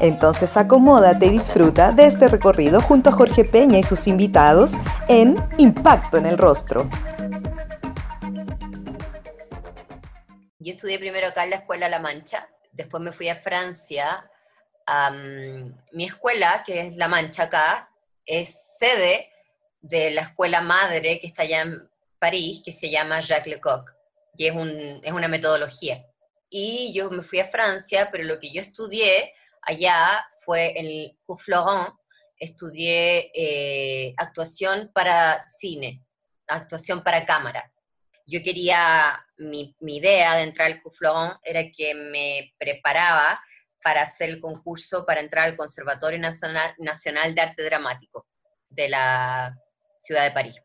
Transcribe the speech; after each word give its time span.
Entonces 0.00 0.56
acomódate 0.56 1.26
y 1.26 1.30
disfruta 1.30 1.92
de 1.92 2.06
este 2.06 2.26
recorrido 2.26 2.80
junto 2.80 3.10
a 3.10 3.12
Jorge 3.12 3.44
Peña 3.44 3.78
y 3.78 3.82
sus 3.82 4.06
invitados 4.06 4.72
en 5.08 5.36
Impacto 5.58 6.16
en 6.16 6.24
el 6.24 6.38
Rostro. 6.38 6.88
Yo 10.58 10.72
estudié 10.72 10.98
primero 10.98 11.28
acá 11.28 11.44
en 11.44 11.50
la 11.50 11.56
Escuela 11.56 11.88
La 11.90 11.98
Mancha, 11.98 12.48
después 12.72 13.02
me 13.02 13.12
fui 13.12 13.28
a 13.28 13.34
Francia. 13.34 14.24
mi 15.92 16.04
escuela, 16.06 16.62
que 16.64 16.86
es 16.86 16.96
La 16.96 17.08
Mancha 17.08 17.44
acá, 17.44 17.90
es 18.24 18.78
sede 18.78 19.28
de 19.82 20.10
la 20.12 20.22
escuela 20.22 20.62
madre 20.62 21.20
que 21.20 21.26
está 21.26 21.42
allá 21.42 21.60
en 21.60 21.88
París, 22.18 22.62
que 22.64 22.72
se 22.72 22.90
llama 22.90 23.20
Jacques 23.20 23.52
Lecoq, 23.52 23.90
y 24.36 24.46
es, 24.46 24.54
es 25.02 25.12
una 25.12 25.28
metodología. 25.28 26.06
Y 26.48 26.92
yo 26.94 27.10
me 27.10 27.22
fui 27.22 27.40
a 27.40 27.44
Francia, 27.44 28.08
pero 28.10 28.24
lo 28.24 28.40
que 28.40 28.50
yo 28.50 28.60
estudié 28.60 29.34
allá 29.62 30.26
fue 30.44 30.72
el 30.78 31.18
Florent, 31.38 31.94
estudié 32.36 33.30
eh, 33.34 34.14
actuación 34.16 34.90
para 34.94 35.42
cine, 35.42 36.04
actuación 36.46 37.02
para 37.02 37.26
cámara. 37.26 37.72
Yo 38.26 38.42
quería, 38.42 39.24
mi, 39.38 39.74
idea 39.80 40.36
de 40.36 40.42
entrar 40.42 40.70
al 40.70 40.80
Florent 40.80 41.38
era 41.42 41.62
que 41.70 41.94
me 41.94 42.54
preparaba 42.58 43.40
para 43.82 44.02
hacer 44.02 44.30
el 44.30 44.40
concurso 44.40 45.04
para 45.04 45.20
entrar 45.20 45.46
al 45.46 45.56
Conservatorio 45.56 46.18
Nacional, 46.18 46.74
Nacional 46.78 47.34
de 47.34 47.40
Arte 47.40 47.64
Dramático 47.64 48.26
de 48.68 48.88
la 48.88 49.56
ciudad 49.98 50.24
de 50.24 50.30
París. 50.30 50.56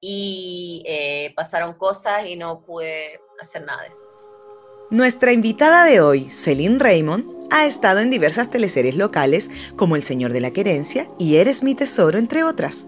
Y 0.00 0.84
eh, 0.86 1.32
pasaron 1.34 1.74
cosas 1.74 2.26
y 2.26 2.36
no 2.36 2.62
pude 2.64 3.20
hacer 3.40 3.62
nada 3.62 3.82
de 3.82 3.88
eso. 3.88 4.13
Nuestra 4.90 5.32
invitada 5.32 5.84
de 5.84 6.02
hoy, 6.02 6.28
Celine 6.28 6.78
Raymond, 6.78 7.24
ha 7.50 7.64
estado 7.64 8.00
en 8.00 8.10
diversas 8.10 8.50
teleseries 8.50 8.96
locales 8.96 9.50
como 9.76 9.96
El 9.96 10.02
Señor 10.02 10.32
de 10.32 10.42
la 10.42 10.50
Querencia 10.50 11.08
y 11.18 11.36
Eres 11.36 11.62
mi 11.62 11.74
Tesoro, 11.74 12.18
entre 12.18 12.44
otras. 12.44 12.86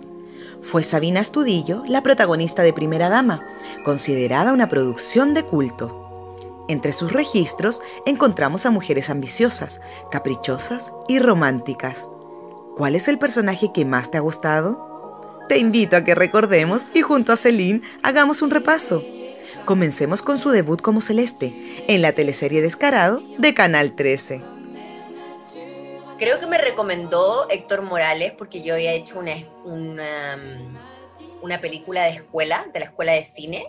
Fue 0.61 0.83
Sabina 0.83 1.21
Estudillo 1.21 1.85
la 1.89 2.03
protagonista 2.03 2.63
de 2.63 2.75
Primera 2.75 3.09
Dama, 3.09 3.43
considerada 3.83 4.53
una 4.53 4.69
producción 4.69 5.33
de 5.33 5.45
culto. 5.45 6.67
Entre 6.69 6.93
sus 6.93 7.13
registros 7.13 7.81
encontramos 8.05 8.67
a 8.67 8.71
mujeres 8.71 9.09
ambiciosas, 9.09 9.81
caprichosas 10.11 10.93
y 11.09 11.19
románticas. 11.19 12.07
¿Cuál 12.77 12.95
es 12.95 13.09
el 13.09 13.19
personaje 13.19 13.73
que 13.73 13.87
más 13.87 14.11
te 14.11 14.19
ha 14.19 14.21
gustado? 14.21 15.41
Te 15.49 15.57
invito 15.57 15.97
a 15.97 16.05
que 16.05 16.15
recordemos 16.15 16.89
y 16.93 17.01
junto 17.01 17.33
a 17.33 17.37
Celine 17.37 17.81
hagamos 18.03 18.43
un 18.43 18.51
repaso. 18.51 19.03
Comencemos 19.67 20.23
con 20.23 20.39
su 20.39 20.51
debut 20.51 20.81
como 20.81 21.01
Celeste 21.01 21.85
en 21.89 22.01
la 22.01 22.13
teleserie 22.13 22.63
Descarado 22.63 23.21
de 23.39 23.53
Canal 23.53 23.97
13. 23.97 24.41
Creo 26.19 26.39
que 26.39 26.47
me 26.47 26.57
recomendó 26.57 27.51
Héctor 27.51 27.83
Morales 27.83 28.33
porque 28.39 28.63
yo 28.63 28.75
había 28.75 28.93
hecho 28.93 29.19
una, 29.19 29.35
una, 31.43 31.61
película 31.61 32.05
de 32.05 32.11
escuela, 32.11 32.65
de 32.73 32.79
la 32.79 32.87
escuela 32.87 33.15
de 33.15 33.25
cine, 33.25 33.65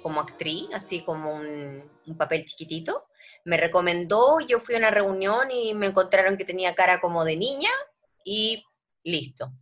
como 0.00 0.20
actriz, 0.20 0.68
así 0.74 1.02
como 1.02 1.34
un, 1.34 1.90
un 2.06 2.16
papel 2.16 2.44
chiquitito. 2.44 3.06
Me 3.44 3.56
recomendó, 3.56 4.38
yo 4.38 4.60
fui 4.60 4.76
a 4.76 4.78
una 4.78 4.92
reunión 4.92 5.50
y 5.50 5.74
me 5.74 5.88
encontraron 5.88 6.36
que 6.36 6.44
tenía 6.44 6.76
cara 6.76 7.00
como 7.00 7.24
de 7.24 7.36
niña 7.36 7.70
y 8.24 8.64
listo. 9.02 9.52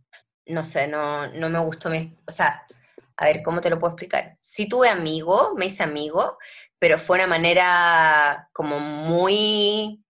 No 0.45 0.63
sé, 0.63 0.87
no, 0.87 1.25
no 1.27 1.49
me 1.49 1.57
gustó 1.57 1.89
mi... 1.89 2.15
O 2.27 2.31
sea, 2.31 2.67
a 3.17 3.25
ver, 3.25 3.41
¿cómo 3.43 3.61
te 3.61 3.69
lo 3.69 3.79
puedo 3.79 3.93
explicar? 3.93 4.35
Sí 4.39 4.67
tuve 4.67 4.89
amigos, 4.89 5.53
me 5.55 5.65
hice 5.67 5.83
amigo, 5.83 6.37
pero 6.79 6.99
fue 6.99 7.17
una 7.17 7.27
manera 7.27 8.49
como 8.53 8.79
muy 8.79 10.03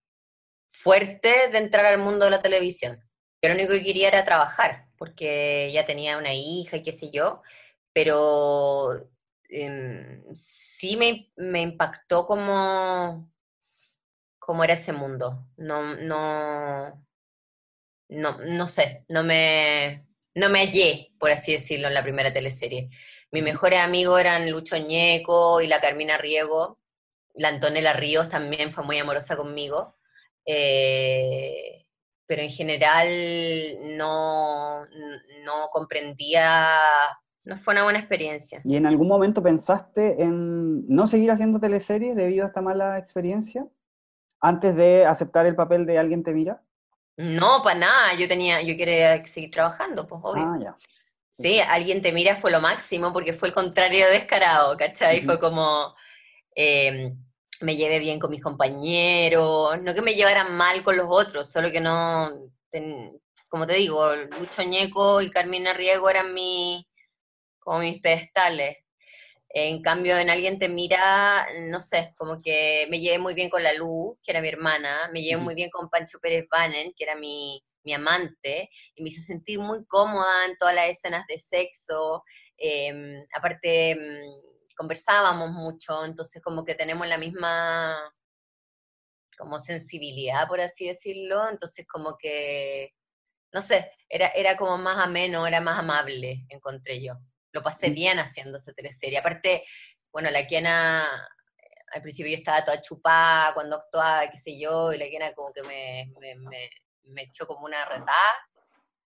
fuerte 0.70 1.48
de 1.50 1.58
entrar 1.58 1.86
al 1.86 1.98
mundo 1.98 2.24
de 2.24 2.30
la 2.32 2.40
televisión. 2.40 3.02
Yo 3.42 3.48
lo 3.48 3.54
único 3.54 3.72
que 3.72 3.82
quería 3.82 4.08
era 4.08 4.24
trabajar, 4.24 4.88
porque 4.96 5.70
ya 5.72 5.84
tenía 5.84 6.16
una 6.18 6.34
hija 6.34 6.76
y 6.76 6.82
qué 6.82 6.92
sé 6.92 7.10
yo, 7.10 7.42
pero 7.92 9.10
em, 9.48 10.24
sí 10.34 10.96
me, 10.96 11.30
me, 11.36 11.60
impactó 11.62 12.26
como, 12.26 13.30
como 14.38 14.64
era 14.64 14.74
ese 14.74 14.92
mundo. 14.92 15.46
No, 15.56 15.94
no, 15.96 17.04
no, 18.08 18.38
no 18.38 18.68
sé, 18.68 19.04
no 19.08 19.24
me, 19.24 20.06
no 20.34 20.48
me 20.48 20.60
hallé, 20.60 21.12
por 21.18 21.30
así 21.30 21.52
decirlo, 21.52 21.88
en 21.88 21.94
la 21.94 22.02
primera 22.02 22.32
teleserie. 22.32 22.90
Mis 23.30 23.42
mejores 23.42 23.80
amigos 23.80 24.20
eran 24.20 24.50
Lucho 24.50 24.76
Ñeco 24.76 25.60
y 25.60 25.66
la 25.66 25.80
Carmina 25.80 26.18
Riego. 26.18 26.78
La 27.34 27.48
Antonella 27.48 27.92
Ríos 27.92 28.28
también 28.28 28.72
fue 28.72 28.84
muy 28.84 28.98
amorosa 28.98 29.36
conmigo. 29.36 29.96
Eh, 30.44 31.86
pero 32.26 32.42
en 32.42 32.50
general 32.50 33.08
no, 33.96 34.84
no 35.44 35.68
comprendía, 35.70 36.78
no 37.44 37.56
fue 37.56 37.74
una 37.74 37.84
buena 37.84 37.98
experiencia. 37.98 38.60
¿Y 38.64 38.76
en 38.76 38.86
algún 38.86 39.08
momento 39.08 39.42
pensaste 39.42 40.22
en 40.22 40.86
no 40.88 41.06
seguir 41.06 41.30
haciendo 41.30 41.60
teleseries 41.60 42.16
debido 42.16 42.44
a 42.44 42.48
esta 42.48 42.62
mala 42.62 42.98
experiencia? 42.98 43.66
Antes 44.40 44.74
de 44.74 45.04
aceptar 45.04 45.46
el 45.46 45.54
papel 45.54 45.84
de 45.84 45.98
Alguien 45.98 46.22
te 46.22 46.32
mira? 46.32 46.62
No, 47.16 47.62
para 47.62 47.78
nada, 47.78 48.14
yo 48.14 48.26
tenía, 48.26 48.62
yo 48.62 48.76
quería 48.76 49.24
seguir 49.26 49.50
trabajando, 49.50 50.06
pues 50.06 50.20
obvio. 50.24 50.44
Ah, 50.44 50.58
ya. 50.60 50.76
Sí, 51.30 51.60
alguien 51.60 52.02
te 52.02 52.12
mira 52.12 52.36
fue 52.36 52.50
lo 52.50 52.60
máximo 52.60 53.12
porque 53.12 53.32
fue 53.32 53.48
el 53.48 53.54
contrario 53.54 54.06
de 54.06 54.12
descarado, 54.12 54.76
¿cachai? 54.76 55.22
Fue 55.22 55.40
como 55.40 55.94
em, 56.54 57.16
me 57.60 57.76
llevé 57.76 57.98
bien 58.00 58.18
con 58.18 58.30
mis 58.30 58.42
compañeros, 58.42 59.80
no 59.80 59.94
que 59.94 60.02
me 60.02 60.14
llevaran 60.14 60.54
mal 60.56 60.82
con 60.82 60.96
los 60.96 61.06
otros, 61.08 61.50
solo 61.50 61.70
que 61.70 61.80
no, 61.80 62.30
como 63.48 63.66
te 63.66 63.76
digo, 63.76 64.14
Lucho 64.14 64.62
Ñeco 64.62 65.22
y 65.22 65.30
Carmina 65.30 65.72
Riego 65.72 66.10
eran 66.10 66.34
mi, 66.34 66.86
como 67.58 67.78
mis 67.78 68.00
pedestales. 68.00 68.78
En 69.54 69.82
cambio, 69.82 70.16
en 70.16 70.30
alguien 70.30 70.58
te 70.58 70.68
mira, 70.68 71.46
no 71.68 71.78
sé, 71.80 72.14
como 72.16 72.40
que 72.40 72.86
me 72.90 73.00
llevé 73.00 73.18
muy 73.18 73.34
bien 73.34 73.50
con 73.50 73.62
la 73.62 73.74
Luz, 73.74 74.16
que 74.22 74.30
era 74.32 74.40
mi 74.40 74.48
hermana, 74.48 75.10
me 75.12 75.22
llevé 75.22 75.36
muy 75.42 75.54
bien 75.54 75.68
con 75.70 75.90
Pancho 75.90 76.18
Pérez 76.20 76.46
Banen, 76.50 76.94
que 76.96 77.04
era 77.04 77.16
mi, 77.16 77.62
mi, 77.84 77.92
amante, 77.92 78.70
y 78.94 79.02
me 79.02 79.10
hizo 79.10 79.20
sentir 79.22 79.58
muy 79.58 79.84
cómoda 79.86 80.46
en 80.46 80.56
todas 80.56 80.74
las 80.74 80.88
escenas 80.88 81.26
de 81.26 81.36
sexo. 81.36 82.24
Em, 82.56 83.26
aparte, 83.34 83.94
mm, 83.94 84.74
conversábamos 84.76 85.50
mucho, 85.50 86.04
entonces 86.04 86.42
como 86.42 86.64
que 86.64 86.74
tenemos 86.74 87.06
la 87.06 87.18
misma 87.18 88.12
como 89.36 89.58
sensibilidad, 89.58 90.48
por 90.48 90.60
así 90.60 90.86
decirlo, 90.86 91.48
entonces 91.50 91.86
como 91.86 92.16
que, 92.18 92.94
no 93.52 93.62
sé, 93.62 93.92
era, 94.08 94.28
era 94.28 94.56
como 94.56 94.78
más 94.78 94.98
ameno, 94.98 95.46
era 95.46 95.60
más 95.60 95.78
amable, 95.78 96.46
encontré 96.48 97.02
yo 97.02 97.14
lo 97.52 97.62
pasé 97.62 97.90
bien 97.90 98.18
haciendo 98.18 98.56
esa 98.56 98.72
teleserie. 98.72 99.18
Aparte, 99.18 99.64
bueno, 100.10 100.30
la 100.30 100.46
Kiana, 100.46 101.06
eh, 101.56 101.70
al 101.92 102.02
principio 102.02 102.32
yo 102.32 102.38
estaba 102.38 102.64
toda 102.64 102.80
chupada 102.80 103.54
cuando 103.54 103.76
actuaba, 103.76 104.28
qué 104.30 104.36
sé 104.36 104.58
yo, 104.58 104.92
y 104.92 104.98
la 104.98 105.08
Kiana 105.08 105.34
como 105.34 105.52
que 105.52 105.62
me, 105.62 106.10
me, 107.04 107.22
echó 107.22 107.46
como 107.46 107.66
una 107.66 107.84
retada, 107.84 108.48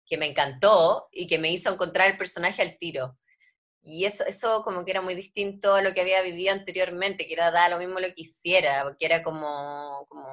que 0.05 0.17
me 0.17 0.27
encantó 0.27 1.07
y 1.11 1.27
que 1.27 1.37
me 1.37 1.51
hizo 1.51 1.71
encontrar 1.71 2.09
el 2.09 2.17
personaje 2.17 2.61
al 2.61 2.77
tiro. 2.77 3.17
Y 3.81 4.05
eso, 4.05 4.25
eso 4.25 4.61
como 4.63 4.83
que 4.83 4.91
era 4.91 5.01
muy 5.01 5.15
distinto 5.15 5.73
a 5.73 5.81
lo 5.81 5.93
que 5.93 6.01
había 6.01 6.21
vivido 6.21 6.53
anteriormente, 6.53 7.25
que 7.25 7.33
era 7.33 7.49
dar 7.49 7.71
lo 7.71 7.79
mismo 7.79 7.99
lo 7.99 8.07
que 8.07 8.21
hiciera, 8.21 8.83
porque 8.83 9.05
era 9.05 9.23
como, 9.23 10.05
como 10.09 10.27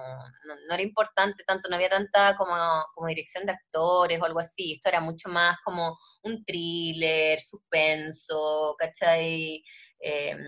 no, 0.69 0.75
era 0.75 0.83
importante 0.83 1.45
tanto, 1.45 1.69
no 1.69 1.77
había 1.77 1.89
tanta 1.89 2.35
como, 2.37 2.55
como 2.95 3.09
dirección 3.09 3.47
de 3.47 3.53
actores 3.53 4.21
o 4.21 4.25
algo 4.25 4.41
así, 4.41 4.73
esto 4.73 4.89
era 4.89 5.01
mucho 5.01 5.29
más 5.29 5.59
como 5.65 5.97
un 6.25 6.45
thriller, 6.45 7.41
suspenso, 7.41 8.75
¿cachai? 8.79 9.63
Em, 10.01 10.39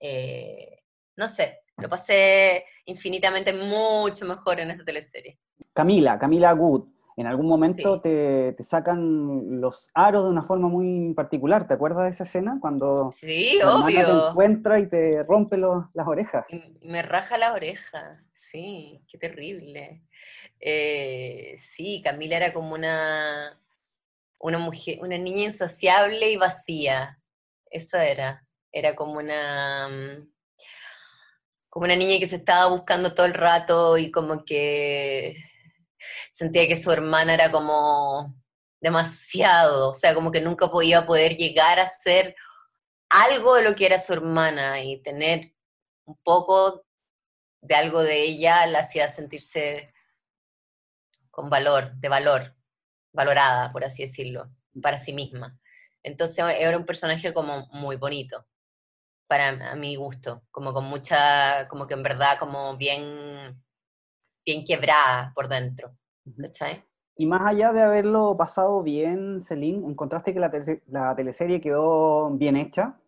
eh, 0.00 0.80
no 1.16 1.28
sé, 1.28 1.60
lo 1.76 1.88
pasé 1.88 2.64
infinitamente 2.86 3.52
mucho 3.52 4.24
mejor 4.24 4.60
en 4.60 4.70
esta 4.70 4.84
teleserie. 4.84 5.38
Camila, 5.74 6.18
Camila 6.18 6.52
Good, 6.52 6.95
en 7.16 7.26
algún 7.26 7.46
momento 7.46 8.00
te, 8.02 8.54
sacan 8.62 9.60
los 9.60 9.90
aros 9.94 10.24
de 10.24 10.30
una 10.30 10.42
forma 10.42 10.68
muy 10.68 11.14
particular. 11.14 11.66
¿Te 11.66 11.72
acuerdas 11.72 12.04
de 12.04 12.10
esa 12.10 12.24
escena? 12.24 12.58
Cuando 12.60 13.08
sí, 13.08 13.58
obvio. 13.62 14.06
te 14.06 14.28
encuentra 14.28 14.78
y 14.78 14.86
te 14.86 15.22
rompe 15.22 15.56
las 15.56 16.06
orejas. 16.06 16.44
Me 16.82 17.00
raja 17.00 17.38
la 17.38 17.54
oreja, 17.54 18.22
sí, 18.32 19.02
qué 19.08 19.16
terrible. 19.16 20.02
Eh, 20.60 21.54
sí, 21.58 22.02
Camila 22.04 22.36
era 22.36 22.52
como 22.52 22.74
una, 22.74 23.58
una 24.38 24.58
mujer, 24.58 24.98
una 25.00 25.16
niña 25.16 25.44
insaciable 25.44 26.30
y 26.30 26.36
vacía. 26.36 27.18
Eso 27.70 27.96
era. 27.96 28.46
Era 28.70 28.94
como 28.94 29.18
una 29.18 29.88
como 31.70 31.84
una 31.84 31.96
niña 31.96 32.18
que 32.18 32.26
se 32.26 32.36
estaba 32.36 32.70
buscando 32.70 33.12
todo 33.14 33.26
el 33.26 33.34
rato 33.34 33.98
y 33.98 34.10
como 34.10 34.46
que 34.46 35.36
sentía 36.30 36.68
que 36.68 36.76
su 36.76 36.90
hermana 36.92 37.34
era 37.34 37.50
como 37.50 38.34
demasiado, 38.80 39.90
o 39.90 39.94
sea, 39.94 40.14
como 40.14 40.30
que 40.30 40.40
nunca 40.40 40.70
podía 40.70 41.06
poder 41.06 41.36
llegar 41.36 41.80
a 41.80 41.88
ser 41.88 42.34
algo 43.08 43.54
de 43.54 43.62
lo 43.62 43.74
que 43.74 43.86
era 43.86 43.98
su 43.98 44.12
hermana 44.12 44.82
y 44.82 45.02
tener 45.02 45.52
un 46.04 46.16
poco 46.22 46.84
de 47.60 47.74
algo 47.74 48.02
de 48.02 48.22
ella 48.22 48.66
la 48.66 48.80
hacía 48.80 49.08
sentirse 49.08 49.92
con 51.30 51.50
valor, 51.50 51.92
de 51.96 52.08
valor, 52.08 52.54
valorada, 53.12 53.72
por 53.72 53.84
así 53.84 54.02
decirlo, 54.02 54.50
para 54.80 54.98
sí 54.98 55.12
misma. 55.12 55.58
Entonces 56.02 56.44
era 56.58 56.76
un 56.76 56.86
personaje 56.86 57.34
como 57.34 57.66
muy 57.72 57.96
bonito, 57.96 58.46
para 59.26 59.74
mi 59.74 59.96
gusto, 59.96 60.44
como 60.50 60.72
con 60.72 60.84
mucha, 60.84 61.66
como 61.68 61.86
que 61.86 61.94
en 61.94 62.02
verdad 62.02 62.38
como 62.38 62.76
bien, 62.76 63.60
bien 64.46 64.64
quebrada 64.64 65.32
por 65.34 65.48
dentro. 65.48 65.96
¿Cachai? 66.40 66.82
Y 67.18 67.26
más 67.26 67.42
allá 67.44 67.72
de 67.72 67.82
haberlo 67.82 68.36
pasado 68.36 68.82
bien, 68.82 69.40
Celine, 69.40 69.86
¿encontraste 69.86 70.32
que 70.32 70.40
la, 70.40 70.50
la 70.86 71.16
teleserie 71.16 71.60
quedó 71.60 72.30
bien 72.30 72.56
hecha? 72.56 72.98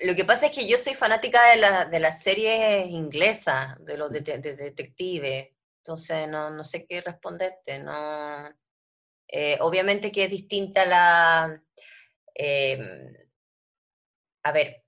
Lo 0.00 0.14
que 0.14 0.24
pasa 0.24 0.46
es 0.46 0.52
que 0.52 0.68
yo 0.68 0.76
soy 0.78 0.94
fanática 0.94 1.50
de, 1.50 1.56
la, 1.56 1.84
de 1.86 1.98
las 1.98 2.22
series 2.22 2.88
inglesas, 2.88 3.84
de 3.84 3.96
los 3.96 4.12
de, 4.12 4.20
detectives, 4.20 5.48
entonces 5.78 6.28
no, 6.28 6.50
no, 6.50 6.64
sé 6.64 6.86
qué 6.86 7.00
responderte. 7.00 7.80
No, 7.80 8.48
eh, 9.26 9.56
obviamente 9.60 10.12
que 10.12 10.24
es 10.24 10.30
distinta 10.30 10.86
la... 10.86 11.62
Em, 12.32 13.12
a 14.44 14.52
ver, 14.52 14.84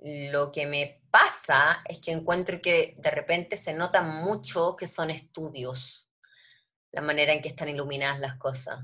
lo 0.00 0.52
que 0.52 0.66
me 0.66 1.02
pasa 1.10 1.82
es 1.88 1.98
que 1.98 2.12
encuentro 2.12 2.60
que 2.60 2.94
de 2.98 3.10
repente 3.10 3.56
se 3.56 3.72
nota 3.72 4.02
mucho 4.02 4.76
que 4.76 4.88
son 4.88 5.10
estudios, 5.10 6.08
la 6.92 7.02
manera 7.02 7.32
en 7.32 7.42
que 7.42 7.48
están 7.48 7.68
iluminadas 7.68 8.20
las 8.20 8.36
cosas 8.36 8.80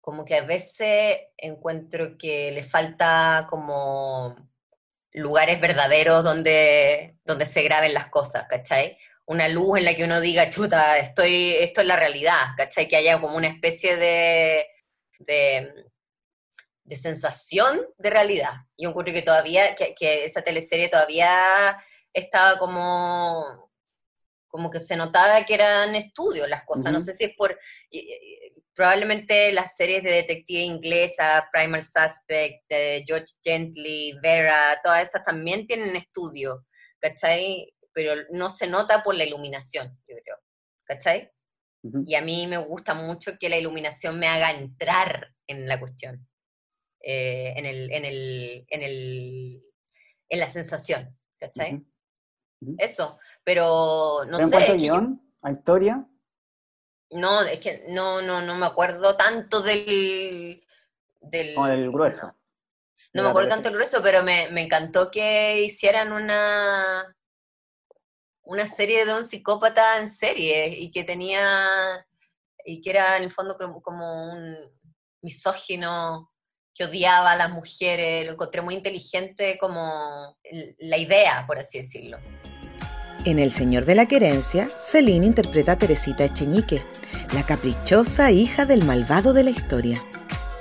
como 0.00 0.24
que 0.24 0.36
a 0.36 0.42
veces 0.44 1.18
encuentro 1.36 2.16
que 2.16 2.50
le 2.50 2.62
falta 2.62 3.46
como 3.50 4.36
lugares 5.12 5.60
verdaderos 5.60 6.24
donde, 6.24 7.16
donde 7.24 7.46
se 7.46 7.62
graben 7.62 7.94
las 7.94 8.08
cosas, 8.08 8.46
¿cachai? 8.48 8.98
Una 9.26 9.48
luz 9.48 9.78
en 9.78 9.84
la 9.84 9.94
que 9.94 10.04
uno 10.04 10.20
diga, 10.20 10.50
chuta, 10.50 10.98
estoy, 10.98 11.54
esto 11.54 11.82
es 11.82 11.86
la 11.86 11.96
realidad, 11.96 12.54
¿cachai? 12.56 12.88
Que 12.88 12.96
haya 12.96 13.20
como 13.20 13.36
una 13.36 13.48
especie 13.48 13.96
de, 13.96 14.66
de, 15.18 15.72
sensación 16.96 17.80
de 17.98 18.10
realidad. 18.10 18.52
Yo 18.76 18.90
encuentro 18.90 19.14
que 19.14 19.22
todavía, 19.22 19.74
que, 19.74 19.94
que 19.94 20.24
esa 20.24 20.42
teleserie 20.42 20.88
todavía 20.88 21.76
estaba 22.12 22.58
como 22.58 23.70
como 24.50 24.70
que 24.70 24.80
se 24.80 24.96
notaba 24.96 25.44
que 25.46 25.54
eran 25.54 25.94
estudios 25.94 26.48
las 26.48 26.64
cosas, 26.64 26.92
no 26.92 27.00
sé 27.00 27.12
si 27.12 27.24
es 27.24 27.36
por, 27.36 27.56
probablemente 28.74 29.52
las 29.52 29.76
series 29.76 30.02
de 30.02 30.10
detective 30.10 30.60
inglesa, 30.60 31.48
Primal 31.52 31.84
Suspect, 31.84 32.64
George 33.06 33.34
Gently, 33.42 34.18
Vera, 34.20 34.80
todas 34.82 35.08
esas 35.08 35.24
también 35.24 35.66
tienen 35.66 35.94
estudio, 35.96 36.66
¿cachai? 36.98 37.72
Pero 37.92 38.22
no 38.30 38.50
se 38.50 38.66
nota 38.66 39.02
por 39.04 39.14
la 39.14 39.24
iluminación, 39.24 39.96
yo 40.08 40.16
creo, 40.22 40.36
¿cachai? 40.84 41.30
Y 42.06 42.14
a 42.14 42.20
mí 42.20 42.46
me 42.46 42.58
gusta 42.58 42.92
mucho 42.92 43.32
que 43.38 43.48
la 43.48 43.56
iluminación 43.56 44.18
me 44.18 44.28
haga 44.28 44.50
entrar 44.50 45.32
en 45.46 45.68
la 45.68 45.78
cuestión, 45.78 46.28
eh, 47.00 47.54
en, 47.56 47.66
el, 47.66 47.92
en, 47.92 48.04
el, 48.04 48.66
en, 48.68 48.82
el, 48.82 49.62
en 50.28 50.38
la 50.38 50.48
sensación, 50.48 51.16
¿cachai? 51.38 51.82
Eso, 52.78 53.18
pero 53.42 54.24
no 54.26 54.38
sé. 54.46 54.66
¿En 54.66 54.78
guion? 54.78 55.32
¿A 55.42 55.50
historia? 55.50 56.06
No, 57.10 57.42
es 57.42 57.58
que 57.58 57.84
no, 57.88 58.22
no, 58.22 58.40
no 58.42 58.54
me 58.54 58.66
acuerdo 58.66 59.16
tanto 59.16 59.62
del... 59.62 60.62
del 61.20 61.54
del 61.54 61.90
grueso. 61.90 62.34
No, 63.12 63.24
me 63.24 63.28
acuerdo 63.30 63.48
tanto 63.48 63.68
del 63.68 63.76
grueso, 63.76 64.00
pero 64.02 64.22
me, 64.22 64.44
encantó 64.62 65.10
que 65.10 65.62
hicieran 65.62 66.12
una, 66.12 67.16
una 68.42 68.66
serie 68.66 69.04
de 69.04 69.14
un 69.14 69.24
psicópata 69.24 69.98
en 69.98 70.08
serie 70.08 70.68
y 70.68 70.92
que 70.92 71.02
tenía, 71.02 72.06
y 72.64 72.80
que 72.80 72.90
era 72.90 73.16
en 73.16 73.24
el 73.24 73.32
fondo 73.32 73.56
como, 73.82 74.32
un 74.32 74.54
misógino 75.22 76.29
que 76.80 76.86
odiaba 76.86 77.32
a 77.32 77.36
las 77.36 77.50
mujeres, 77.50 78.24
lo 78.24 78.32
encontré 78.32 78.62
muy 78.62 78.74
inteligente 78.74 79.58
como 79.60 80.34
la 80.78 80.96
idea, 80.96 81.44
por 81.46 81.58
así 81.58 81.76
decirlo. 81.76 82.16
En 83.26 83.38
El 83.38 83.52
Señor 83.52 83.84
de 83.84 83.94
la 83.94 84.06
Querencia, 84.06 84.66
Celine 84.78 85.26
interpreta 85.26 85.72
a 85.72 85.76
Teresita 85.76 86.24
Echeñique, 86.24 86.82
la 87.34 87.44
caprichosa 87.44 88.30
hija 88.30 88.64
del 88.64 88.82
malvado 88.86 89.34
de 89.34 89.44
la 89.44 89.50
historia. 89.50 90.02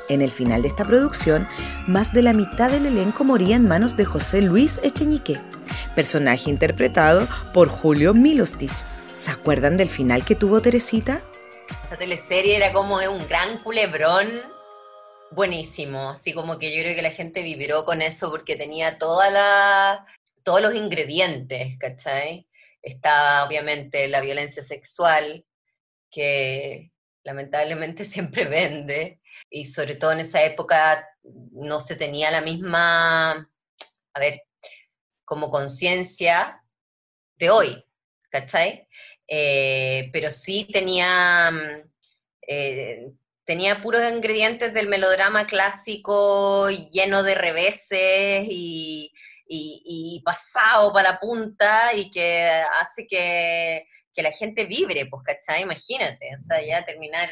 En 0.10 0.22
el 0.22 0.30
final 0.30 0.62
de 0.62 0.68
esta 0.68 0.84
producción, 0.84 1.48
más 1.88 2.12
de 2.12 2.22
la 2.22 2.34
mitad 2.34 2.70
del 2.70 2.88
elenco 2.88 3.24
moría 3.24 3.56
en 3.56 3.66
manos 3.66 3.96
de 3.96 4.04
José 4.04 4.42
Luis 4.42 4.82
Echeñique, 4.84 5.40
personaje 5.96 6.50
interpretado 6.50 7.30
por 7.54 7.70
Julio 7.70 8.14
Milostich. 8.14 8.76
¿Se 9.14 9.32
acuerdan 9.32 9.78
del 9.78 9.88
final 9.88 10.26
que 10.26 10.36
tuvo 10.36 10.60
Teresita? 10.60 11.22
Esa 11.82 11.96
teleserie 11.96 12.58
era 12.58 12.74
como 12.74 12.98
un 12.98 13.26
gran 13.30 13.58
culebrón 13.60 14.28
buenísimo, 15.32 16.10
así 16.10 16.34
como 16.34 16.58
que 16.60 16.76
yo 16.76 16.82
creo 16.84 16.96
que 16.96 17.02
la 17.02 17.12
gente 17.12 17.42
vibró 17.42 17.86
con 17.86 18.02
eso 18.02 18.30
porque 18.30 18.56
tenía 18.56 18.98
toda 18.98 19.30
la, 19.30 20.06
todos 20.44 20.62
los 20.62 20.76
ingredientes, 20.76 21.78
¿cachai? 21.80 22.48
Está 22.82 23.46
obviamente 23.46 24.08
la 24.08 24.22
violencia 24.22 24.64
sexual, 24.64 25.46
que 26.12 26.92
lamentablemente 27.24 28.06
siempre 28.06 28.46
vende, 28.46 29.22
y 29.50 29.66
sobre 29.66 29.96
todo 29.96 30.12
en 30.12 30.20
esa 30.20 30.44
época 30.44 31.08
no 31.24 31.80
se 31.80 31.96
tenía 31.96 32.32
la 32.32 32.42
misma, 32.42 33.32
a 34.14 34.20
ver, 34.20 34.44
como 35.26 35.52
conciencia 35.52 36.64
de 37.38 37.50
hoy, 37.50 37.86
¿cachai? 38.30 38.88
Eh, 39.28 40.10
pero 40.12 40.32
sí 40.32 40.68
tenía, 40.72 41.52
eh, 42.48 43.12
tenía 43.50 43.82
puros 43.82 44.08
ingredientes 44.12 44.76
del 44.76 44.90
melodrama 44.90 45.48
clásico 45.48 46.70
lleno 46.70 47.24
de 47.24 47.34
reveses 47.34 48.46
y, 48.48 49.12
y, 49.48 50.22
pasado 50.24 50.94
para 50.94 51.14
la 51.14 51.20
punta 51.20 51.96
y 51.96 52.12
que 52.12 52.48
hace 52.80 53.08
que, 53.08 53.88
la 54.18 54.32
gente 54.34 54.66
vibre, 54.66 55.08
pues, 55.08 55.24
¿cachai? 55.24 55.64
Imagínate, 55.64 56.36
o 56.36 56.40
sea, 56.40 56.62
ya 56.62 56.86
terminar 56.86 57.28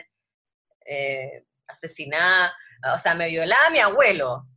eh, 0.88 1.44
asesinada, 1.68 2.52
o 2.96 2.98
sea, 2.98 3.14
me 3.14 3.30
violaba 3.30 3.70
mi 3.70 3.80
abuelo, 3.80 4.48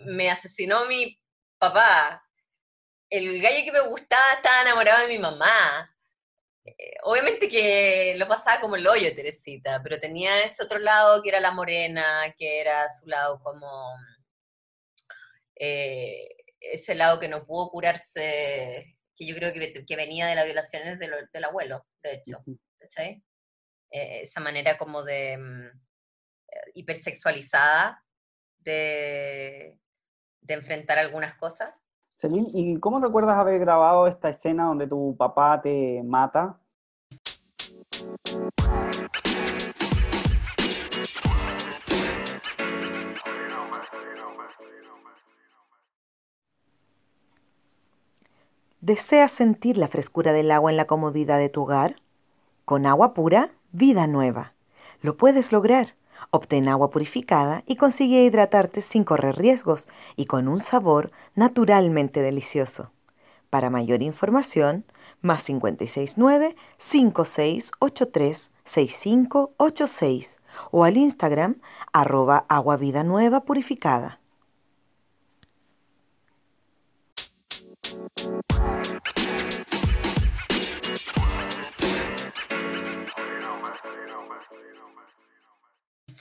me 0.00 0.30
asesinó 0.30 0.84
mi 0.84 1.18
papá, 1.56 2.22
el 3.08 3.40
gallo 3.40 3.64
que 3.64 3.72
me 3.72 3.88
gustaba 3.88 4.34
estaba 4.34 4.60
enamorado 4.60 5.02
de 5.02 5.08
mi 5.08 5.18
mamá. 5.18 5.91
Eh, 6.64 6.94
obviamente 7.02 7.48
que 7.48 8.14
lo 8.16 8.28
pasaba 8.28 8.60
como 8.60 8.76
el 8.76 8.86
hoyo, 8.86 9.14
Teresita, 9.14 9.80
pero 9.82 9.98
tenía 10.00 10.42
ese 10.42 10.62
otro 10.62 10.78
lado 10.78 11.22
que 11.22 11.28
era 11.28 11.40
la 11.40 11.50
morena, 11.50 12.34
que 12.36 12.60
era 12.60 12.88
su 12.88 13.06
lado 13.08 13.40
como... 13.42 13.86
Eh, 15.56 16.28
ese 16.60 16.94
lado 16.94 17.18
que 17.18 17.28
no 17.28 17.44
pudo 17.44 17.70
curarse, 17.70 18.96
que 19.16 19.26
yo 19.26 19.34
creo 19.34 19.52
que, 19.52 19.84
que 19.84 19.96
venía 19.96 20.26
de 20.26 20.34
las 20.36 20.44
violaciones 20.44 20.98
del 20.98 21.44
abuelo, 21.44 21.86
de 22.02 22.14
hecho, 22.14 22.44
¿cachai? 22.78 23.22
Eh, 23.92 24.22
esa 24.22 24.40
manera 24.40 24.78
como 24.78 25.02
de 25.02 25.36
mm, 25.36 25.66
eh, 25.66 26.70
hipersexualizada 26.74 28.02
de, 28.58 29.78
de 30.40 30.54
enfrentar 30.54 30.98
algunas 30.98 31.34
cosas. 31.36 31.74
Celine, 32.22 32.50
¿y 32.54 32.78
cómo 32.78 33.00
recuerdas 33.00 33.36
haber 33.36 33.58
grabado 33.58 34.06
esta 34.06 34.28
escena 34.28 34.66
donde 34.66 34.86
tu 34.86 35.16
papá 35.18 35.60
te 35.60 36.04
mata? 36.04 36.56
¿Deseas 48.80 49.32
sentir 49.32 49.76
la 49.76 49.88
frescura 49.88 50.32
del 50.32 50.52
agua 50.52 50.70
en 50.70 50.76
la 50.76 50.84
comodidad 50.84 51.38
de 51.38 51.48
tu 51.48 51.62
hogar? 51.62 51.96
Con 52.64 52.86
agua 52.86 53.14
pura, 53.14 53.48
vida 53.72 54.06
nueva. 54.06 54.52
Lo 55.00 55.16
puedes 55.16 55.50
lograr. 55.50 55.96
Obtén 56.30 56.68
agua 56.68 56.90
purificada 56.90 57.62
y 57.66 57.76
consigue 57.76 58.24
hidratarte 58.24 58.80
sin 58.80 59.04
correr 59.04 59.36
riesgos 59.36 59.88
y 60.16 60.26
con 60.26 60.48
un 60.48 60.60
sabor 60.60 61.10
naturalmente 61.34 62.20
delicioso. 62.22 62.92
Para 63.50 63.68
mayor 63.68 64.02
información, 64.02 64.86
más 65.20 65.44
569 65.44 66.56
5683 66.78 68.50
6586 68.64 70.38
o 70.70 70.84
al 70.84 70.96
Instagram 70.96 71.60
arroba 71.92 72.46
agua 72.48 72.76
vida 72.78 73.04
nueva 73.04 73.44
purificada. 73.44 74.21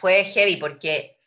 Fue 0.01 0.23
heavy 0.23 0.57
porque 0.57 1.19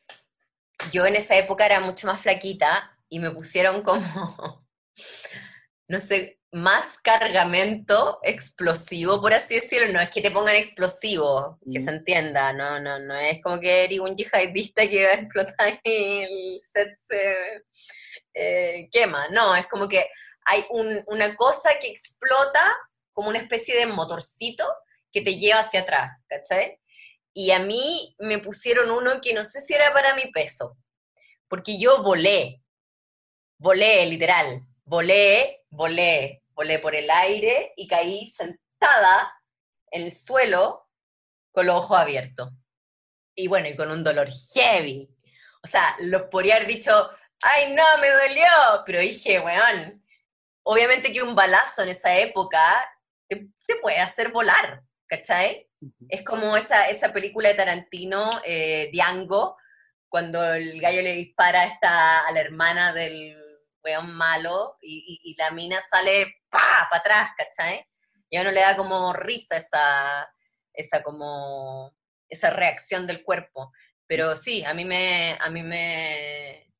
yo 0.90 1.06
en 1.06 1.14
esa 1.14 1.36
época 1.36 1.64
era 1.64 1.78
mucho 1.78 2.08
más 2.08 2.20
flaquita 2.20 2.98
y 3.08 3.20
me 3.20 3.30
pusieron 3.30 3.82
como, 3.82 4.66
no 5.88 6.00
sé, 6.00 6.40
más 6.50 6.98
cargamento 6.98 8.18
explosivo, 8.24 9.20
por 9.20 9.32
así 9.32 9.54
decirlo. 9.54 9.92
No 9.92 10.00
es 10.00 10.10
que 10.10 10.20
te 10.20 10.32
pongan 10.32 10.56
explosivo, 10.56 11.60
que 11.72 11.78
se 11.78 11.90
entienda, 11.90 12.52
no, 12.52 12.80
no, 12.80 12.98
no 12.98 13.14
es 13.14 13.40
como 13.40 13.60
que 13.60 13.84
eres 13.84 14.00
un 14.00 14.16
yihadista 14.16 14.88
que 14.88 15.04
va 15.04 15.12
a 15.12 15.14
explotar 15.14 15.80
y 15.84 16.22
el 16.22 16.60
set 16.60 16.96
se 16.96 17.64
eh, 18.34 18.88
quema. 18.90 19.28
No, 19.28 19.54
es 19.54 19.68
como 19.68 19.88
que 19.88 20.04
hay 20.46 20.64
una 21.06 21.36
cosa 21.36 21.70
que 21.80 21.86
explota 21.86 22.60
como 23.12 23.28
una 23.28 23.38
especie 23.38 23.76
de 23.78 23.86
motorcito 23.86 24.64
que 25.12 25.22
te 25.22 25.38
lleva 25.38 25.60
hacia 25.60 25.82
atrás, 25.82 26.10
¿cachai? 26.26 26.80
Y 27.34 27.50
a 27.50 27.58
mí 27.58 28.14
me 28.18 28.38
pusieron 28.38 28.90
uno 28.90 29.20
que 29.20 29.34
no 29.34 29.44
sé 29.44 29.60
si 29.60 29.74
era 29.74 29.92
para 29.92 30.14
mi 30.14 30.30
peso, 30.30 30.78
porque 31.48 31.78
yo 31.78 32.02
volé, 32.02 32.62
volé 33.58 34.06
literal, 34.06 34.62
volé, 34.84 35.64
volé, 35.68 36.42
volé 36.50 36.78
por 36.78 36.94
el 36.94 37.10
aire 37.10 37.72
y 37.76 37.88
caí 37.88 38.30
sentada 38.30 39.40
en 39.90 40.04
el 40.04 40.12
suelo 40.12 40.88
con 41.52 41.66
los 41.66 41.76
ojos 41.76 41.98
abiertos. 41.98 42.50
Y 43.34 43.48
bueno, 43.48 43.68
y 43.68 43.76
con 43.76 43.90
un 43.90 44.04
dolor 44.04 44.28
heavy. 44.54 45.08
O 45.62 45.66
sea, 45.66 45.96
lo 46.00 46.30
podría 46.30 46.56
haber 46.56 46.68
dicho, 46.68 47.10
ay 47.40 47.74
no, 47.74 47.84
me 48.00 48.10
dolió, 48.10 48.46
pero 48.86 49.00
dije, 49.00 49.40
weón, 49.40 50.04
obviamente 50.62 51.12
que 51.12 51.22
un 51.22 51.34
balazo 51.34 51.82
en 51.82 51.90
esa 51.90 52.16
época 52.18 52.60
te, 53.28 53.48
puede 53.80 53.98
hacer 53.98 54.30
volar, 54.30 54.82
¿cachai? 55.06 55.68
Es 56.08 56.22
como 56.22 56.56
esa, 56.56 56.88
esa 56.88 57.12
película 57.12 57.48
de 57.48 57.54
Tarantino, 57.54 58.40
eh, 58.44 58.88
Diango, 58.92 59.56
cuando 60.08 60.54
el 60.54 60.80
gallo 60.80 61.02
le 61.02 61.14
dispara 61.14 61.62
a, 61.62 61.64
esta, 61.64 62.26
a 62.26 62.32
la 62.32 62.40
hermana 62.40 62.92
del 62.92 63.36
weón 63.82 64.14
malo 64.14 64.78
y, 64.80 65.34
la 65.36 65.50
mina 65.50 65.80
sale 65.80 66.36
pa 66.48 66.86
para 66.90 67.00
atrás, 67.00 67.30
¿cachai? 67.36 67.86
Y 68.30 68.36
a 68.36 68.40
uno 68.40 68.50
le 68.50 68.60
da 68.60 68.76
como 68.76 69.12
risa 69.12 69.56
esa, 69.56 70.28
esa 70.72 71.02
como 71.02 71.94
esa 72.28 72.50
reacción 72.50 73.06
del 73.06 73.22
cuerpo. 73.22 73.72
Pero 74.06 74.36
sí, 74.36 74.64
a 74.64 74.74
mí 74.74 74.84
me, 74.84 75.36
a 75.40 75.50
mí 75.50 75.62
me 75.62 76.72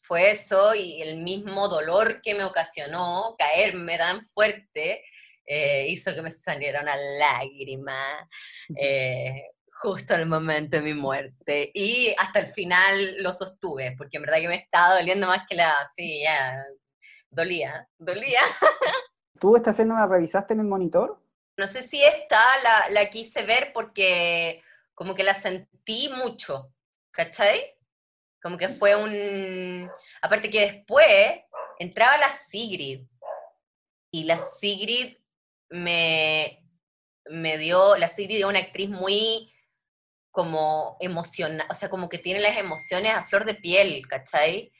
fue 0.00 0.30
eso 0.30 0.74
y 0.74 1.02
el 1.02 1.18
mismo 1.18 1.68
dolor 1.68 2.22
que 2.22 2.34
me 2.34 2.44
ocasionó 2.44 3.34
caerme 3.38 3.98
tan 3.98 4.26
fuerte 4.26 5.04
eh, 5.48 5.86
hizo 5.88 6.14
que 6.14 6.22
me 6.22 6.30
saliera 6.30 6.82
una 6.82 6.96
lágrima 6.96 8.28
eh, 8.76 9.50
justo 9.80 10.14
el 10.14 10.26
momento 10.26 10.76
de 10.76 10.82
mi 10.82 10.94
muerte. 10.94 11.70
Y 11.72 12.14
hasta 12.18 12.40
el 12.40 12.48
final 12.48 13.22
lo 13.22 13.32
sostuve, 13.32 13.94
porque 13.96 14.18
en 14.18 14.24
verdad 14.24 14.40
que 14.40 14.48
me 14.48 14.56
estaba 14.56 14.98
doliendo 14.98 15.26
más 15.26 15.46
que 15.48 15.54
la... 15.54 15.74
Sí, 15.94 16.22
ya, 16.22 16.62
dolía, 17.30 17.88
dolía. 17.96 18.40
¿Tú 19.40 19.56
esta 19.56 19.70
escena 19.70 19.94
la 19.94 20.06
revisaste 20.06 20.54
en 20.54 20.60
el 20.60 20.66
monitor? 20.66 21.22
No 21.56 21.66
sé 21.66 21.82
si 21.82 22.02
esta 22.02 22.42
la, 22.62 22.90
la 22.90 23.08
quise 23.08 23.42
ver 23.44 23.72
porque 23.72 24.62
como 24.94 25.14
que 25.14 25.22
la 25.22 25.34
sentí 25.34 26.08
mucho, 26.08 26.72
¿cachai? 27.10 27.76
Como 28.42 28.56
que 28.56 28.68
fue 28.68 28.94
un... 28.96 29.90
Aparte 30.20 30.50
que 30.50 30.60
después 30.60 31.40
entraba 31.78 32.18
la 32.18 32.30
Sigrid, 32.30 33.06
y 34.10 34.24
la 34.24 34.36
Sigrid 34.36 35.16
me, 35.70 36.64
me 37.26 37.58
dio, 37.58 37.96
la 37.96 38.08
Sigrid 38.08 38.36
dio 38.36 38.48
una 38.48 38.60
actriz 38.60 38.88
muy 38.88 39.52
como 40.30 40.96
emocional, 41.00 41.66
o 41.70 41.74
sea, 41.74 41.88
como 41.90 42.08
que 42.08 42.18
tiene 42.18 42.40
las 42.40 42.56
emociones 42.56 43.12
a 43.12 43.24
flor 43.24 43.44
de 43.44 43.54
piel, 43.54 44.06
¿cachai? 44.06 44.72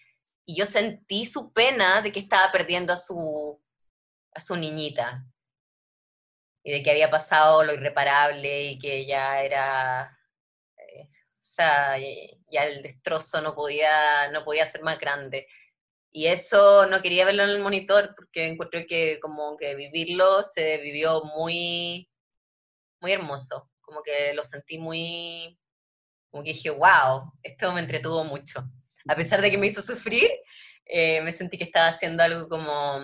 Y 0.47 0.57
yo 0.57 0.66
sentí 0.66 1.26
su 1.26 1.52
pena 1.52 2.00
de 2.00 2.12
que 2.12 2.21
estaba 2.21 2.52
perdiendo 2.52 2.92
a 2.92 2.97
su, 2.97 3.61
a 4.33 4.40
su 4.40 4.57
niñita. 4.57 5.26
Y 6.62 6.73
de 6.73 6.83
que 6.83 6.90
había 6.90 7.11
pasado 7.11 7.64
lo 7.64 7.73
irreparable 7.75 8.64
y 8.64 8.78
que 8.78 9.07
ya 9.07 9.42
era, 9.42 10.18
eh, 10.76 11.09
o 11.11 11.38
sea, 11.40 11.97
ya 12.50 12.64
el 12.64 12.83
destrozo 12.83 13.40
no 13.40 13.54
podía, 13.54 14.30
no 14.30 14.45
podía 14.45 14.66
ser 14.66 14.83
más 14.83 14.99
grande. 14.99 15.49
Y 16.19 16.27
eso 16.27 16.85
no 16.87 17.01
quería 17.01 17.25
verlo 17.25 17.45
en 17.45 17.51
el 17.51 17.61
monitor 17.61 18.13
porque 18.17 18.49
encontré 18.49 18.89
que 18.89 19.21
como 19.21 19.57
que 19.57 19.77
vivirlo 19.77 20.43
se 20.43 20.79
vivió 20.79 21.23
muy, 21.23 22.11
muy 23.01 23.13
hermoso. 23.13 23.71
Como 23.81 24.03
que 24.03 24.35
lo 24.35 24.43
sentí 24.43 24.79
muy, 24.79 25.57
como 26.29 26.43
que 26.43 26.55
dije, 26.55 26.71
wow, 26.71 27.33
esto 27.41 27.73
me 27.73 27.83
entretuvo 27.83 28.25
mucho. 28.25 28.69
A 29.09 29.15
pesar 29.15 29.41
de 29.41 29.49
que 29.49 29.59
me 29.59 29.69
hizo 29.69 29.81
sufrir, 29.81 30.29
eh, 30.87 31.21
me 31.21 31.31
sentí 31.31 31.57
que 31.57 31.63
estaba 31.63 31.87
haciendo 31.87 32.25
algo 32.25 32.49
como 32.49 32.99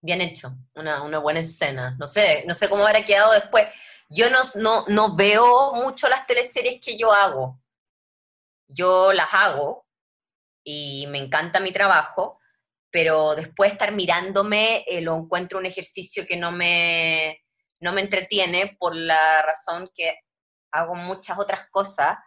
bien 0.00 0.20
hecho, 0.20 0.54
una, 0.76 1.02
una, 1.02 1.18
buena 1.18 1.40
escena. 1.40 1.96
No 1.98 2.06
sé, 2.06 2.44
no 2.46 2.54
sé 2.54 2.68
cómo 2.68 2.86
habrá 2.86 3.04
quedado 3.04 3.32
después. 3.32 3.66
Yo 4.08 4.30
no, 4.30 4.38
no, 4.54 4.84
no 4.86 5.16
veo 5.16 5.74
mucho 5.74 6.08
las 6.08 6.24
teleseries 6.24 6.80
que 6.80 6.96
yo 6.96 7.12
hago. 7.12 7.60
Yo 8.68 9.12
las 9.12 9.34
hago, 9.34 9.88
y 10.64 11.06
me 11.08 11.18
encanta 11.18 11.60
mi 11.60 11.72
trabajo, 11.72 12.38
pero 12.90 13.34
después 13.34 13.72
estar 13.72 13.92
mirándome 13.92 14.84
eh, 14.86 15.00
lo 15.00 15.16
encuentro 15.16 15.58
un 15.58 15.66
ejercicio 15.66 16.26
que 16.26 16.36
no 16.36 16.52
me, 16.52 17.42
no 17.80 17.92
me 17.92 18.02
entretiene 18.02 18.76
por 18.78 18.94
la 18.94 19.42
razón 19.42 19.90
que 19.94 20.16
hago 20.72 20.94
muchas 20.94 21.38
otras 21.38 21.68
cosas 21.70 22.18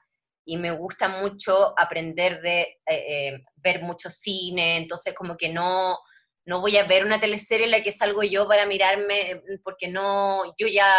y 0.45 0.57
me 0.57 0.71
gusta 0.71 1.07
mucho 1.07 1.73
aprender 1.77 2.41
de 2.41 2.61
eh, 2.61 2.79
eh, 2.87 3.43
ver 3.55 3.81
mucho 3.81 4.09
cine, 4.09 4.77
entonces 4.77 5.15
como 5.15 5.37
que 5.37 5.49
no, 5.49 5.97
no 6.45 6.61
voy 6.61 6.77
a 6.77 6.83
ver 6.83 7.03
una 7.03 7.19
teleserie 7.19 7.65
en 7.65 7.71
la 7.71 7.83
que 7.83 7.91
salgo 7.91 8.21
yo 8.21 8.47
para 8.47 8.65
mirarme, 8.67 9.41
porque 9.63 9.87
no, 9.87 10.43
yo 10.57 10.67
ya 10.67 10.93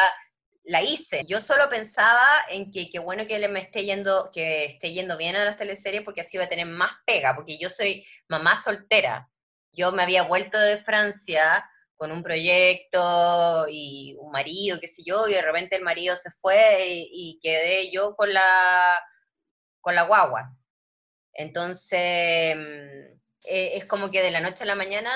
la 0.66 0.82
hice. 0.82 1.25
Yo 1.26 1.40
solo 1.40 1.68
pensaba 1.70 2.26
en 2.50 2.70
que 2.70 2.90
qué 2.90 2.99
bueno 2.99 3.26
que 3.26 3.49
me 3.49 3.61
esté 3.61 3.85
yendo, 3.85 4.30
que 4.32 4.64
esté 4.64 4.92
yendo 4.92 5.16
bien 5.16 5.37
a 5.37 5.44
las 5.44 5.56
teleseries 5.56 6.02
porque 6.02 6.23
así 6.23 6.37
va 6.37 6.44
a 6.44 6.49
tener 6.49 6.66
más 6.66 6.90
pega, 7.06 7.35
porque 7.35 7.56
yo 7.58 7.70
soy 7.70 8.04
mamá 8.28 8.58
soltera. 8.58 9.30
Yo 9.73 9.92
me 9.92 10.02
había 10.02 10.25
vuelto 10.25 10.58
de 10.58 10.76
Francia 10.78 11.68
con 11.94 12.11
un 12.11 12.23
proyecto 12.23 13.66
y 13.70 14.16
un 14.18 14.32
marido, 14.32 14.78
qué 14.80 14.88
sé 14.88 15.02
yo, 15.04 15.28
y 15.28 15.35
de 15.35 15.42
repente 15.42 15.76
el 15.76 15.82
marido 15.82 16.16
se 16.16 16.30
fue 16.30 16.85
y, 16.88 17.38
quedé 17.40 17.90
yo 17.90 18.16
con 18.16 18.32
la, 18.35 19.00
con 19.80 19.94
la 19.94 20.02
guagua. 20.02 20.52
Entonces, 21.32 22.56
mm, 22.56 23.18
e, 23.44 23.76
es 23.76 23.87
como 23.87 24.11
que 24.11 24.23
de 24.23 24.30
la 24.30 24.40
noche 24.40 24.64
a 24.64 24.66
la 24.66 24.75
mañana 24.75 25.11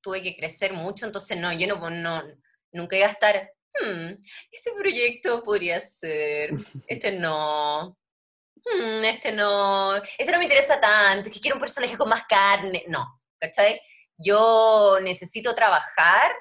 tuve 0.00 0.22
que 0.22 0.36
crecer 0.36 0.72
mucho, 0.72 1.06
entonces 1.06 1.38
no, 1.38 1.52
yo 1.52 1.66
no, 1.68 1.90
no 1.90 2.22
nunca 2.72 2.96
iba 2.96 3.06
a 3.06 3.10
estar 3.10 3.55
Hmm, 3.80 4.14
este 4.50 4.72
proyecto 4.72 5.42
podría 5.42 5.80
ser, 5.80 6.50
este 6.86 7.12
no, 7.12 7.96
hmm, 8.56 9.04
este 9.04 9.32
no, 9.32 9.96
este 9.96 10.32
no 10.32 10.38
me 10.38 10.44
interesa 10.44 10.80
tanto, 10.80 11.30
que 11.30 11.40
quiero 11.40 11.56
un 11.56 11.60
personaje 11.60 11.96
con 11.96 12.08
más 12.08 12.24
carne, 12.26 12.84
no, 12.88 13.20
¿cachai? 13.38 13.80
Yo 14.16 14.98
necesito 15.02 15.54
trabajar. 15.54 16.32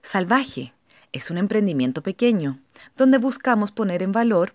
Salvaje 0.00 0.72
es 1.12 1.30
un 1.30 1.36
emprendimiento 1.36 2.02
pequeño 2.02 2.60
donde 2.96 3.18
buscamos 3.18 3.72
poner 3.72 4.02
en 4.02 4.12
valor 4.12 4.54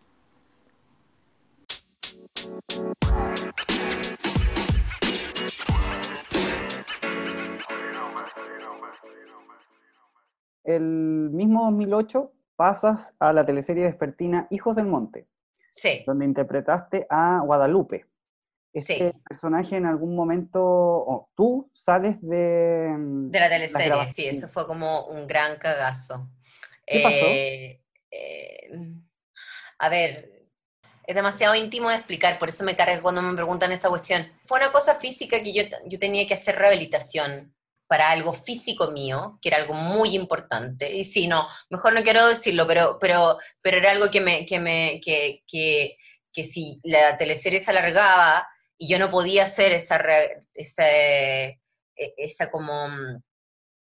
El 10.63 11.29
mismo 11.31 11.65
2008 11.65 12.31
pasas 12.55 13.15
a 13.19 13.33
la 13.33 13.43
teleserie 13.43 13.83
vespertina 13.85 14.47
Hijos 14.51 14.75
del 14.75 14.85
Monte, 14.85 15.27
sí. 15.69 16.03
donde 16.05 16.25
interpretaste 16.25 17.07
a 17.09 17.41
Guadalupe. 17.43 18.05
Este 18.73 19.11
sí. 19.11 19.19
personaje 19.27 19.75
en 19.75 19.85
algún 19.85 20.15
momento, 20.15 20.61
oh, 20.63 21.29
tú 21.35 21.69
sales 21.73 22.21
de... 22.21 22.95
De 23.29 23.39
la 23.39 23.47
mm, 23.47 23.49
teleserie, 23.49 24.13
sí, 24.13 24.27
eso 24.27 24.47
fue 24.47 24.65
como 24.65 25.07
un 25.07 25.27
gran 25.27 25.57
cagazo. 25.57 26.29
¿Qué 26.85 27.01
pasó? 27.01 27.25
Eh, 27.25 27.81
eh, 28.11 28.77
mm, 28.77 28.99
a 29.79 29.89
ver, 29.89 30.30
es 31.05 31.15
demasiado 31.15 31.55
íntimo 31.55 31.89
de 31.89 31.95
explicar, 31.95 32.39
por 32.39 32.49
eso 32.49 32.63
me 32.63 32.75
carga 32.75 33.01
cuando 33.01 33.21
me 33.21 33.35
preguntan 33.35 33.71
esta 33.71 33.89
cuestión. 33.89 34.31
Fue 34.45 34.59
una 34.59 34.71
cosa 34.71 34.95
física 34.95 35.41
que 35.41 35.53
yo, 35.53 35.63
yo 35.85 35.99
tenía 35.99 36.27
que 36.27 36.33
hacer 36.35 36.55
rehabilitación 36.55 37.53
para 37.91 38.09
algo 38.09 38.31
físico 38.31 38.91
mío, 38.91 39.37
que 39.41 39.49
era 39.49 39.57
algo 39.57 39.73
muy 39.73 40.15
importante. 40.15 40.89
Y 40.95 41.03
sí, 41.03 41.27
no, 41.27 41.49
mejor 41.69 41.93
no 41.93 42.03
quiero 42.03 42.25
decirlo, 42.27 42.65
pero, 42.65 42.97
pero, 42.99 43.37
pero 43.61 43.77
era 43.77 43.91
algo 43.91 44.09
que 44.09 44.21
me, 44.21 44.45
que 44.45 44.59
me, 44.61 45.01
que, 45.03 45.43
que, 45.45 45.97
que 46.31 46.43
si 46.43 46.79
la 46.83 47.17
teleserie 47.17 47.59
se 47.59 47.71
alargaba 47.71 48.47
y 48.77 48.87
yo 48.87 48.97
no 48.97 49.09
podía 49.09 49.43
hacer 49.43 49.73
esa, 49.73 50.01
esa, 50.53 50.89
e, 50.89 51.59
esa 51.95 52.49
como, 52.49 52.87
mm, 52.87 53.21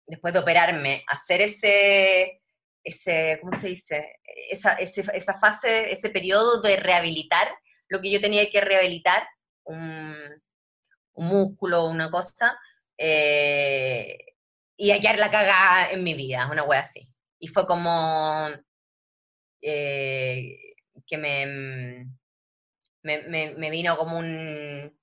después 0.06 0.34
de 0.34 0.40
operarme, 0.40 1.04
hacer 1.06 1.42
ese, 1.42 2.39
ese 2.84 3.38
¿cómo 3.40 3.58
se 3.58 3.68
dice? 3.68 4.16
Esa, 4.50 4.72
esa 4.74 5.38
fase, 5.38 5.92
ese 5.92 6.10
periodo 6.10 6.60
de 6.60 6.76
rehabilitar, 6.76 7.48
lo 7.88 8.00
que 8.00 8.10
yo 8.10 8.20
tenía 8.20 8.48
que 8.50 8.60
rehabilitar, 8.60 9.26
un, 9.64 10.14
un 11.14 11.26
músculo, 11.26 11.86
una 11.86 12.10
cosa, 12.10 12.58
eh, 12.98 14.18
y 14.76 14.90
hallar 14.90 15.18
la 15.18 15.30
cagada 15.30 15.90
en 15.90 16.02
mi 16.02 16.14
vida, 16.14 16.48
una 16.50 16.64
wea 16.64 16.80
así. 16.80 17.08
Y 17.38 17.48
fue 17.48 17.66
como 17.66 18.48
eh, 19.62 20.58
que 21.06 21.16
mm, 21.18 22.18
me, 23.02 23.22
me, 23.28 23.54
me, 23.54 23.70
vino 23.70 23.96
como 23.96 24.18
un, 24.18 24.98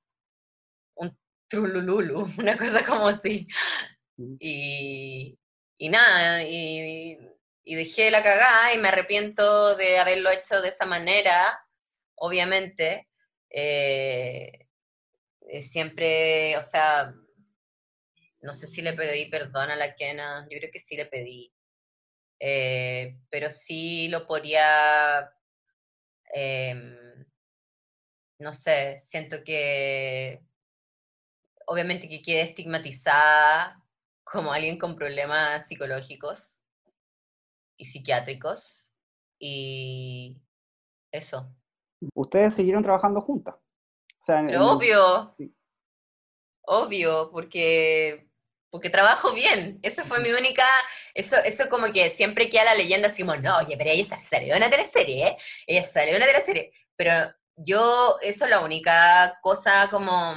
un 0.96 1.18
trulululu, 1.48 2.28
una 2.40 2.58
cosa 2.58 2.84
como 2.86 3.08
así. 3.08 3.48
Y, 4.40 5.38
y 5.78 5.90
nada, 5.90 6.44
y, 6.44 7.18
y 7.68 7.76
dejé 7.76 8.10
la 8.12 8.24
cagada 8.24 8.74
y 8.74 8.78
me 8.78 8.88
arrepiento 8.88 9.76
de 9.76 10.00
haberlo 10.00 10.32
hecho 10.32 10.62
de 10.62 10.70
esa 10.70 10.86
manera, 10.86 11.60
obviamente. 12.16 13.10
Eh, 13.50 14.68
siempre, 15.62 16.56
o 16.56 16.64
sea, 16.64 17.14
no 18.40 18.54
sé 18.54 18.68
si 18.68 18.82
le 18.82 18.94
pedí 18.94 19.30
perdón 19.30 19.70
a 19.70 19.76
la 19.76 19.96
Kena, 19.96 20.48
yo 20.50 20.58
creo 20.60 20.72
que 20.72 20.80
sí 20.80 20.96
le 20.96 21.08
pedí. 21.08 21.54
Eh, 22.40 23.18
pero 23.30 23.50
sí 23.50 24.08
lo 24.08 24.26
podría, 24.26 25.30
em, 26.34 27.26
no 28.40 28.54
sé, 28.54 28.98
siento 28.98 29.44
que 29.44 30.42
obviamente 31.66 32.08
que 32.08 32.22
quede 32.22 32.44
estigmatizada 32.44 33.84
como 34.24 34.54
alguien 34.54 34.78
con 34.78 34.96
problemas 34.96 35.68
psicológicos 35.68 36.57
y 37.78 37.86
psiquiátricos 37.86 38.94
y 39.40 40.38
eso. 41.12 41.56
Ustedes 42.14 42.56
siguieron 42.56 42.84
trabajando 42.84 43.22
juntas. 43.22 43.56
Pero 44.26 44.72
obvio, 44.72 45.36
obvio, 46.64 47.30
porque 47.32 48.28
porque 48.70 48.90
trabajo 48.90 49.34
bien. 49.34 49.80
Esa 49.82 50.04
fue 50.04 50.20
mi 50.20 50.32
única, 50.32 50.66
eso, 51.14 51.38
eso 51.38 51.70
como 51.70 51.92
que 51.92 52.10
siempre 52.10 52.50
queda 52.50 52.66
la 52.66 52.76
leyenda 52.76 53.08
así 53.08 53.24
como, 53.24 53.36
no, 53.38 53.58
oye, 53.60 53.78
pero 53.78 53.90
ella 53.90 54.04
salió 54.18 54.54
de 54.54 54.60
una 54.60 54.70
teleserie, 54.70 55.28
¿eh? 55.28 55.38
Ella 55.66 55.84
salió 55.84 56.12
de 56.12 56.18
una 56.18 56.26
teleserie. 56.26 56.72
Pero 56.96 57.34
yo, 57.56 58.18
eso 58.22 58.46
es 58.46 58.52
la 58.52 58.60
única 58.60 59.40
cosa 59.42 59.90
como, 59.90 60.36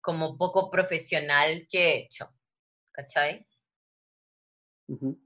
como 0.00 0.36
poco 0.38 0.70
profesional 0.70 1.66
que 1.68 1.84
he 1.84 1.98
hecho. 2.04 2.32
¿Cachai? 2.92 3.46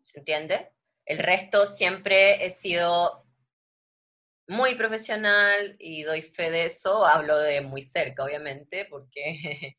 ¿Se 0.03 0.19
entiende? 0.19 0.73
El 1.07 1.19
resto 1.19 1.67
siempre 1.67 2.45
he 2.45 2.51
sido 2.51 3.25
muy 4.47 4.75
profesional 4.75 5.77
y 5.79 6.03
doy 6.03 6.23
fe 6.23 6.51
de 6.51 6.67
eso. 6.67 7.07
Hablo 7.07 7.39
de 7.39 7.61
muy 7.63 7.83
cerca, 7.83 8.25
obviamente, 8.25 8.87
porque 8.91 9.77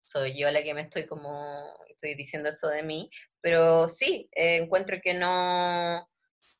soy 0.00 0.38
yo 0.38 0.50
la 0.50 0.62
que 0.62 0.74
me 0.74 0.82
estoy 0.82 1.06
como, 1.06 1.64
estoy 1.88 2.14
diciendo 2.14 2.48
eso 2.48 2.68
de 2.68 2.82
mí, 2.82 3.10
pero 3.40 3.88
sí, 3.88 4.28
eh, 4.32 4.56
encuentro 4.56 4.98
que 5.02 5.14
no, 5.14 6.08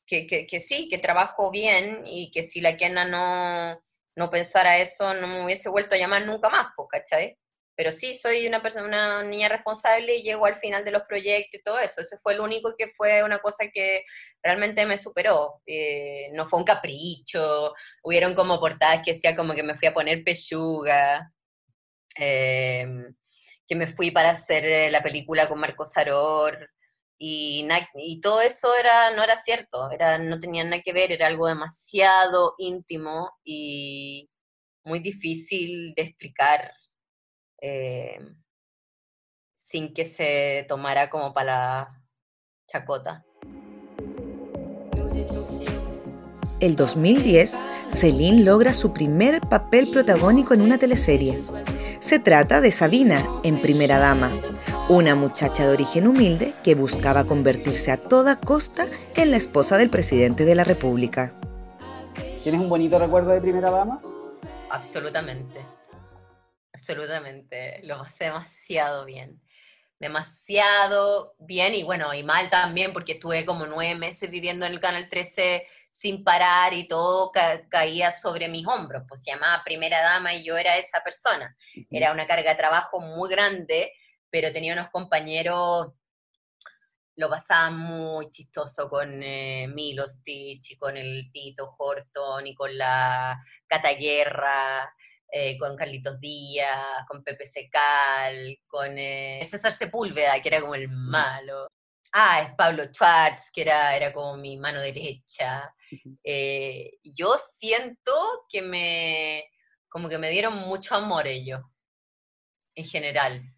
que, 0.07 0.27
que, 0.27 0.61
sí, 0.61 0.89
que 0.89 0.99
trabajo 0.99 1.51
bien 1.51 2.03
y 2.05 2.31
que 2.31 2.45
si 2.45 2.61
la 2.61 2.77
Kena 2.77 3.05
no, 3.07 3.83
no 4.17 4.31
pensara 4.31 4.79
eso, 4.79 5.15
no 5.15 5.27
me 5.27 5.45
hubiese 5.45 5.69
vuelto 5.69 5.95
a 5.95 5.99
llamar 5.99 6.27
nunca 6.27 6.49
más, 6.49 6.69
¿cachai? 6.91 7.39
Pero 7.77 7.93
sí, 7.93 8.15
soy 8.17 8.47
una 8.47 8.63
persona, 8.63 8.87
una 8.87 9.23
niña 9.23 9.49
responsable 9.49 10.17
y 10.17 10.23
llego 10.23 10.47
al 10.47 10.57
final 10.57 10.85
de 10.85 10.93
los 10.93 11.03
proyectos 11.03 11.61
y 11.61 11.63
todo 11.63 11.79
eso. 11.79 12.01
Ese 12.01 12.17
fue 12.19 12.35
el 12.35 12.41
único 12.41 12.75
que 12.77 12.89
fue 12.89 13.23
una 13.23 13.39
cosa 13.39 13.67
que 13.73 14.05
realmente 14.43 14.87
me 14.87 14.99
superó. 14.99 15.61
Eh, 15.67 16.29
no 16.33 16.49
fue 16.49 16.59
un 16.59 16.65
capricho, 16.65 17.75
hubieron 18.03 18.35
como 18.35 18.59
portadas 18.59 19.03
que 19.05 19.13
decía 19.13 19.37
como 19.37 19.55
que 19.55 19.63
me 19.63 19.77
fui 19.77 19.89
a 19.89 19.95
poner 19.95 20.25
pechuga. 20.25 21.33
Eh, 22.19 22.87
que 23.69 23.75
me 23.75 23.87
fui 23.87 24.11
para 24.11 24.31
hacer 24.31 24.65
eh, 24.65 24.91
la 24.91 25.03
película 25.03 25.49
con 25.49 25.59
Marco 25.59 25.85
Saror 25.85 26.71
y, 27.19 27.67
y 27.95 28.21
todo 28.21 28.41
eso 28.43 28.75
era, 28.79 29.11
no 29.13 29.25
era 29.25 29.37
cierto, 29.37 29.91
era, 29.91 30.19
no 30.19 30.39
tenía 30.39 30.65
nada 30.65 30.83
que 30.83 30.93
ver, 30.93 31.13
era 31.13 31.27
algo 31.27 31.47
demasiado 31.47 32.55
íntimo 32.59 33.33
y 33.45 34.29
muy 34.85 35.01
difícil 35.01 35.95
de 35.95 36.03
explicar 36.03 36.73
eh, 37.67 38.21
sin 39.55 39.93
que 39.93 40.05
se 40.05 40.65
tomara 40.69 41.11
como 41.11 41.35
para 41.35 41.57
la 41.57 42.03
chacota. 42.69 43.25
El 46.61 46.77
2010, 46.77 47.59
Celine 47.89 48.45
logra 48.45 48.73
su 48.73 48.93
primer 48.93 49.41
papel 49.41 49.91
protagónico 49.91 50.55
en 50.55 50.61
una 50.61 50.79
teleserie. 50.79 51.43
Se 51.99 52.21
trata 52.21 52.61
de 52.61 52.71
Sabina, 52.71 53.27
en 53.43 53.61
Primera 53.61 53.99
Dama, 53.99 54.31
una 54.89 55.17
muchacha 55.17 55.67
de 55.67 55.73
origen 55.73 56.07
humilde 56.07 56.55
que 56.63 56.77
buscaba 56.77 57.25
convertirse 57.25 57.91
a 57.91 57.97
toda 57.97 58.39
costa 58.39 58.87
en 59.17 59.33
la 59.33 59.39
esposa 59.39 59.77
del 59.77 59.91
presidente 59.91 60.45
de 60.45 60.55
la 60.55 60.63
República. 60.63 61.35
¿Tienes 62.45 62.61
un 62.61 62.69
bonito 62.69 62.97
recuerdo 62.99 63.31
de 63.31 63.41
Primera 63.41 63.71
Dama? 63.73 64.01
Absolutamente. 64.71 65.76
Absolutamente. 66.77 67.81
Lo 67.85 67.97
pasé 67.97 68.25
demasiado 68.25 69.07
bien. 69.07 69.41
Demasiado 69.99 71.35
bien 71.39 71.75
y 71.75 71.83
bueno, 71.85 72.13
y 72.13 72.23
mal 72.23 72.51
también 72.51 72.93
porque 72.93 73.13
estuve 73.13 73.47
como 73.47 73.67
nueve 73.67 73.95
meses 73.95 74.31
viviendo 74.31 74.67
en 74.67 74.73
el 74.73 74.81
Canal 74.81 75.09
13 75.09 75.67
sin 75.89 76.23
parar 76.23 76.75
y 76.75 76.87
todo 76.87 77.33
caía 77.71 78.13
sobre 78.13 78.49
mis 78.49 78.67
hombros, 78.67 79.05
pues 79.09 79.23
se 79.23 79.31
llamaba 79.31 79.65
primera 79.65 80.03
dama 80.03 80.35
y 80.35 80.45
yo 80.45 80.59
era 80.59 80.77
esa 80.77 81.03
persona. 81.03 81.57
Era 81.91 82.13
una 82.13 82.27
carga 82.27 82.51
de 82.51 82.59
trabajo 82.59 83.01
muy 83.01 83.31
grande, 83.31 83.91
pero 84.29 84.53
tenía 84.53 84.75
unos 84.75 84.91
compañeros, 84.91 85.95
lo 87.15 87.31
pasaba 87.31 87.71
muy 87.71 88.29
chistoso 88.29 88.91
con 88.91 89.23
eh, 89.23 89.67
Milo 89.67 90.07
Stitch 90.07 90.73
y 90.73 90.77
con 90.77 90.99
el 90.99 91.31
Tito 91.33 91.75
Horton 91.79 92.47
y 92.47 92.55
con 92.55 92.77
la 92.77 93.43
Cataguerra. 93.67 94.95
Eh, 95.31 95.59
con 95.59 95.77
Carlitos 95.77 96.21
Díaz, 96.21 97.05
con 97.09 97.25
Pepe 97.25 97.47
Secal, 97.47 98.59
con 98.67 98.97
eh, 98.97 99.45
César 99.45 99.73
Sepúlveda, 99.73 100.41
que 100.41 100.49
era 100.49 100.61
como 100.61 100.75
el 100.75 100.89
malo. 100.89 101.69
Ah, 102.13 102.43
es 102.43 102.55
Pablo 102.55 102.85
Schwartz, 102.87 103.51
que 103.53 103.63
era, 103.63 103.97
era 103.97 104.13
como 104.13 104.37
mi 104.37 104.57
mano 104.57 104.81
derecha. 104.81 105.75
Eh, 106.25 106.99
yo 107.03 107.37
siento 107.39 108.13
que 108.49 108.63
me, 108.63 109.45
como 109.89 110.09
que 110.09 110.19
me 110.19 110.31
dieron 110.31 110.55
mucho 110.55 110.95
amor 110.95 111.27
ellos, 111.27 111.61
en 112.75 112.85
general. 112.87 113.55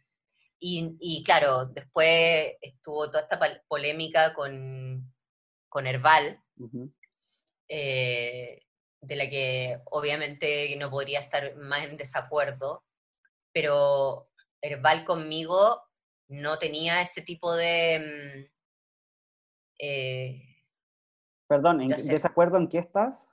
Y, 0.60 1.22
claro, 1.24 1.66
después 1.66 2.54
estuvo 2.60 3.08
toda 3.10 3.20
esta 3.20 3.38
polémica 3.68 4.34
con, 4.34 5.14
con 5.68 5.86
Herbal, 5.86 6.42
eh, 7.68 8.67
de 9.00 9.16
la 9.16 9.28
que 9.28 9.80
obviamente 9.84 10.74
no 10.76 10.90
podría 10.90 11.20
estar 11.20 11.56
más 11.56 11.84
en 11.84 11.96
desacuerdo, 11.96 12.84
pero 13.52 14.28
Herbal 14.60 15.04
conmigo 15.04 15.82
no 16.28 16.58
tenía 16.58 17.00
ese 17.00 17.22
tipo 17.22 17.54
de... 17.54 18.00
Mm, 18.00 18.52
eh, 19.80 20.44
Perdón, 21.46 21.80
¿en 21.80 21.88
desacuerdo 21.88 22.58
en 22.58 22.68
qué 22.68 22.78
estás? 22.78 23.26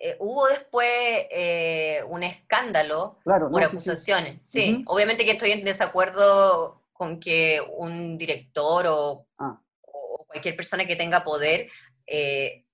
Eh, 0.00 0.16
hubo 0.20 0.46
después 0.46 0.88
eh, 0.88 2.04
un 2.08 2.22
escándalo 2.22 3.18
por 3.24 3.64
acusaciones. 3.64 4.38
Sí, 4.44 4.84
obviamente 4.86 5.24
que 5.24 5.32
estoy 5.32 5.50
en 5.50 5.64
desacuerdo 5.64 6.84
con 6.92 7.18
que 7.18 7.60
un 7.76 8.16
director 8.16 8.86
o, 8.86 9.26
ah. 9.38 9.60
cualquier 10.28 10.54
persona 10.54 10.86
que 10.86 10.94
tenga 10.94 11.24
poder 11.24 11.68
eh, 12.06 12.64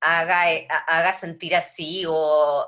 haga, 0.00 0.52
eh, 0.52 0.66
haga 0.86 1.12
sentir 1.12 1.54
así 1.56 2.04
o 2.06 2.66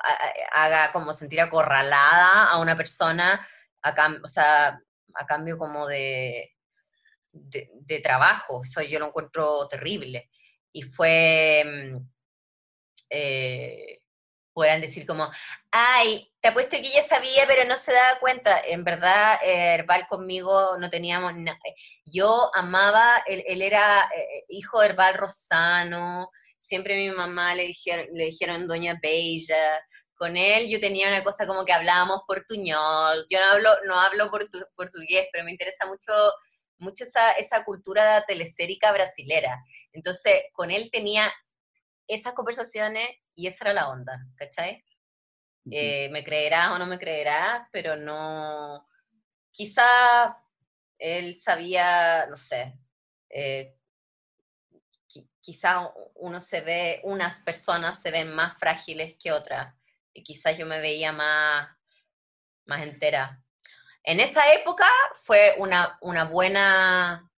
haga 0.52 0.92
como 0.92 1.12
sentir 1.12 1.40
acorralada 1.40 2.46
a 2.46 2.58
una 2.58 2.76
persona 2.76 3.46
a, 3.82 3.94
sea, 4.26 4.80
a 5.14 5.26
cambio 5.26 5.58
como 5.58 5.86
de, 5.86 6.54
de, 7.32 8.00
trabajo. 8.00 8.62
Eso 8.64 8.82
yo 8.82 8.98
lo 8.98 9.08
encuentro 9.08 9.68
terrible. 9.68 10.30
Y 10.72 10.82
fue, 10.82 11.64
mm, 11.64 11.96
eh, 13.10 14.02
puedan 14.52 14.80
decir 14.80 15.06
como, 15.06 15.30
ay, 15.70 16.32
te 16.40 16.48
apuesto 16.48 16.76
que 16.76 16.88
ella 16.88 17.02
sabía, 17.02 17.46
pero 17.46 17.64
no 17.64 17.76
se 17.76 17.92
daba 17.92 18.18
cuenta. 18.20 18.60
En 18.60 18.84
verdad, 18.84 19.38
Herbal 19.42 20.06
conmigo 20.06 20.76
no 20.78 20.90
teníamos 20.90 21.34
nada. 21.34 21.58
Yo 22.04 22.50
amaba, 22.54 23.22
él, 23.26 23.62
era 23.62 24.08
eh, 24.14 24.44
hijo 24.48 24.80
de 24.80 24.88
Herbal 24.88 25.14
Rosano, 25.14 26.30
siempre 26.60 26.96
mi 26.96 27.10
mamá 27.10 27.54
le 27.54 27.64
dijeron, 27.64 28.06
le 28.12 28.26
dijeron 28.26 28.68
Doña 28.68 28.98
Bella, 29.02 29.82
con 30.14 30.36
él 30.36 30.68
yo 30.68 30.78
tenía 30.78 31.08
una 31.08 31.24
cosa 31.24 31.46
como 31.46 31.64
que 31.64 31.72
hablábamos 31.72 32.20
portuñol, 32.26 33.26
yo 33.30 33.40
no 33.40 33.46
hablo, 33.52 33.70
no 33.86 33.98
hablo 33.98 34.30
portugués, 34.76 35.28
pero 35.32 35.44
me 35.44 35.50
interesa 35.50 35.86
mucho, 35.86 36.12
mucho 36.78 37.04
esa, 37.04 37.32
esa 37.32 37.64
cultura 37.64 38.24
telesérica 38.26 38.92
brasilera. 38.92 39.58
Entonces, 39.92 40.42
con 40.52 40.70
él 40.70 40.90
tenía 40.90 41.32
esas 42.06 42.34
conversaciones 42.34 43.08
y 43.34 43.46
esa 43.46 43.64
era 43.64 43.72
la 43.72 43.88
onda, 43.88 44.12
¿cachai? 44.36 44.84
Eh, 45.70 46.08
me 46.10 46.24
creerás 46.24 46.72
o 46.72 46.78
no 46.78 46.86
me 46.86 46.98
creerás, 46.98 47.66
pero 47.72 47.96
no, 47.96 48.86
quizá 49.50 50.36
él 50.98 51.34
sabía, 51.34 52.26
no 52.26 52.36
sé, 52.36 52.74
eh, 53.30 53.74
quizá 55.40 55.92
uno 56.14 56.40
se 56.40 56.60
ve, 56.60 57.00
unas 57.04 57.40
personas 57.40 58.00
se 58.00 58.10
ven 58.10 58.34
más 58.34 58.56
frágiles 58.58 59.16
que 59.18 59.32
otras, 59.32 59.74
y 60.12 60.22
quizás 60.22 60.56
yo 60.56 60.66
me 60.66 60.80
veía 60.80 61.12
más, 61.12 61.68
más 62.66 62.82
entera. 62.82 63.42
En 64.02 64.20
esa 64.20 64.52
época 64.52 64.86
fue 65.22 65.54
una, 65.58 65.98
una, 66.00 66.24
buena, 66.24 67.30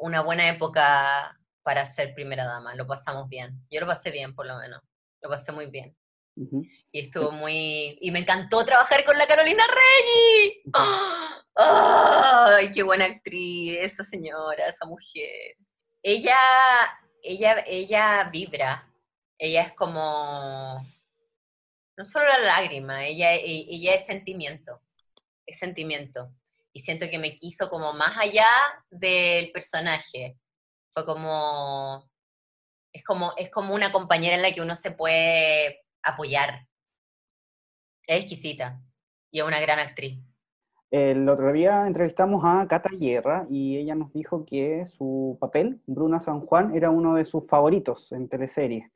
una 0.00 0.20
buena 0.20 0.48
época 0.48 1.38
para 1.62 1.84
ser 1.84 2.14
primera 2.14 2.44
dama, 2.44 2.74
lo 2.74 2.86
pasamos 2.86 3.28
bien. 3.28 3.66
Yo 3.70 3.80
lo 3.80 3.86
pasé 3.86 4.10
bien, 4.10 4.34
por 4.34 4.46
lo 4.46 4.56
menos, 4.58 4.80
lo 5.20 5.28
pasé 5.28 5.52
muy 5.52 5.66
bien. 5.66 5.96
Y 6.92 7.00
estuvo 7.00 7.32
muy... 7.32 7.98
Y 8.00 8.10
me 8.12 8.20
encantó 8.20 8.64
trabajar 8.64 9.04
con 9.04 9.18
la 9.18 9.26
Carolina 9.26 9.64
Rey. 9.66 10.62
¡Ay, 11.56 12.70
qué 12.70 12.84
buena 12.84 13.06
actriz! 13.06 13.76
Esa 13.80 14.04
señora, 14.04 14.68
esa 14.68 14.86
mujer. 14.86 15.56
Ella, 16.02 16.36
ella, 17.22 17.64
ella 17.66 18.24
vibra. 18.30 18.84
Ella 19.38 19.62
es 19.62 19.72
como 19.74 20.84
no 21.98 22.04
solo 22.04 22.26
la 22.28 22.38
lágrima, 22.38 23.04
ella, 23.06 23.34
e, 23.34 23.66
ella 23.68 23.92
es 23.94 24.06
sentimiento, 24.06 24.80
es 25.44 25.58
sentimiento. 25.58 26.32
Y 26.72 26.80
siento 26.80 27.08
que 27.10 27.18
me 27.18 27.34
quiso 27.34 27.68
como 27.68 27.92
más 27.92 28.16
allá 28.16 28.46
del 28.88 29.50
personaje. 29.50 30.38
Fue 30.92 31.04
como, 31.04 32.08
es 32.92 33.02
como, 33.02 33.34
es 33.36 33.50
como 33.50 33.74
una 33.74 33.90
compañera 33.90 34.36
en 34.36 34.42
la 34.42 34.52
que 34.54 34.60
uno 34.60 34.76
se 34.76 34.92
puede 34.92 35.84
apoyar. 36.04 36.68
Es 38.06 38.20
exquisita 38.20 38.80
y 39.32 39.40
es 39.40 39.44
una 39.44 39.58
gran 39.58 39.80
actriz. 39.80 40.20
El 40.90 41.28
otro 41.28 41.52
día 41.52 41.86
entrevistamos 41.86 42.42
a 42.44 42.66
Cata 42.66 42.90
Guerra 42.98 43.46
y 43.50 43.76
ella 43.76 43.94
nos 43.94 44.12
dijo 44.12 44.44
que 44.46 44.86
su 44.86 45.36
papel, 45.40 45.80
Bruna 45.86 46.18
San 46.20 46.40
Juan, 46.40 46.74
era 46.74 46.90
uno 46.90 47.14
de 47.14 47.24
sus 47.24 47.46
favoritos 47.46 48.12
en 48.12 48.28
teleseries 48.28 48.90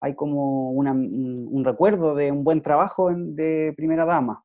hay 0.00 0.14
como 0.14 0.70
un, 0.70 1.64
recuerdo 1.64 2.14
de 2.14 2.30
un 2.30 2.44
buen 2.44 2.62
trabajo 2.62 3.10
de 3.12 3.72
primera 3.76 4.04
dama. 4.04 4.44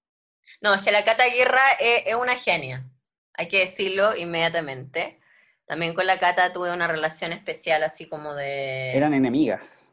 No, 0.62 0.74
es 0.74 0.82
que 0.82 0.92
la 0.92 1.04
Cata 1.04 1.28
Guerra 1.28 1.62
es, 1.80 2.16
una 2.16 2.36
genia, 2.36 2.86
hay 3.34 3.48
que 3.48 3.60
decirlo 3.60 4.16
inmediatamente. 4.16 5.20
También 5.66 5.94
con 5.94 6.06
la 6.06 6.18
Cata 6.18 6.52
tuve 6.52 6.74
una 6.74 6.88
relación 6.88 7.32
especial, 7.32 7.84
así 7.84 8.08
como 8.08 8.34
de... 8.34 8.92
Eran 8.92 9.14
enemigas. 9.14 9.88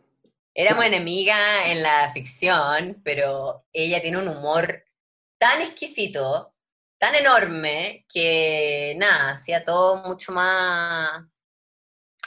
Éramos 0.54 0.84
enemigas 0.84 1.38
en 1.66 1.82
la 1.82 2.10
ficción, 2.12 3.00
pero 3.04 3.64
ella 3.72 4.00
tiene 4.00 4.18
un 4.18 4.26
humor 4.26 4.84
tan 5.38 5.60
exquisito, 5.62 6.52
tan 6.98 7.14
enorme, 7.14 8.04
que 8.12 8.94
nada, 8.98 9.32
hacía 9.32 9.64
todo 9.64 9.96
mucho 9.96 10.32
más 10.32 11.24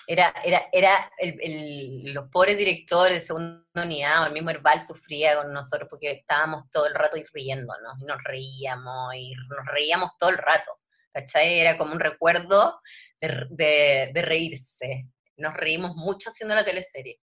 era, 0.07 0.33
era, 0.43 0.67
era 0.71 1.11
el, 1.19 2.13
los 2.13 2.27
pobres 2.29 2.57
directores 2.57 3.21
de 3.21 3.25
segunda 3.25 3.63
unidad, 3.75 4.27
el 4.27 4.33
mismo 4.33 4.49
Herbal 4.49 4.81
sufría 4.81 5.37
con 5.37 5.53
nosotros 5.53 5.87
porque 5.89 6.11
estábamos 6.11 6.69
todo 6.69 6.87
el 6.87 6.93
rato 6.93 7.17
riéndonos, 7.33 8.01
y 8.01 8.05
nos 8.05 8.21
reíamos, 8.23 9.15
y 9.15 9.33
nos 9.47 9.65
reíamos 9.67 10.11
todo 10.19 10.31
el 10.31 10.37
rato, 10.37 10.71
¿cachai? 11.13 11.59
Era 11.59 11.77
como 11.77 11.93
un 11.93 11.99
recuerdo 11.99 12.81
de, 13.21 14.09
de, 14.13 14.21
reírse. 14.21 15.07
Nos 15.37 15.53
reímos 15.53 15.95
mucho 15.95 16.29
haciendo 16.29 16.55
la 16.55 16.65
teleserie. 16.65 17.19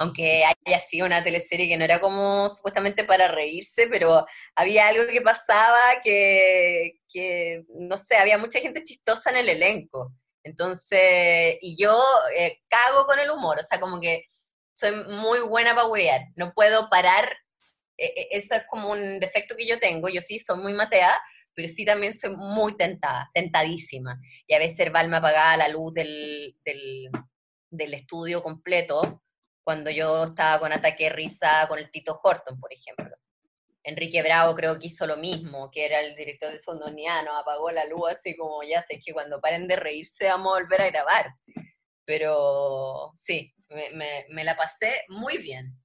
Aunque 0.00 0.44
haya 0.44 0.78
sido 0.78 1.06
una 1.06 1.24
teleserie 1.24 1.68
que 1.68 1.76
no 1.76 1.84
era 1.84 2.00
como 2.00 2.48
supuestamente 2.48 3.02
para 3.02 3.26
reírse, 3.26 3.88
pero 3.88 4.24
había 4.54 4.86
algo 4.86 5.08
que 5.10 5.20
pasaba 5.20 5.80
que, 6.04 7.64
no 7.68 7.98
sé, 7.98 8.16
había 8.16 8.38
mucha 8.38 8.60
gente 8.60 8.84
chistosa 8.84 9.30
en 9.30 9.38
el 9.38 9.48
elenco. 9.48 10.14
Entonces, 10.44 11.58
y 11.60 11.76
yo 11.76 12.00
eh, 12.36 12.60
cago 12.68 13.06
con 13.06 13.18
el 13.18 13.28
humor, 13.28 13.58
o 13.58 13.62
sea, 13.64 13.80
como 13.80 14.00
que 14.00 14.26
soy 14.72 14.92
muy 15.04 15.40
buena 15.40 15.74
para 15.74 15.88
huear, 15.88 16.22
no 16.36 16.52
puedo 16.54 16.88
parar, 16.88 17.36
e, 17.96 18.06
e, 18.06 18.28
eso 18.30 18.54
es 18.54 18.62
como 18.68 18.92
un 18.92 19.18
defecto 19.18 19.56
que 19.56 19.66
yo 19.66 19.80
tengo, 19.80 20.08
yo 20.08 20.22
sí 20.22 20.38
soy 20.38 20.58
muy 20.58 20.74
matea, 20.74 21.20
pero 21.54 21.68
sí 21.68 21.84
también 21.84 22.14
soy 22.14 22.36
muy 22.36 22.76
tentada, 22.76 23.28
tentadísima. 23.34 24.20
Y 24.46 24.54
a 24.54 24.60
veces 24.60 24.92
Val 24.92 25.08
me 25.08 25.16
apagaba 25.16 25.56
la 25.56 25.68
luz 25.68 25.92
del 25.92 26.54
estudio 27.72 28.44
completo 28.44 29.24
cuando 29.68 29.90
yo 29.90 30.24
estaba 30.24 30.58
con 30.60 30.72
ataque 30.72 31.04
de 31.04 31.10
risa 31.10 31.66
con 31.68 31.78
el 31.78 31.90
Tito 31.90 32.18
Horton, 32.24 32.58
por 32.58 32.72
ejemplo. 32.72 33.14
Enrique 33.82 34.22
Bravo 34.22 34.54
creo 34.54 34.78
que 34.78 34.86
hizo 34.86 35.06
lo 35.06 35.18
mismo, 35.18 35.70
que 35.70 35.84
era 35.84 36.00
el 36.00 36.16
director 36.16 36.50
de 36.50 36.58
Sondoniano, 36.58 37.36
apagó 37.36 37.70
la 37.70 37.84
luz 37.84 38.12
así 38.12 38.34
como 38.34 38.62
ya 38.62 38.80
sé 38.80 38.98
que 38.98 39.12
cuando 39.12 39.42
paren 39.42 39.68
de 39.68 39.76
reírse 39.76 40.26
vamos 40.28 40.56
a 40.56 40.60
volver 40.62 40.80
a 40.80 40.86
grabar. 40.86 41.34
Pero 42.06 43.12
sí, 43.14 43.52
me, 43.92 44.42
la 44.42 44.56
pasé 44.56 45.02
muy 45.08 45.36
bien. 45.36 45.78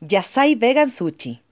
Yasai 0.00 0.54
Vegan 0.54 0.90
Sushi 0.90 1.51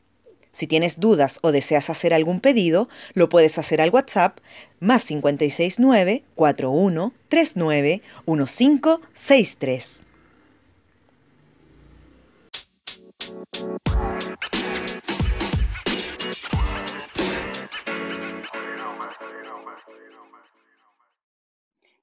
Si 0.51 0.67
tienes 0.67 0.99
dudas 0.99 1.39
o 1.41 1.51
deseas 1.51 1.89
hacer 1.89 2.13
algún 2.13 2.39
pedido, 2.41 2.89
lo 3.13 3.29
puedes 3.29 3.57
hacer 3.57 3.81
al 3.81 3.89
WhatsApp 3.89 4.39
más 4.79 5.05
569 5.05 6.23
41 6.35 7.13
39 7.29 8.01
1563. 8.25 10.01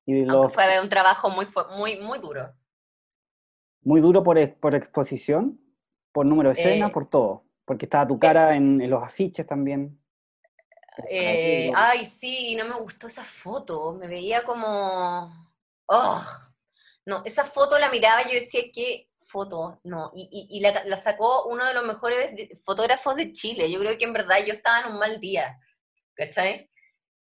Y 0.06 0.24
fue 0.24 0.80
un 0.80 0.88
trabajo 0.88 1.28
muy, 1.28 1.46
muy, 1.76 2.00
muy 2.00 2.18
duro. 2.18 2.54
Muy 3.82 4.00
duro 4.00 4.22
por, 4.22 4.54
por 4.54 4.74
exposición, 4.74 5.60
por 6.12 6.24
número 6.24 6.48
de 6.48 6.58
escenas, 6.58 6.88
eh, 6.88 6.92
por 6.94 7.04
todo. 7.04 7.44
Porque 7.68 7.84
estaba 7.84 8.06
tu 8.08 8.18
cara 8.18 8.56
en, 8.56 8.88
los 8.88 9.02
afiches 9.02 9.46
también. 9.46 10.02
Eh, 11.08 11.70
ay, 11.76 12.06
sí, 12.06 12.56
no 12.56 12.64
me 12.64 12.74
gustó 12.76 13.06
esa 13.08 13.22
foto. 13.22 13.92
Me 13.92 14.08
veía 14.08 14.42
como. 14.42 15.30
Oh, 15.86 16.26
no, 17.04 17.22
esa 17.26 17.44
foto 17.44 17.78
la 17.78 17.90
miraba 17.90 18.22
y 18.22 18.28
yo 18.28 18.32
decía 18.32 18.62
que 18.72 19.10
foto, 19.20 19.80
no. 19.84 20.10
Y, 20.14 20.60
la, 20.60 20.96
sacó 20.96 21.44
uno 21.44 21.66
de 21.66 21.74
los 21.74 21.84
mejores 21.84 22.32
fotógrafos 22.64 23.16
de 23.16 23.34
Chile. 23.34 23.70
Yo 23.70 23.78
creo 23.80 23.98
que 23.98 24.04
en 24.06 24.14
verdad 24.14 24.38
yo 24.46 24.54
estaba 24.54 24.80
en 24.80 24.92
un 24.92 24.98
mal 24.98 25.20
día, 25.20 25.60
¿cachai? 26.14 26.70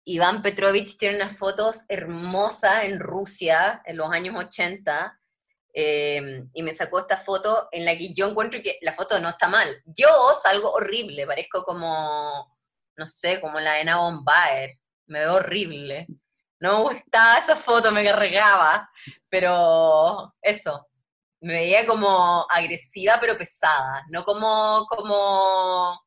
Iván 0.04 0.40
Petrovich 0.40 0.96
tiene 0.96 1.16
unas 1.16 1.36
fotos 1.36 1.84
hermosas 1.88 2.84
en 2.84 3.00
Rusia 3.00 3.82
en 3.84 3.96
los 3.96 4.08
años 4.12 4.36
80 4.36 5.17
eh, 5.72 6.44
y 6.52 6.62
me 6.62 6.74
sacó 6.74 7.00
esta 7.00 7.16
foto 7.16 7.68
en 7.72 7.84
la 7.84 7.96
que 7.96 8.12
yo 8.14 8.28
encuentro 8.28 8.60
que 8.62 8.78
la 8.82 8.92
foto 8.92 9.20
no 9.20 9.28
está 9.28 9.48
mal. 9.48 9.68
Yo 9.86 10.08
salgo 10.42 10.72
horrible, 10.72 11.26
parezco 11.26 11.62
como, 11.62 12.58
no 12.96 13.06
sé, 13.06 13.40
como 13.40 13.60
la 13.60 13.80
Ena 13.80 13.98
Bombaer, 13.98 14.78
me 15.06 15.20
veo 15.20 15.34
horrible. 15.34 16.06
No 16.60 16.78
me 16.78 16.94
gustaba 16.94 17.38
esa 17.38 17.56
foto, 17.56 17.92
me 17.92 18.04
cargaba, 18.04 18.90
pero 19.28 20.34
eso, 20.42 20.88
me 21.40 21.54
veía 21.54 21.86
como 21.86 22.46
agresiva 22.50 23.18
pero 23.20 23.36
pesada, 23.36 24.04
no 24.10 24.24
como, 24.24 24.84
como, 24.88 26.00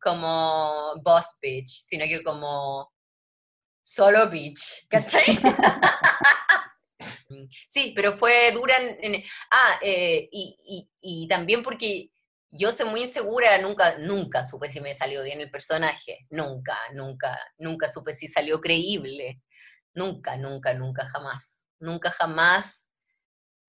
como 0.00 0.94
boss 1.02 1.38
bitch, 1.40 1.68
sino 1.68 2.04
que 2.04 2.22
como 2.22 2.92
solo 3.82 4.28
bitch, 4.28 4.86
¿cachai? 4.88 5.24
sí, 7.66 7.92
pero 7.94 8.16
fue 8.16 8.52
dura 8.52 8.76
ah, 9.50 9.80
eh, 9.82 10.28
y, 10.32 10.88
y, 11.00 11.28
también 11.28 11.62
porque 11.62 12.10
yo 12.50 12.72
soy 12.72 12.88
muy 12.88 13.02
insegura, 13.02 13.58
nunca, 13.58 13.98
nunca 13.98 14.44
supe 14.44 14.70
si 14.70 14.80
me 14.80 14.94
salió 14.94 15.22
bien 15.22 15.40
el 15.40 15.50
personaje, 15.50 16.26
nunca, 16.30 16.76
nunca, 16.94 17.38
nunca 17.58 17.88
supe 17.88 18.12
si 18.12 18.28
salió 18.28 18.60
creíble, 18.60 19.42
nunca, 19.94 20.36
nunca, 20.36 20.74
nunca, 20.74 21.06
jamás, 21.06 21.66
nunca, 21.78 22.10
jamás 22.10 22.88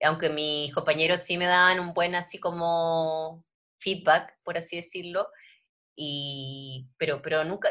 aunque 0.02 0.30
mis 0.30 0.72
compañeros 0.72 1.22
sí 1.22 1.36
me 1.36 1.46
daban 1.46 1.80
un 1.80 1.92
buen 1.92 2.14
así 2.14 2.38
como 2.38 3.44
feedback, 3.78 4.38
por 4.42 4.58
así 4.58 4.76
decirlo, 4.76 5.28
y, 5.96 6.88
pero, 6.96 7.20
pero 7.22 7.44
nunca, 7.44 7.70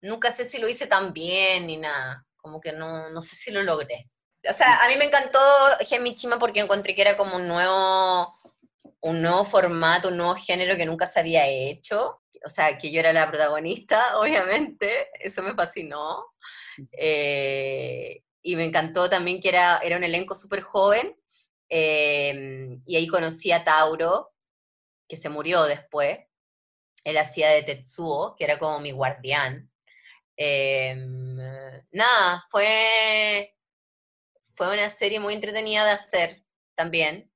nunca 0.00 0.32
sé 0.32 0.44
si 0.44 0.58
lo 0.58 0.68
hice 0.68 0.86
tan 0.86 1.12
bien 1.12 1.66
ni 1.66 1.76
nada, 1.76 2.26
como 2.36 2.60
que 2.60 2.72
no, 2.72 3.10
no 3.10 3.22
sé 3.22 3.36
si 3.36 3.50
lo 3.50 3.62
logré. 3.62 4.10
O 4.48 4.52
sea, 4.52 4.84
a 4.84 4.88
mí 4.88 4.96
me 4.96 5.06
encantó 5.06 5.40
Chima 6.14 6.38
porque 6.38 6.60
encontré 6.60 6.94
que 6.94 7.02
era 7.02 7.16
como 7.16 7.36
un 7.36 7.48
nuevo, 7.48 8.36
un 9.00 9.22
nuevo 9.22 9.44
formato, 9.44 10.08
un 10.08 10.18
nuevo 10.18 10.36
género 10.36 10.76
que 10.76 10.86
nunca 10.86 11.06
se 11.06 11.20
había 11.20 11.46
hecho. 11.48 12.22
O 12.44 12.48
sea, 12.50 12.76
que 12.78 12.90
yo 12.90 13.00
era 13.00 13.12
la 13.12 13.28
protagonista, 13.28 14.18
obviamente, 14.18 15.08
eso 15.20 15.42
me 15.42 15.54
fascinó. 15.54 16.26
Eh, 16.92 18.22
y 18.42 18.56
me 18.56 18.64
encantó 18.64 19.08
también 19.08 19.40
que 19.40 19.48
era, 19.48 19.78
era 19.78 19.96
un 19.96 20.04
elenco 20.04 20.34
súper 20.34 20.60
joven, 20.60 21.16
em, 21.68 22.82
y 22.86 22.96
ahí 22.96 23.06
conocí 23.06 23.50
a 23.52 23.64
Tauro, 23.64 24.32
que 25.08 25.16
se 25.16 25.30
murió 25.30 25.64
después, 25.64 26.18
él 27.04 27.18
hacía 27.18 27.50
de 27.50 27.62
Tetsuo, 27.62 28.34
que 28.36 28.44
era 28.44 28.58
como 28.58 28.80
mi 28.80 28.92
guardián. 28.92 29.70
Em, 30.36 31.36
nada, 31.92 32.44
fue, 32.50 33.53
fue 34.54 34.72
una 34.72 34.88
serie 34.88 35.20
muy 35.20 35.34
entretenida 35.34 35.84
de 35.84 35.90
hacer 35.90 36.44
también, 36.74 37.30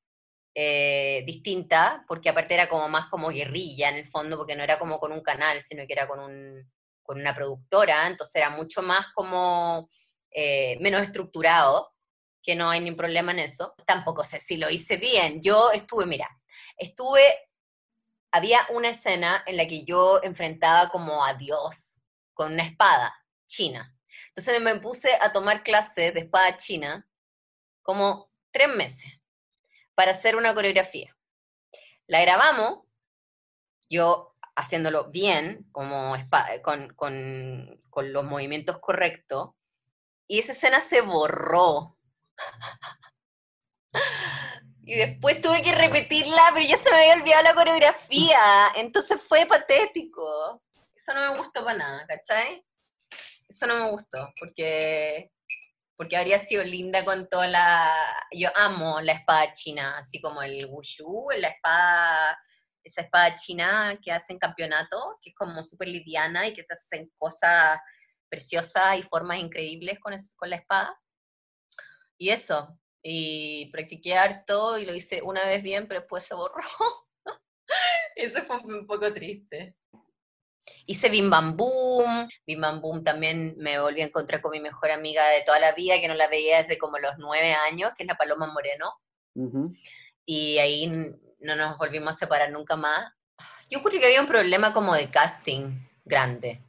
eh, 0.54 1.22
distinta, 1.26 2.04
porque 2.08 2.28
aparte 2.28 2.54
era 2.54 2.68
como 2.68 2.88
más 2.88 3.08
como 3.08 3.28
guerrilla 3.28 3.88
en 3.88 3.96
el 3.96 4.08
fondo, 4.08 4.36
porque 4.36 4.56
no 4.56 4.64
era 4.64 4.78
como 4.78 4.98
con 4.98 5.12
un 5.12 5.22
canal, 5.22 5.62
sino 5.62 5.86
que 5.86 5.92
era 5.92 6.08
con, 6.08 6.18
un, 6.20 6.68
con 7.02 7.20
una 7.20 7.34
productora, 7.34 8.06
entonces 8.06 8.36
era 8.36 8.50
mucho 8.50 8.82
más 8.82 9.08
como 9.12 9.88
eh, 10.30 10.76
menos 10.80 11.02
estructurado, 11.02 11.94
que 12.42 12.56
no 12.56 12.70
hay 12.70 12.80
ningún 12.80 12.96
problema 12.96 13.32
en 13.32 13.40
eso. 13.40 13.74
Tampoco 13.86 14.24
sé 14.24 14.40
si 14.40 14.56
lo 14.56 14.70
hice 14.70 14.96
bien. 14.96 15.42
Yo 15.42 15.70
estuve, 15.70 16.06
mira, 16.06 16.28
estuve, 16.76 17.22
había 18.32 18.66
una 18.70 18.90
escena 18.90 19.44
en 19.46 19.56
la 19.56 19.66
que 19.68 19.84
yo 19.84 20.20
enfrentaba 20.22 20.88
como 20.88 21.24
a 21.24 21.34
Dios 21.34 22.00
con 22.34 22.52
una 22.54 22.64
espada 22.64 23.14
china. 23.46 23.94
Entonces 24.28 24.60
me 24.60 24.76
puse 24.80 25.10
a 25.20 25.32
tomar 25.32 25.62
clase 25.62 26.12
de 26.12 26.20
espada 26.20 26.56
china 26.56 27.07
como 27.88 28.30
tres 28.50 28.68
meses 28.68 29.22
para 29.94 30.12
hacer 30.12 30.36
una 30.36 30.52
coreografía. 30.52 31.16
La 32.06 32.20
grabamos, 32.20 32.84
yo 33.88 34.36
haciéndolo 34.54 35.08
bien, 35.10 35.66
como 35.72 36.14
con, 36.62 36.92
con, 36.92 38.12
los 38.12 38.24
movimientos 38.24 38.78
correctos, 38.78 39.52
y 40.26 40.38
esa 40.38 40.52
escena 40.52 40.82
se 40.82 41.00
borró. 41.00 41.96
Y 44.82 44.96
después 44.96 45.42
tuve 45.42 45.62
que 45.62 45.74
repetirla, 45.74 46.50
pero 46.54 46.66
ya 46.66 46.78
se 46.78 46.90
me 46.90 46.96
había 46.96 47.12
olvidado 47.12 47.42
la 47.42 47.54
coreografía. 47.54 48.72
Entonces 48.74 49.20
fue 49.28 49.44
patético. 49.44 50.62
Eso 50.94 51.12
no 51.12 51.30
me 51.30 51.38
gustó 51.38 51.62
para 51.62 51.76
nada, 51.76 52.06
¿cachai? 52.06 52.64
Eso 53.46 53.66
no 53.66 53.84
me 53.84 53.90
gustó, 53.90 54.32
porque, 54.40 55.30
porque 55.98 56.16
habría 56.16 56.38
sido 56.38 56.62
linda 56.62 57.04
con 57.04 57.28
toda 57.28 57.48
la... 57.48 57.92
Yo 58.30 58.50
amo 58.54 59.00
la 59.00 59.14
espada 59.14 59.52
china, 59.52 59.98
así 59.98 60.20
como 60.20 60.40
el 60.42 60.64
wushu, 60.66 61.26
la 61.36 61.48
espada, 61.48 62.38
esa 62.84 63.00
espada 63.00 63.34
china 63.34 63.98
que 64.00 64.12
hacen 64.12 64.38
campeonato, 64.38 65.18
que 65.20 65.30
es 65.30 65.36
como 65.36 65.60
súper 65.64 65.88
liviana 65.88 66.46
y 66.46 66.54
que 66.54 66.62
se 66.62 66.74
hacen 66.74 67.10
cosas 67.18 67.80
preciosa 68.30 68.96
y 68.96 69.02
formas 69.02 69.40
increíbles 69.40 69.98
con, 69.98 70.14
con 70.36 70.50
la 70.50 70.56
espada. 70.56 70.96
Y 72.16 72.28
eso, 72.28 72.78
y 73.02 73.68
practiqué 73.72 74.16
harto 74.16 74.78
y 74.78 74.86
lo 74.86 74.94
hice 74.94 75.20
una 75.22 75.44
vez 75.46 75.64
bien, 75.64 75.88
pero 75.88 75.98
después 75.98 76.22
se 76.22 76.36
borró. 76.36 76.62
eso 78.14 78.44
fue 78.44 78.58
un 78.58 78.86
poco 78.86 79.12
triste. 79.12 79.74
Hice 80.86 81.08
Bim 81.08 81.30
Bam 81.30 81.56
Boom, 81.56 82.28
Bim 82.46 82.60
Bam 82.60 82.80
Boom 82.80 83.04
también 83.04 83.54
me 83.58 83.78
volví 83.78 84.02
a 84.02 84.06
encontrar 84.06 84.40
con 84.40 84.52
mi 84.52 84.60
mejor 84.60 84.90
amiga 84.90 85.26
de 85.28 85.42
toda 85.42 85.60
la 85.60 85.72
vida, 85.72 86.00
que 86.00 86.08
no 86.08 86.14
la 86.14 86.28
veía 86.28 86.62
desde 86.62 86.78
como 86.78 86.98
los 86.98 87.12
nueve 87.18 87.52
años, 87.52 87.92
que 87.96 88.04
es 88.04 88.06
la 88.06 88.16
Paloma 88.16 88.46
Moreno. 88.46 88.94
Y 90.24 90.58
ahí 90.58 90.86
no 91.40 91.56
nos 91.56 91.78
volvimos 91.78 92.14
a 92.14 92.18
separar 92.18 92.50
nunca 92.50 92.76
más. 92.76 93.12
Yo 93.70 93.82
creo 93.82 94.00
que 94.00 94.06
había 94.06 94.20
un 94.20 94.26
problema 94.26 94.72
como 94.72 94.94
de 94.94 95.10
casting 95.10 95.78
grande. 96.04 96.62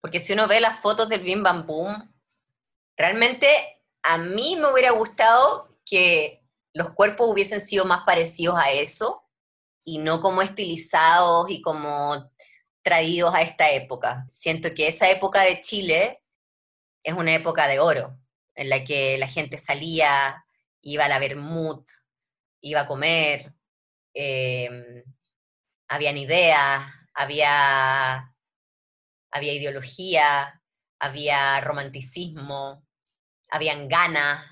Porque 0.00 0.20
si 0.20 0.32
uno 0.32 0.46
ve 0.46 0.60
las 0.60 0.80
fotos 0.80 1.08
del 1.08 1.22
Bim 1.22 1.42
Bam 1.42 1.66
Boom, 1.66 2.14
realmente 2.96 3.82
a 4.02 4.18
mí 4.18 4.56
me 4.56 4.72
hubiera 4.72 4.90
gustado 4.92 5.76
que 5.84 6.44
los 6.72 6.92
cuerpos 6.92 7.28
hubiesen 7.28 7.60
sido 7.60 7.84
más 7.84 8.04
parecidos 8.04 8.58
a 8.58 8.70
eso 8.70 9.24
y 9.84 9.98
no 9.98 10.20
como 10.20 10.42
estilizados 10.42 11.50
y 11.50 11.60
como 11.62 12.30
traídos 12.88 13.34
a 13.34 13.42
esta 13.42 13.70
época. 13.70 14.24
Siento 14.28 14.72
que 14.74 14.88
esa 14.88 15.10
época 15.10 15.42
de 15.42 15.60
Chile 15.60 16.22
es 17.02 17.12
una 17.12 17.34
época 17.34 17.68
de 17.68 17.80
oro, 17.80 18.18
en 18.54 18.70
la 18.70 18.82
que 18.82 19.18
la 19.18 19.28
gente 19.28 19.58
salía, 19.58 20.42
iba 20.80 21.04
a 21.04 21.08
la 21.08 21.18
Bermud, 21.18 21.84
iba 22.62 22.80
a 22.80 22.86
comer, 22.86 23.52
eh, 24.14 25.04
habían 25.86 26.16
ideas, 26.16 26.82
había 27.12 28.34
había 29.30 29.52
ideología, 29.52 30.62
había 30.98 31.60
romanticismo, 31.60 32.86
habían 33.50 33.86
ganas, 33.86 34.42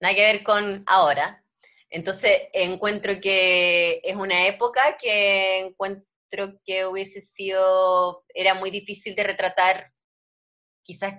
nada 0.00 0.14
que 0.14 0.22
ver 0.22 0.42
con 0.42 0.84
ahora. 0.86 1.44
Entonces 1.90 2.48
encuentro 2.54 3.20
que 3.20 4.00
es 4.02 4.16
una 4.16 4.46
época 4.46 4.96
que 4.98 5.74
encuentro 6.32 6.60
que 6.64 6.86
hubiese 6.86 7.20
sido, 7.20 8.24
era 8.34 8.54
muy 8.54 8.70
difícil 8.70 9.14
de 9.14 9.24
retratar, 9.24 9.92
quizás 10.82 11.14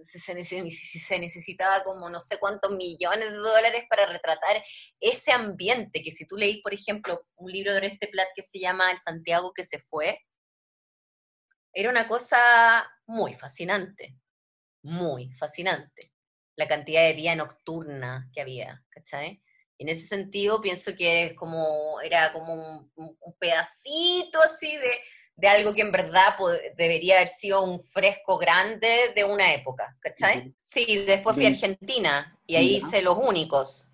se, 0.00 1.18
necesitaba 1.18 1.84
como 1.84 2.08
no 2.08 2.20
sé 2.20 2.38
cuántos 2.38 2.72
millones 2.72 3.30
de 3.30 3.36
dólares 3.36 3.84
para 3.88 4.06
retratar 4.06 4.64
ese 5.00 5.32
ambiente, 5.32 6.02
que 6.02 6.10
si 6.10 6.26
tú 6.26 6.36
leís, 6.36 6.62
por 6.62 6.72
ejemplo, 6.72 7.20
un 7.36 7.52
libro 7.52 7.74
de 7.74 7.86
este 7.86 8.08
Plat 8.08 8.28
que 8.34 8.42
se 8.42 8.58
llama 8.58 8.90
El 8.90 8.98
Santiago 8.98 9.52
que 9.52 9.64
se 9.64 9.78
fue, 9.78 10.20
era 11.72 11.90
una 11.90 12.08
cosa 12.08 12.90
muy 13.06 13.34
fascinante, 13.34 14.16
muy 14.82 15.30
fascinante, 15.34 16.12
la 16.56 16.66
cantidad 16.66 17.02
de 17.02 17.12
vida 17.12 17.36
nocturna 17.36 18.30
que 18.32 18.40
había, 18.40 18.82
¿cachai? 18.88 19.42
En 19.78 19.88
ese 19.88 20.06
sentido 20.06 20.60
pienso 20.60 20.94
que 20.96 21.24
es 21.24 21.32
como, 21.34 22.00
era 22.00 22.32
como 22.32 22.88
un, 22.96 23.16
pedacito 23.38 24.40
así 24.42 24.74
de, 24.76 24.90
de, 25.36 25.48
algo 25.48 25.74
que 25.74 25.82
en 25.82 25.92
verdad 25.92 26.36
debería 26.76 27.16
haber 27.16 27.28
sido 27.28 27.62
un 27.62 27.80
fresco 27.80 28.38
grande 28.38 29.12
de 29.14 29.24
una 29.24 29.52
época, 29.52 29.96
¿cachai? 30.00 30.54
Sí, 30.62 31.04
después 31.06 31.36
fui 31.36 31.44
a 31.44 31.50
Argentina 31.50 32.38
y 32.46 32.56
ahí 32.56 32.76
hice 32.76 33.02
Los 33.02 33.18
Únicos. 33.18 33.86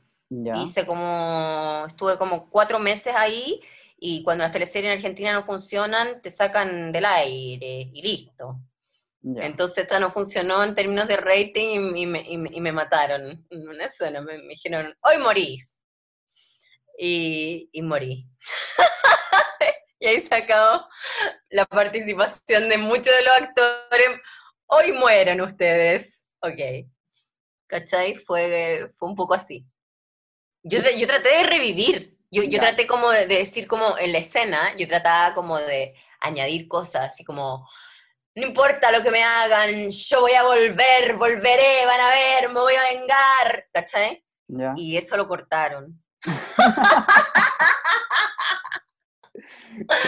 Hice 0.62 0.86
como, 0.86 1.84
estuve 1.86 2.16
como 2.16 2.48
cuatro 2.48 2.78
meses 2.78 3.12
ahí 3.14 3.60
y 3.98 4.22
cuando 4.22 4.44
las 4.44 4.52
teleseries 4.52 4.90
en 4.90 4.96
Argentina 4.96 5.32
no 5.32 5.44
funcionan, 5.44 6.22
te 6.22 6.30
sacan 6.30 6.90
del 6.90 7.04
aire 7.04 7.90
y 7.92 8.02
listo. 8.02 8.58
Entonces 9.24 9.85
esta 9.85 10.00
no 10.00 10.11
funcionó 10.11 10.64
en 10.64 10.74
términos 10.74 11.06
de 11.06 11.16
rating 11.16 11.94
y, 11.94 12.06
me, 12.06 12.24
y 12.28 12.37
me, 12.38 12.72
mataron. 12.72 13.46
Una 13.50 13.87
me, 14.20 14.38
me, 14.38 14.48
dijeron, 14.48 14.96
hoy 15.00 15.18
morís. 15.18 15.80
y, 16.98 17.68
y 17.72 17.82
morí. 17.82 18.26
y 20.00 20.06
ahí 20.06 20.20
se 20.20 20.35
acabó 20.35 20.88
la 21.50 21.64
participación 21.66 22.68
de 22.68 22.78
muchos 22.78 23.14
de 23.14 23.22
los 23.22 23.32
actores. 23.35 24.20
Hoy 24.66 24.92
mueren 24.92 25.40
ustedes. 25.40 26.26
Ok. 26.40 26.88
¿Cachai? 27.68 28.16
Fue, 28.16 28.90
fue 28.98 29.08
un 29.08 29.14
poco 29.14 29.35
así. 29.35 29.64
Yo, 30.64 30.80
yo 30.96 31.06
traté 31.06 31.28
de 31.28 31.42
revivir. 31.44 32.18
Yo, 32.30 32.42
yo 32.42 32.58
traté 32.58 32.87
como 32.87 33.11
de, 33.11 33.26
decir 33.26 33.66
como 33.66 33.98
en 33.98 34.11
la 34.11 34.18
escena, 34.18 34.74
yo 34.76 34.88
trataba 34.88 35.35
como 35.35 35.58
de 35.58 35.94
añadir 36.18 36.66
cosas, 36.66 37.12
así 37.12 37.24
como, 37.24 37.68
no 38.34 38.46
importa 38.46 38.90
lo 38.90 39.02
que 39.02 39.10
me 39.10 39.22
hagan, 39.22 39.90
yo 39.90 40.20
voy 40.20 40.32
a 40.32 40.42
volver, 40.42 41.16
volveré, 41.16 41.84
van 41.86 42.00
a 42.00 42.08
ver, 42.08 42.48
me 42.48 42.60
voy 42.60 42.74
a 42.74 42.82
vengar, 42.94 43.66
¿cachai? 43.72 44.24
Y 44.76 44.96
eso 44.96 45.16
lo 45.16 45.28
cortaron. 45.28 46.02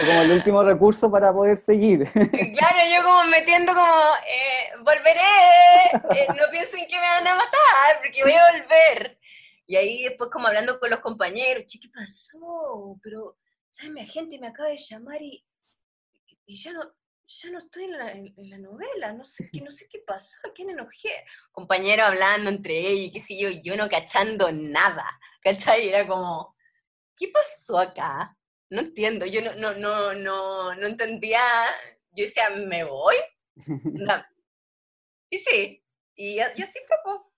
como 0.07 0.21
el 0.21 0.31
último 0.31 0.63
recurso 0.63 1.11
para 1.11 1.33
poder 1.33 1.57
seguir. 1.57 2.07
Claro, 2.57 2.77
yo 2.89 3.03
como 3.03 3.23
metiendo 3.25 3.73
como, 3.73 3.93
eh, 4.27 4.71
volveré, 4.79 5.21
eh, 6.15 6.27
no 6.29 6.49
piensen 6.51 6.87
que 6.87 6.95
me 6.95 7.01
van 7.01 7.27
a 7.27 7.35
matar, 7.35 8.01
porque 8.01 8.23
voy 8.23 8.33
a 8.33 8.51
volver. 8.51 9.19
Y 9.67 9.75
ahí 9.75 10.03
después 10.03 10.29
como 10.29 10.47
hablando 10.47 10.79
con 10.79 10.89
los 10.89 10.99
compañeros, 10.99 11.65
che, 11.65 11.79
¿qué 11.79 11.89
pasó? 11.89 12.97
Pero, 13.01 13.37
¿sabes? 13.69 13.91
Mi 13.91 14.01
agente 14.01 14.39
me 14.39 14.47
acaba 14.47 14.69
de 14.69 14.77
llamar 14.77 15.21
y, 15.21 15.45
y 16.45 16.55
ya 16.55 16.71
no, 16.71 16.93
ya 17.27 17.51
no 17.51 17.59
estoy 17.59 17.85
en 17.85 17.97
la, 17.97 18.11
en, 18.11 18.33
la, 18.49 18.57
novela, 18.57 19.13
no 19.13 19.25
sé, 19.25 19.49
qué, 19.51 19.61
no 19.61 19.71
sé 19.71 19.87
qué 19.89 19.99
pasó, 20.05 20.47
¿a 20.47 20.53
quién 20.53 20.69
enojé? 20.69 21.25
Compañero 21.51 22.03
hablando 22.03 22.49
entre 22.49 22.77
ellos, 22.77 23.11
qué 23.13 23.19
sé 23.19 23.37
yo, 23.37 23.49
yo 23.49 23.75
no 23.75 23.89
cachando 23.89 24.51
nada, 24.51 25.05
¿cachai? 25.41 25.89
Era 25.89 26.07
como, 26.07 26.55
¿qué 27.15 27.29
pasó 27.29 27.79
acá? 27.79 28.37
No 28.69 28.81
entiendo, 28.81 29.25
yo 29.25 29.41
no, 29.41 29.53
no, 29.55 29.73
no, 29.73 30.13
no, 30.13 30.75
no 30.75 30.87
entendía, 30.87 31.41
yo 32.11 32.25
decía, 32.25 32.49
¿me 32.49 32.83
voy? 32.83 33.15
Y 35.27 35.39
sí, 35.39 35.83
y, 36.15 36.35
y 36.35 36.39
así 36.39 36.79
fue, 36.87 36.97
po. 37.03 37.31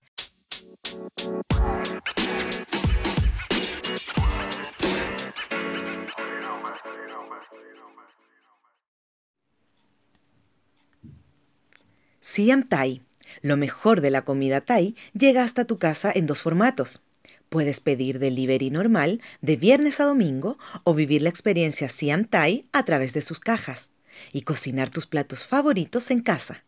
Siam 12.30 12.62
Thai, 12.62 13.00
lo 13.40 13.56
mejor 13.56 14.02
de 14.02 14.10
la 14.10 14.20
comida 14.20 14.60
Thai, 14.60 14.94
llega 15.14 15.44
hasta 15.44 15.64
tu 15.64 15.78
casa 15.78 16.12
en 16.14 16.26
dos 16.26 16.42
formatos. 16.42 17.06
Puedes 17.48 17.80
pedir 17.80 18.18
delivery 18.18 18.68
normal 18.68 19.22
de 19.40 19.56
viernes 19.56 19.98
a 19.98 20.04
domingo 20.04 20.58
o 20.84 20.92
vivir 20.92 21.22
la 21.22 21.30
experiencia 21.30 21.88
Siam 21.88 22.26
Thai 22.26 22.66
a 22.72 22.82
través 22.82 23.14
de 23.14 23.22
sus 23.22 23.40
cajas 23.40 23.88
y 24.30 24.42
cocinar 24.42 24.90
tus 24.90 25.06
platos 25.06 25.46
favoritos 25.46 26.10
en 26.10 26.20
casa. 26.20 26.64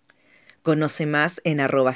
Conoce 0.62 1.05
más 1.05 1.42
en 1.44 1.61
arroba 1.61 1.92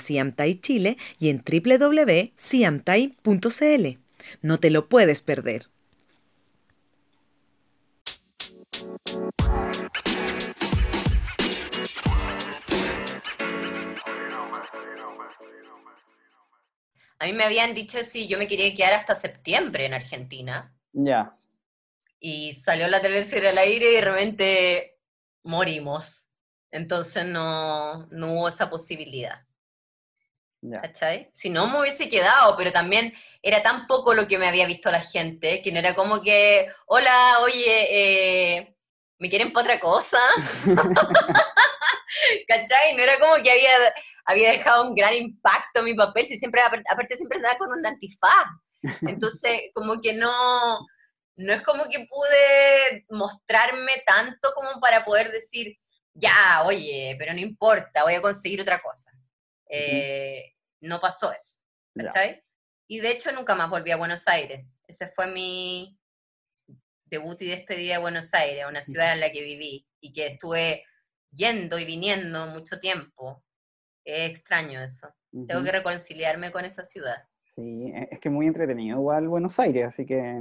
y 1.19 1.31
en 1.31 1.43
www.siamthai.cl. 1.43 3.99
No 4.43 4.61
te 4.61 4.71
lo 4.71 4.91
puedes 4.91 5.23
perder. 5.23 5.69
A 17.19 17.27
mí 17.27 17.33
me 17.33 17.45
habían 17.45 17.75
dicho 17.75 18.03
si 18.03 18.27
yo 18.27 18.39
me 18.39 18.49
quería 18.49 18.75
quedar 18.75 18.95
hasta 18.95 19.15
septiembre 19.15 19.87
en 19.87 19.95
Argentina. 19.95 20.75
Ya. 20.93 21.37
Y 22.19 22.53
salió 22.55 22.89
la 22.89 23.01
televisión 23.01 23.47
al 23.47 23.59
aire 23.59 23.91
y 23.91 23.95
de 23.95 24.01
repente 24.01 24.99
morimos. 25.43 26.29
Entonces 26.71 27.25
no, 27.25 28.07
no 28.09 28.33
hubo 28.33 28.49
esa 28.49 28.69
posibilidad. 28.69 29.45
¿Cachai? 30.81 31.31
Si 31.35 31.51
no 31.51 31.67
me 31.69 31.81
hubiese 31.81 32.09
quedado, 32.09 32.57
pero 32.57 32.73
también 32.73 33.13
era 33.43 33.63
tan 33.63 33.87
poco 33.87 34.15
lo 34.15 34.27
que 34.27 34.39
me 34.39 34.49
había 34.49 34.67
visto 34.67 34.91
la 34.91 35.03
gente, 35.03 35.61
que 35.61 35.71
no 35.71 35.79
era 35.79 35.95
como 35.95 36.23
que, 36.23 36.69
hola, 36.87 37.39
oye, 37.43 37.87
eh, 38.57 38.75
¿me 39.19 39.29
quieren 39.29 39.53
para 39.53 39.65
otra 39.65 39.81
cosa? 39.81 40.19
¿Cachai? 42.49 42.95
No 42.97 43.03
era 43.03 43.19
como 43.19 43.43
que 43.43 43.51
había 43.51 43.71
había 44.25 44.51
dejado 44.51 44.89
un 44.89 44.95
gran 44.95 45.15
impacto 45.15 45.81
en 45.81 45.85
mi 45.87 45.95
papel, 45.95 46.27
si 46.27 46.39
siempre, 46.39 46.61
aparte 46.63 47.17
siempre 47.17 47.39
estaba 47.39 47.59
con 47.59 47.73
un 47.73 47.87
antifaz. 47.87 48.47
Entonces, 49.03 49.71
como 49.75 50.01
que 50.01 50.13
no, 50.13 50.87
no 51.37 51.53
es 51.53 51.63
como 51.63 51.85
que 51.89 52.07
pude 52.07 53.05
mostrarme 53.11 54.03
tanto 54.07 54.53
como 54.55 54.81
para 54.81 55.05
poder 55.05 55.31
decir, 55.31 55.79
ya, 56.15 56.63
oye, 56.65 57.17
pero 57.19 57.33
no 57.33 57.41
importa, 57.41 58.05
voy 58.05 58.15
a 58.15 58.23
conseguir 58.23 58.61
otra 58.61 58.81
cosa. 58.81 59.11
Eh, 59.69 60.53
no 60.81 61.01
pasó 61.01 61.33
eso, 61.33 61.61
¿cachai? 61.95 62.45
Y 62.87 63.01
de 63.01 63.11
hecho 63.11 63.33
nunca 63.33 63.55
más 63.55 63.71
volví 63.71 63.91
a 63.91 63.97
Buenos 63.97 64.29
Aires. 64.29 64.67
Ese 64.87 65.09
fue 65.09 65.27
mi 65.27 65.99
debut 67.07 67.41
y 67.43 67.47
despedida 67.47 67.95
de 67.95 68.01
Buenos 68.01 68.33
Aires, 68.35 68.67
una 68.69 68.83
ciudad 68.83 69.13
en 69.13 69.21
la 69.21 69.33
que 69.33 69.43
viví 69.43 69.87
y 70.01 70.13
que 70.13 70.27
estuve 70.27 70.85
yendo 71.31 71.79
y 71.79 71.85
viniendo 71.85 72.47
mucho 72.49 72.79
tiempo. 72.79 73.43
Es 74.05 74.31
extraño 74.31 74.83
eso. 74.83 75.09
Tengo 75.49 75.65
que 75.65 75.73
reconciliarme 75.73 76.53
con 76.53 76.65
esa 76.65 76.85
ciudad. 76.85 77.25
Sí, 77.43 77.91
e, 77.95 78.09
es 78.11 78.21
que 78.21 78.31
muy 78.31 78.47
entretenido 78.47 78.99
igual 78.99 79.29
Buenos 79.29 79.59
Aires, 79.59 79.87
así 79.87 80.07
que... 80.07 80.39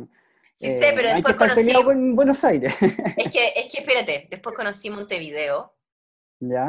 Sí 0.53 0.69
sé, 0.69 0.93
pero 0.95 1.09
eh, 1.09 1.13
después 1.15 1.35
conocí... 1.35 1.71
en 1.71 2.15
Buenos 2.15 2.43
Aires. 2.43 2.75
Es 3.17 3.31
que, 3.31 3.53
es 3.55 3.73
que 3.73 3.79
espérate, 3.79 4.27
después 4.29 4.55
conocí 4.55 4.89
Montevideo. 4.89 5.75
¿Ya? 6.39 6.65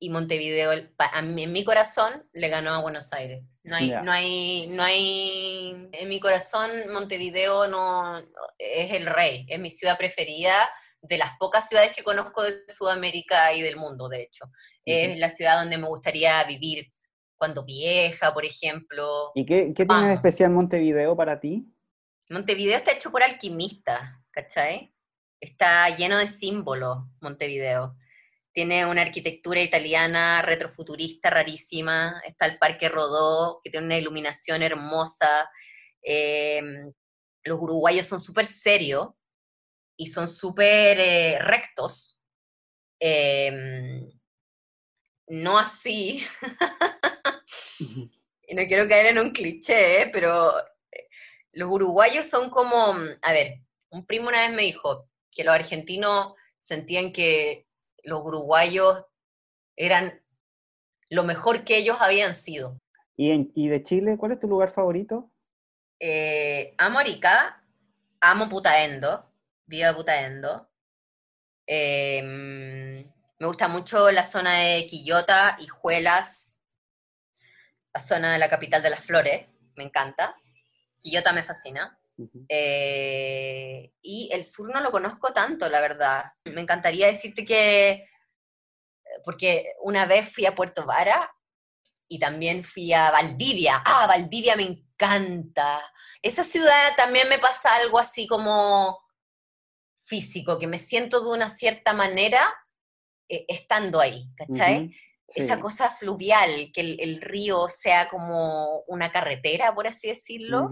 Y 0.00 0.10
Montevideo, 0.10 0.72
en 0.72 1.52
mi 1.52 1.64
corazón, 1.64 2.28
le 2.32 2.48
ganó 2.48 2.74
a 2.74 2.82
Buenos 2.82 3.12
Aires. 3.12 3.42
No 3.64 3.76
hay, 3.76 3.90
no 3.90 4.12
hay, 4.12 4.66
no 4.68 4.82
hay, 4.82 5.88
en 5.92 6.08
mi 6.08 6.20
corazón 6.20 6.70
Montevideo 6.92 7.66
no 7.66 8.18
es 8.58 8.92
el 8.92 9.06
rey, 9.06 9.46
es 9.48 9.58
mi 9.58 9.70
ciudad 9.70 9.98
preferida 9.98 10.68
de 11.02 11.18
las 11.18 11.36
pocas 11.38 11.68
ciudades 11.68 11.92
que 11.94 12.02
conozco 12.02 12.42
de 12.42 12.62
Sudamérica 12.68 13.52
y 13.52 13.62
del 13.62 13.76
mundo, 13.76 14.08
de 14.08 14.22
hecho. 14.22 14.46
Es 14.84 15.18
la 15.18 15.28
ciudad 15.28 15.60
donde 15.60 15.76
me 15.76 15.86
gustaría 15.86 16.42
vivir 16.44 16.90
cuando 17.36 17.64
vieja, 17.64 18.32
por 18.32 18.44
ejemplo. 18.44 19.32
¿Y 19.34 19.44
qué, 19.44 19.72
qué 19.74 19.84
tiene 19.84 20.08
de 20.08 20.14
especial 20.14 20.50
Montevideo 20.50 21.14
para 21.14 21.38
ti? 21.38 21.70
Montevideo 22.30 22.76
está 22.76 22.92
hecho 22.92 23.10
por 23.10 23.22
alquimistas, 23.22 24.00
¿cachai? 24.30 24.94
Está 25.40 25.94
lleno 25.94 26.18
de 26.18 26.26
símbolos, 26.26 27.04
Montevideo. 27.20 27.96
Tiene 28.52 28.86
una 28.86 29.02
arquitectura 29.02 29.60
italiana 29.60 30.42
retrofuturista 30.42 31.30
rarísima. 31.30 32.20
Está 32.26 32.46
el 32.46 32.58
Parque 32.58 32.88
Rodó, 32.88 33.60
que 33.62 33.70
tiene 33.70 33.86
una 33.86 33.98
iluminación 33.98 34.62
hermosa. 34.62 35.48
Em, 36.02 36.92
los 37.44 37.60
uruguayos 37.60 38.06
son 38.06 38.20
súper 38.20 38.46
serios 38.46 39.10
y 39.98 40.06
son 40.06 40.28
súper 40.28 40.98
eh, 41.00 41.38
rectos. 41.40 42.18
Em, 43.00 44.08
no 45.26 45.58
así. 45.58 46.24
y 47.80 48.54
no 48.54 48.66
quiero 48.66 48.88
caer 48.88 49.06
en 49.06 49.18
un 49.18 49.32
cliché, 49.32 50.02
¿eh? 50.02 50.10
pero 50.12 50.58
eh, 50.60 51.08
los 51.52 51.68
uruguayos 51.68 52.30
son 52.30 52.48
como, 52.48 52.94
a 53.22 53.32
ver, 53.32 53.60
un 53.90 54.06
primo 54.06 54.28
una 54.28 54.46
vez 54.46 54.52
me 54.52 54.62
dijo 54.62 55.08
que 55.32 55.44
los 55.44 55.54
argentinos 55.54 56.34
sentían 56.60 57.12
que 57.12 57.66
los 58.04 58.24
uruguayos 58.24 59.04
eran 59.76 60.22
lo 61.10 61.24
mejor 61.24 61.64
que 61.64 61.76
ellos 61.76 61.98
habían 62.00 62.34
sido. 62.34 62.80
¿Y, 63.16 63.68
de 63.68 63.82
Chile, 63.82 64.16
cuál 64.16 64.32
es 64.32 64.40
tu 64.40 64.46
lugar 64.46 64.70
favorito? 64.70 65.32
Eh, 65.98 66.74
amo 66.78 67.00
Arica, 67.00 67.64
amo 68.20 68.48
Putaendo, 68.48 69.27
viva 69.68 69.94
Putaendo. 69.94 70.68
Em, 71.66 73.04
me 73.38 73.46
gusta 73.46 73.68
mucho 73.68 74.10
la 74.10 74.24
zona 74.24 74.60
de 74.60 74.86
Quillota, 74.86 75.56
Hijuelas, 75.60 76.62
la 77.92 78.00
zona 78.00 78.32
de 78.32 78.38
la 78.38 78.48
capital 78.48 78.82
de 78.82 78.90
las 78.90 79.04
flores, 79.04 79.46
me 79.76 79.84
encanta. 79.84 80.34
Quillota 80.98 81.32
me 81.32 81.44
fascina. 81.44 81.96
Eh, 82.48 83.92
y 84.02 84.28
el 84.32 84.44
sur 84.44 84.72
no 84.74 84.80
lo 84.80 84.90
conozco 84.90 85.32
tanto, 85.32 85.68
la 85.68 85.80
verdad. 85.80 86.24
Me 86.44 86.60
encantaría 86.60 87.06
decirte 87.06 87.44
que, 87.44 88.08
porque 89.24 89.74
una 89.82 90.06
vez 90.06 90.32
fui 90.32 90.46
a 90.46 90.54
Puerto 90.54 90.84
Vara 90.84 91.32
y 92.08 92.18
también 92.18 92.64
fui 92.64 92.92
a 92.92 93.10
Valdivia. 93.10 93.82
Ah, 93.84 94.06
Valdivia 94.08 94.56
me 94.56 94.64
encanta. 94.64 95.80
Esa 96.22 96.42
ciudad 96.42 96.96
también 96.96 97.28
me 97.28 97.38
pasa 97.38 97.76
algo 97.76 97.98
así 97.98 98.26
como 98.26 98.98
físico, 100.08 100.58
que 100.58 100.66
me 100.66 100.78
siento 100.78 101.22
de 101.22 101.30
una 101.30 101.48
cierta 101.48 101.92
manera 101.92 102.40
eh, 103.28 103.44
estando 103.48 104.00
ahí, 104.00 104.26
¿cachai? 104.34 104.90
Esa 105.34 105.60
cosa 105.60 105.90
fluvial, 105.90 106.70
que 106.72 106.80
el, 106.80 107.20
río 107.20 107.68
sea 107.68 108.08
como 108.08 108.80
una 108.86 109.12
carretera, 109.12 109.74
por 109.74 109.86
así 109.86 110.08
decirlo, 110.08 110.70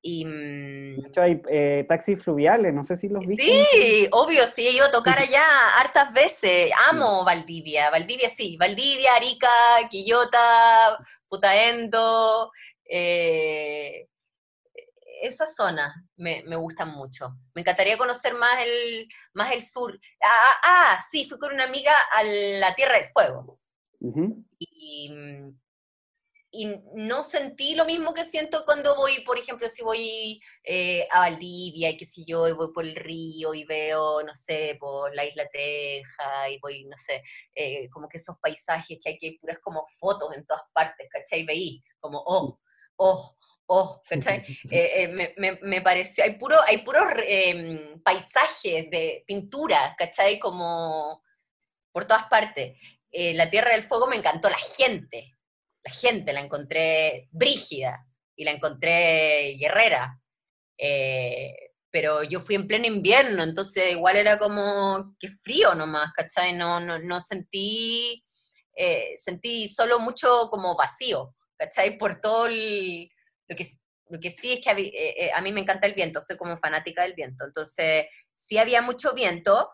Y, 0.00 0.24
mm, 0.24 1.00
de 1.00 1.08
hecho, 1.08 1.22
hay 1.22 1.42
eh, 1.50 1.84
taxis 1.88 2.22
fluviales, 2.22 2.72
no 2.72 2.84
sé 2.84 2.96
si 2.96 3.08
los 3.08 3.26
viste. 3.26 3.64
Sí, 3.72 4.08
obvio, 4.12 4.46
sí, 4.46 4.68
he 4.68 4.70
ido 4.70 4.84
a 4.86 4.92
tocar 4.92 5.18
allá 5.18 5.42
hartas 5.80 6.12
veces. 6.12 6.70
Amo 6.90 7.24
Valdivia. 7.24 7.90
Valdivia, 7.90 8.28
sí. 8.28 8.56
Valdivia, 8.56 9.16
Arica, 9.16 9.50
Quillota, 9.90 11.04
Putaendo. 11.28 12.52
Eh, 12.88 14.06
esa 15.22 15.46
zona 15.46 15.94
me, 16.16 16.42
me 16.46 16.56
gusta 16.56 16.84
mucho. 16.84 17.36
Me 17.54 17.62
encantaría 17.62 17.98
conocer 17.98 18.34
más 18.34 18.62
el, 18.64 19.08
más 19.34 19.52
el 19.52 19.62
sur. 19.62 19.98
Ah, 20.22 20.28
ah, 20.28 20.58
ah 20.64 21.04
sí, 21.08 21.28
fui 21.28 21.38
con 21.38 21.52
una 21.52 21.64
amiga 21.64 21.92
a 22.14 22.22
la 22.22 22.74
Tierra 22.74 22.94
del 22.94 23.08
Fuego. 23.08 23.60
y, 24.58 25.10
y, 26.50 26.66
no 26.94 27.22
sentí 27.22 27.74
lo 27.74 27.84
mismo 27.84 28.14
que 28.14 28.24
siento 28.24 28.64
cuando 28.64 28.94
voy, 28.96 29.20
por 29.24 29.38
ejemplo, 29.38 29.68
si 29.68 29.82
voy 29.82 30.40
eh, 30.64 31.06
a 31.10 31.20
Valdivia 31.20 31.90
y 31.90 31.96
qué 31.96 32.04
sé 32.06 32.24
yo, 32.26 32.48
y 32.48 32.52
voy 32.52 32.72
por 32.72 32.84
el 32.84 32.96
río 32.96 33.52
y 33.52 33.64
veo, 33.64 34.22
no 34.22 34.34
sé, 34.34 34.76
por 34.80 35.14
la 35.14 35.24
isla 35.24 35.46
Teja 35.52 36.48
y 36.50 36.58
voy, 36.58 36.84
no 36.84 36.96
sé, 36.96 37.22
eh, 37.54 37.88
como 37.90 38.08
que 38.08 38.18
esos 38.18 38.38
paisajes 38.38 38.98
que 39.02 39.10
hay 39.10 39.18
que 39.18 39.36
puras 39.40 39.58
como 39.60 39.84
fotos 39.86 40.34
en 40.34 40.46
todas 40.46 40.62
partes, 40.72 41.08
¿cachai? 41.10 41.44
Veí 41.44 41.82
como, 42.00 42.22
oh, 42.24 42.58
oh, 42.96 43.36
oh, 43.66 44.02
¿cachai? 44.08 44.44
Eh, 44.70 44.90
eh, 45.02 45.08
me, 45.08 45.34
me, 45.36 45.58
me, 45.62 45.82
pareció, 45.82 46.24
hay 46.24 46.38
puro, 46.38 46.56
hay 46.66 46.78
puros 46.78 47.04
em, 47.26 48.00
paisajes 48.02 48.90
de 48.90 49.24
pinturas, 49.26 49.94
¿cachai? 49.96 50.38
Como 50.38 51.22
por 51.92 52.06
todas 52.06 52.26
partes. 52.28 52.78
Eh, 53.10 53.34
la 53.34 53.48
Tierra 53.48 53.70
del 53.70 53.82
Fuego 53.82 54.06
me 54.06 54.16
encantó, 54.16 54.50
la 54.50 54.58
gente, 54.58 55.36
la 55.82 55.90
gente 55.90 56.32
la 56.32 56.40
encontré 56.40 57.28
brígida 57.30 58.06
y 58.36 58.44
la 58.44 58.52
encontré 58.52 59.56
guerrera. 59.58 60.20
pero 61.90 62.22
yo 62.22 62.40
fui 62.40 62.56
en 62.56 62.66
pleno 62.66 62.86
invierno, 62.86 63.42
entonces 63.42 63.92
igual 63.92 64.16
era 64.16 64.38
como 64.38 65.16
que 65.18 65.28
frío 65.28 65.74
nomás, 65.74 66.12
¿cachai? 66.12 66.52
No, 66.52 66.78
no, 66.78 66.98
no 66.98 67.22
sentí, 67.22 68.22
sentí 69.14 69.66
solo 69.66 69.98
mucho 69.98 70.50
como 70.50 70.76
vacío, 70.76 71.34
¿cachai? 71.56 71.96
Por 71.96 72.20
todo 72.20 72.48
el, 72.48 73.10
lo 73.48 73.56
que, 73.56 73.66
lo 74.08 74.20
que 74.20 74.30
sí 74.30 74.52
es 74.52 74.60
que 74.60 74.70
eh, 74.70 75.14
eh, 75.26 75.30
a, 75.34 75.40
mí 75.40 75.52
me 75.52 75.60
encanta 75.60 75.86
el 75.86 75.94
viento, 75.94 76.20
soy 76.20 76.36
como 76.36 76.56
fanática 76.58 77.02
del 77.02 77.14
viento, 77.14 77.44
entonces 77.44 78.06
sí 78.34 78.58
había 78.58 78.82
mucho 78.82 79.14
viento 79.14 79.70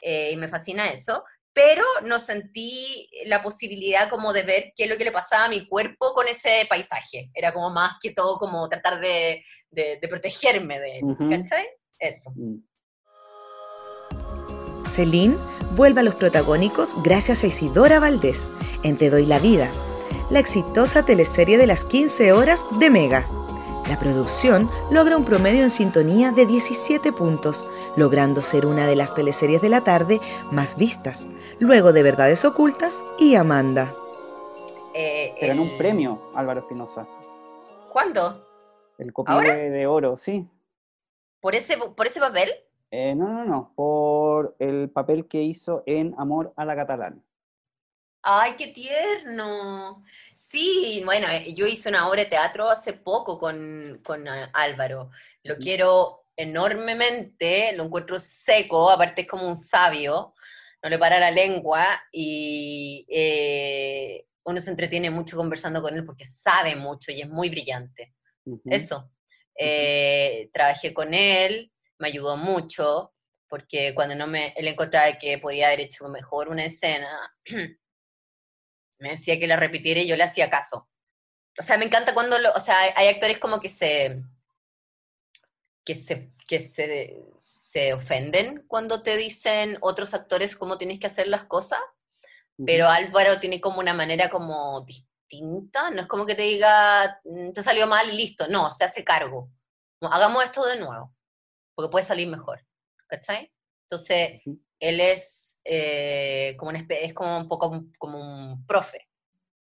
eh, 0.00 0.30
y 0.32 0.36
me 0.36 0.48
fascina 0.48 0.88
eso, 0.88 1.24
pero 1.52 1.84
no 2.02 2.20
sentí 2.20 3.08
la 3.24 3.42
posibilidad 3.42 4.10
como 4.10 4.32
de 4.32 4.42
ver 4.42 4.72
qué 4.76 4.84
es 4.84 4.90
lo 4.90 4.98
que 4.98 5.04
le 5.04 5.12
pasaba 5.12 5.46
a 5.46 5.48
mi 5.48 5.66
cuerpo 5.66 6.12
con 6.12 6.28
ese 6.28 6.66
paisaje. 6.68 7.30
Era 7.32 7.54
como 7.54 7.70
más 7.70 7.94
que 8.02 8.12
todo 8.12 8.38
como 8.38 8.68
tratar 8.68 9.00
de, 9.00 9.42
de, 9.70 9.98
protegerme 10.06 10.78
de 10.78 10.98
él, 10.98 11.04
¿cachai? 11.30 11.66
Eso. 11.98 12.30
Mm. 12.34 12.58
Celine 14.86 15.36
vuelve 15.72 16.00
a 16.00 16.04
los 16.04 16.14
protagónicos 16.14 17.02
gracias 17.02 17.42
a 17.42 17.46
Isidora 17.46 18.00
Valdés 18.00 18.50
en 18.82 18.96
Te 18.96 19.10
Doy 19.10 19.26
la 19.26 19.38
Vida, 19.38 19.70
la 20.30 20.40
exitosa 20.40 21.04
teleserie 21.04 21.58
de 21.58 21.66
las 21.66 21.84
15 21.84 22.32
horas 22.32 22.66
de 22.78 22.90
Mega. 22.90 23.26
La 23.88 23.98
producción 23.98 24.68
logra 24.90 25.16
un 25.16 25.24
promedio 25.24 25.62
en 25.62 25.70
sintonía 25.70 26.32
de 26.32 26.46
17 26.46 27.12
puntos, 27.12 27.68
logrando 27.96 28.40
ser 28.40 28.66
una 28.66 28.86
de 28.86 28.96
las 28.96 29.14
teleseries 29.14 29.62
de 29.62 29.68
la 29.68 29.82
tarde 29.82 30.20
más 30.50 30.76
vistas, 30.76 31.26
luego 31.60 31.92
de 31.92 32.02
Verdades 32.02 32.44
Ocultas 32.44 33.04
y 33.18 33.36
Amanda. 33.36 33.92
Eh, 34.92 35.34
Pero 35.38 35.62
un 35.62 35.78
premio, 35.78 36.20
Álvaro 36.34 36.60
Espinosa. 36.60 37.06
¿Cuándo? 37.92 38.44
El 38.98 39.12
copio 39.12 39.38
de, 39.38 39.86
oro, 39.86 40.16
sí. 40.16 40.48
¿Por 41.40 41.54
ese, 41.54 41.76
por 41.76 42.06
ese 42.06 42.18
papel? 42.18 42.50
Eh, 42.90 43.14
no, 43.14 43.28
no, 43.28 43.44
no, 43.44 43.72
por 43.76 44.56
el 44.58 44.90
papel 44.90 45.28
que 45.28 45.42
hizo 45.42 45.84
en 45.86 46.14
Amor 46.18 46.52
a 46.56 46.64
la 46.64 46.74
Catalana. 46.74 47.25
Ay, 48.28 48.56
qué 48.58 48.66
tierno. 48.66 50.02
Sí, 50.34 51.00
bueno, 51.04 51.28
eh, 51.30 51.54
yo 51.54 51.64
hice 51.64 51.88
una 51.88 52.08
obra 52.08 52.24
de 52.24 52.30
teatro 52.30 52.68
hace 52.68 52.94
poco 52.94 53.38
con, 53.38 54.02
eh, 54.04 54.48
Álvaro. 54.52 55.12
Lo 55.44 55.56
quiero 55.58 56.24
enormemente, 56.34 57.72
lo 57.76 57.84
encuentro 57.84 58.18
seco, 58.18 58.90
aparte 58.90 59.22
es 59.22 59.28
como 59.28 59.46
un 59.46 59.54
sabio, 59.54 60.34
no 60.82 60.90
le 60.90 60.98
para 60.98 61.20
la 61.20 61.30
lengua 61.30 62.02
y 62.10 63.06
eh, 63.08 64.26
uno 64.42 64.60
se 64.60 64.70
entretiene 64.70 65.08
mucho 65.08 65.36
conversando 65.36 65.80
con 65.80 65.94
él 65.94 66.04
porque 66.04 66.24
sabe 66.24 66.74
mucho 66.74 67.12
y 67.12 67.20
es 67.22 67.28
muy 67.28 67.48
brillante. 67.48 68.12
Eso. 68.64 69.08
trabajé 70.52 70.92
con 70.92 71.14
él, 71.14 71.70
me 71.98 72.08
ayudó 72.08 72.36
mucho 72.36 73.14
porque 73.48 73.94
cuando 73.94 74.16
no 74.16 74.26
me, 74.26 74.52
él 74.56 74.66
encontraba 74.66 75.16
que 75.16 75.38
podía 75.38 75.68
haber 75.68 75.82
hecho 75.82 76.08
mejor 76.08 76.48
una 76.48 76.64
escena, 76.64 77.32
me 78.98 79.10
decía 79.10 79.38
que 79.38 79.46
la 79.46 79.56
repitiera 79.56 80.00
y 80.00 80.06
yo 80.06 80.16
le 80.16 80.24
hacía 80.24 80.50
caso. 80.50 80.88
O 81.58 81.62
sea, 81.62 81.78
me 81.78 81.86
encanta 81.86 82.14
cuando, 82.14 82.36
o 82.54 82.60
sea, 82.60 82.76
hay 82.94 83.08
actores 83.08 83.38
como 83.38 83.60
que 83.60 83.68
se, 83.68 84.22
que 85.84 85.94
se, 85.94 86.32
que 86.46 86.60
se, 86.60 87.24
se 87.36 87.94
ofenden 87.94 88.64
cuando 88.66 89.02
te 89.02 89.16
dicen 89.16 89.78
otros 89.80 90.14
actores 90.14 90.56
cómo 90.56 90.78
tienes 90.78 90.98
que 90.98 91.06
hacer 91.06 91.28
las 91.28 91.44
cosas, 91.44 91.80
pero 92.64 92.88
Álvaro 92.88 93.38
tiene 93.38 93.60
como 93.60 93.80
una 93.80 93.94
manera 93.94 94.30
como 94.30 94.82
distinta, 94.82 95.90
no 95.90 96.02
es 96.02 96.06
como 96.06 96.24
que 96.24 96.34
te 96.34 96.42
diga, 96.42 97.20
mm, 97.24 97.52
te 97.52 97.62
salió 97.62 97.86
mal 97.86 98.08
y 98.08 98.16
listo, 98.16 98.48
no, 98.48 98.72
se 98.72 98.84
hace 98.84 99.04
cargo. 99.04 99.50
hagamos 100.00 100.44
esto 100.44 100.64
de 100.66 100.78
nuevo, 100.78 101.14
porque 101.74 101.90
puede 101.90 102.04
salir 102.04 102.28
mejor, 102.28 102.64
¿cachai? 103.06 103.52
Entonces, 103.84 104.42
él 104.80 105.00
es, 105.00 105.60
eh, 105.64 106.54
como, 106.58 106.70
una 106.70 106.86
es 106.88 107.14
como 107.14 107.38
un 107.38 107.48
poco 107.48 107.84
como 107.98 108.18
un 108.18 108.66
profe. 108.66 109.08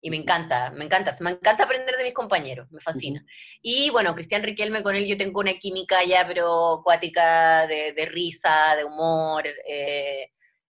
Y 0.04 0.10
me 0.10 0.18
encanta, 0.18 0.72
me 0.72 0.86
encanta, 0.86 1.16
me 1.20 1.30
encanta 1.30 1.64
aprender 1.64 1.96
de 1.96 2.04
mis 2.04 2.14
compañeros, 2.14 2.68
me 2.72 2.82
fascina. 2.82 3.24
Y 3.62 3.92
bueno, 3.92 4.16
Cristian 4.16 4.42
Riquelme, 4.42 4.82
con 4.82 4.96
él 4.96 5.06
yo 5.06 5.16
tengo 5.16 5.40
una 5.40 5.54
química 5.54 6.04
ya, 6.04 6.26
pero 6.26 6.80
acuática, 6.80 7.68
de, 7.68 8.10
risa, 8.12 8.76
de 8.76 8.84
humor, 8.84 9.46
eh, 9.68 10.32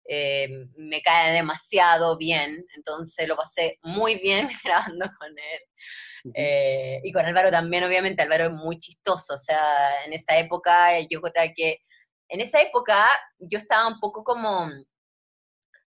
eh, 0.06 0.48
me 0.76 1.00
cae 1.02 1.34
demasiado 1.34 2.18
bien, 2.18 2.64
entonces 2.74 3.28
lo 3.28 3.36
pasé 3.36 3.78
muy 3.82 4.16
bien 4.16 4.48
grabando 4.64 5.08
con 5.16 5.28
él. 5.38 7.00
y 7.04 7.12
con 7.12 7.24
Álvaro 7.24 7.52
también, 7.52 7.84
obviamente, 7.84 8.22
Álvaro 8.22 8.46
es 8.46 8.52
muy 8.52 8.78
chistoso, 8.80 9.34
o 9.34 9.38
sea, 9.38 10.04
en 10.04 10.14
esa 10.14 10.36
época 10.36 10.98
yo 11.08 11.20
creo 11.20 11.52
que 11.54 11.78
en 12.32 12.40
esa 12.40 12.62
época 12.62 13.06
yo 13.38 13.58
estaba 13.58 13.86
un 13.86 14.00
poco 14.00 14.24
como, 14.24 14.70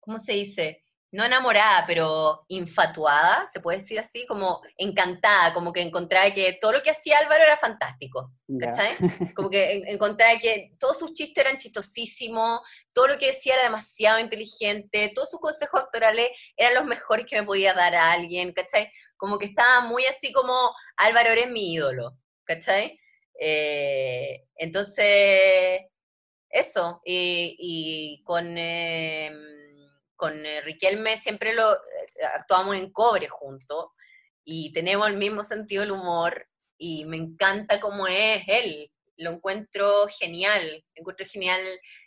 ¿cómo 0.02 0.20
se 0.20 0.34
dice? 0.34 0.84
No 1.14 1.24
enamorada, 1.24 1.86
pero 1.88 2.44
infatuada, 2.50 3.48
se 3.48 3.62
puede 3.62 3.78
decir 3.78 3.98
así, 3.98 4.26
como 4.26 4.62
encantada, 4.78 5.54
como 5.54 5.72
que 5.72 5.82
encontraba 5.82 6.30
que 6.34 6.58
todo 6.60 6.74
lo 6.74 6.84
que 6.84 6.90
hacía 6.90 7.20
Álvaro 7.20 7.42
era 7.42 7.56
fantástico, 7.56 8.34
¿cachai? 8.60 8.98
Como 9.34 9.50
que 9.50 9.84
encontraba 9.88 10.38
que 10.38 10.74
todos 10.78 11.00
sus 11.00 11.14
chistes 11.14 11.46
eran 11.46 11.58
chistosísimos, 11.58 12.60
todo 12.92 13.08
lo 13.08 13.18
que 13.18 13.28
decía 13.28 13.54
era 13.54 13.64
demasiado 13.64 14.20
inteligente, 14.20 15.14
todos 15.16 15.30
sus 15.30 15.40
consejos 15.40 15.84
actorales 15.84 16.32
eran 16.58 16.74
los 16.74 16.86
mejores 16.86 17.26
que 17.26 17.40
me 17.40 17.48
podía 17.48 17.74
dar 17.74 17.96
a 17.96 18.12
alguien, 18.12 18.52
¿cachai? 18.52 18.92
Como 19.16 19.40
que 19.40 19.46
estaba 19.46 19.88
muy 19.88 20.06
así 20.06 20.34
como, 20.34 20.74
Álvaro 20.98 21.30
eres 21.30 21.50
mi 21.50 21.72
ídolo, 21.72 22.18
¿cachai? 22.44 23.00
Eh, 23.40 24.44
entonces, 24.58 25.82
eso, 26.56 27.01
y, 27.03 28.22
con, 28.24 28.58
eh, 28.58 29.30
con 30.16 30.45
eh, 30.45 30.62
Riquelme 30.62 31.18
siempre 31.18 31.53
lo 31.53 31.74
eh, 31.74 31.78
actuamos 32.34 32.78
en 32.78 32.93
cobre 32.93 33.28
juntos 33.28 33.88
y 34.45 34.72
tenemos 34.72 35.10
el 35.10 35.18
mismo 35.18 35.43
sentido 35.43 35.82
del 35.82 35.91
humor 35.91 36.47
y 36.78 37.03
me 37.03 37.18
encanta 37.18 37.82
cómo 37.82 38.08
es 38.08 38.43
él, 38.47 38.89
lo 39.18 39.32
encuentro 39.32 40.08
genial, 40.08 40.86
encuentro 40.93 41.26
genial 41.26 41.60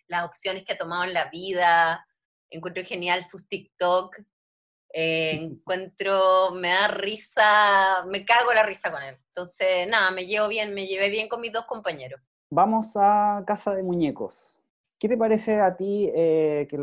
las 0.07 0.24
opciones 0.24 0.64
que 0.64 0.72
ha 0.72 0.78
tomado 0.78 1.05
en 1.05 1.12
la 1.12 1.28
vida, 1.28 2.07
encuentro 2.49 2.82
genial 2.84 3.24
sus 3.24 3.46
TikTok, 3.49 4.16
encuentro, 4.90 6.53
me 6.53 6.70
da 6.70 6.88
risa, 6.88 8.03
me 8.07 8.24
cago 8.24 8.55
la 8.55 8.62
risa 8.62 8.90
con 8.90 9.03
él. 9.03 9.18
Entonces, 9.28 9.86
nada, 9.86 10.11
me 10.11 10.26
llevo 10.26 10.49
bien, 10.49 10.72
me 10.72 10.86
llevé 10.86 11.11
bien 11.11 11.28
con 11.28 11.42
mis 11.42 11.53
dos 11.53 11.66
compañeros. 11.66 12.20
Vamos 12.51 12.96
a 12.96 13.44
Casa 13.46 13.74
de 13.74 13.82
Muñecos. 13.82 14.57
¿Qué 14.99 15.09
te 15.09 15.16
parece 15.16 15.61
a 15.61 15.76
ti 15.76 16.11
eh, 16.14 16.66
que 16.68 16.78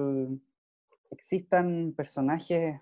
existan 1.11 1.93
personajes, 1.95 2.80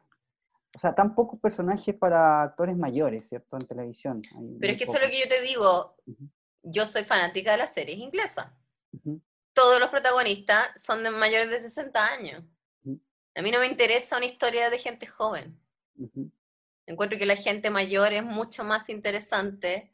o 0.76 0.80
sea, 0.80 0.94
tan 0.94 1.16
pocos 1.16 1.40
personajes 1.40 1.96
para 1.96 2.44
actores 2.44 2.76
mayores, 2.76 3.30
¿cierto? 3.30 3.58
En 3.58 3.68
televisión. 3.68 4.22
Pero 4.60 4.74
es 4.74 4.78
que 4.78 4.84
eso 4.84 4.96
es 4.96 5.02
lo 5.02 5.10
que 5.10 5.20
yo 5.20 5.28
te 5.30 5.42
digo. 5.42 5.96
Yo 6.62 6.86
soy 6.86 7.04
fanática 7.04 7.52
de 7.52 7.58
las 7.58 7.74
series 7.74 8.00
inglesas. 8.00 8.48
Todos 9.54 9.80
los 9.80 9.90
protagonistas 9.90 10.70
son 10.76 11.04
de 11.04 11.12
mayores 11.12 11.50
de 11.50 11.60
60 11.60 12.06
años. 12.06 12.44
A 13.36 13.42
mí 13.42 13.52
no 13.52 13.60
me 13.60 13.68
interesa 13.68 14.18
una 14.18 14.26
historia 14.26 14.70
de 14.70 14.78
gente 14.78 15.08
joven. 15.08 15.58
Encuentro 16.86 17.18
que 17.18 17.26
la 17.26 17.36
gente 17.36 17.70
mayor 17.70 18.14
es 18.14 18.24
mucho 18.24 18.64
más 18.64 18.90
interesante 18.90 19.93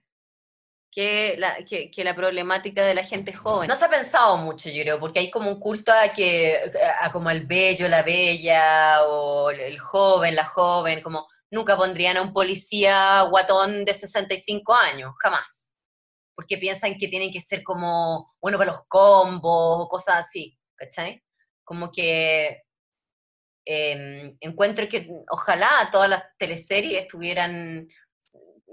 que 0.91 1.35
la, 1.37 1.57
que, 1.65 2.03
la 2.03 2.15
problemática 2.15 2.83
de 2.83 2.95
la 2.95 3.03
gente 3.03 3.31
joven. 3.31 3.67
No 3.67 3.75
se 3.75 3.85
ha 3.85 3.89
pensado 3.89 4.37
mucho, 4.37 4.69
yo 4.69 4.81
creo, 4.81 4.99
porque 4.99 5.19
hay 5.19 5.29
como 5.29 5.49
un 5.49 5.59
culto 5.59 5.91
a 5.93 6.09
que, 6.09 6.71
a 6.99 7.11
como 7.11 7.29
el 7.29 7.45
bello, 7.45 7.87
la 7.87 8.01
bella, 8.01 9.03
o 9.03 9.51
el 9.51 9.77
joven, 9.79 10.35
la 10.35 10.45
joven, 10.45 11.01
como 11.01 11.27
nunca 11.51 11.77
pondrían 11.77 12.17
a 12.17 12.21
un 12.21 12.33
policía 12.33 13.21
guatón 13.23 13.85
de 13.85 13.93
65 13.93 14.73
años, 14.73 15.13
jamás. 15.19 15.71
Porque 16.35 16.57
piensan 16.57 16.97
que 16.97 17.07
tienen 17.07 17.31
que 17.31 17.41
ser 17.41 17.63
como, 17.63 18.35
bueno, 18.41 18.57
para 18.57 18.71
los 18.71 18.83
combos 18.87 19.85
o 19.85 19.87
cosas 19.87 20.15
así, 20.17 20.57
¿cachai? 20.75 21.21
Como 21.63 21.91
que 21.91 22.63
em, 23.65 24.37
encuentro 24.39 24.87
que 24.87 25.07
ojalá 25.29 25.89
todas 25.91 26.09
las 26.09 26.23
teleseries 26.37 27.01
estuvieran, 27.01 27.87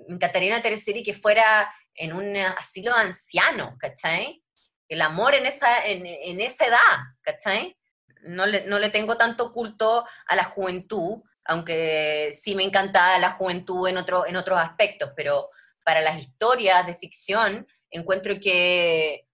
me 0.09 0.15
encantaría 0.15 0.53
una 0.55 0.63
teleserie 0.63 1.03
que 1.03 1.13
fuera 1.13 1.69
en 1.97 2.13
un 2.13 2.37
asilo 2.37 2.95
de 2.95 3.01
ancianos, 3.01 3.75
¿cachai? 3.79 4.43
El 4.89 5.03
amor 5.03 5.35
en 5.35 5.47
esa, 5.47 5.85
en, 5.87 6.41
esa 6.41 6.67
edad, 6.67 6.99
¿cachai? 7.23 7.77
No 8.23 8.47
le, 8.47 8.65
no 8.67 8.79
le 8.79 8.91
tengo 8.91 9.17
tanto 9.17 9.51
culto 9.53 10.07
a 10.27 10.37
la 10.37 10.45
juventud, 10.45 11.23
aunque 11.45 12.31
sí 12.33 12.55
me 12.55 12.65
encanta 12.65 13.19
la 13.19 13.31
juventud 13.31 13.89
en, 13.89 13.97
otro, 13.97 14.27
en 14.27 14.37
otros 14.37 14.61
aspectos, 14.61 15.13
pero 15.17 15.51
para 15.85 16.01
las 16.01 16.19
historias 16.21 16.87
de 16.87 16.97
ficción 16.97 17.67
encuentro 17.91 18.39
que 18.41 19.27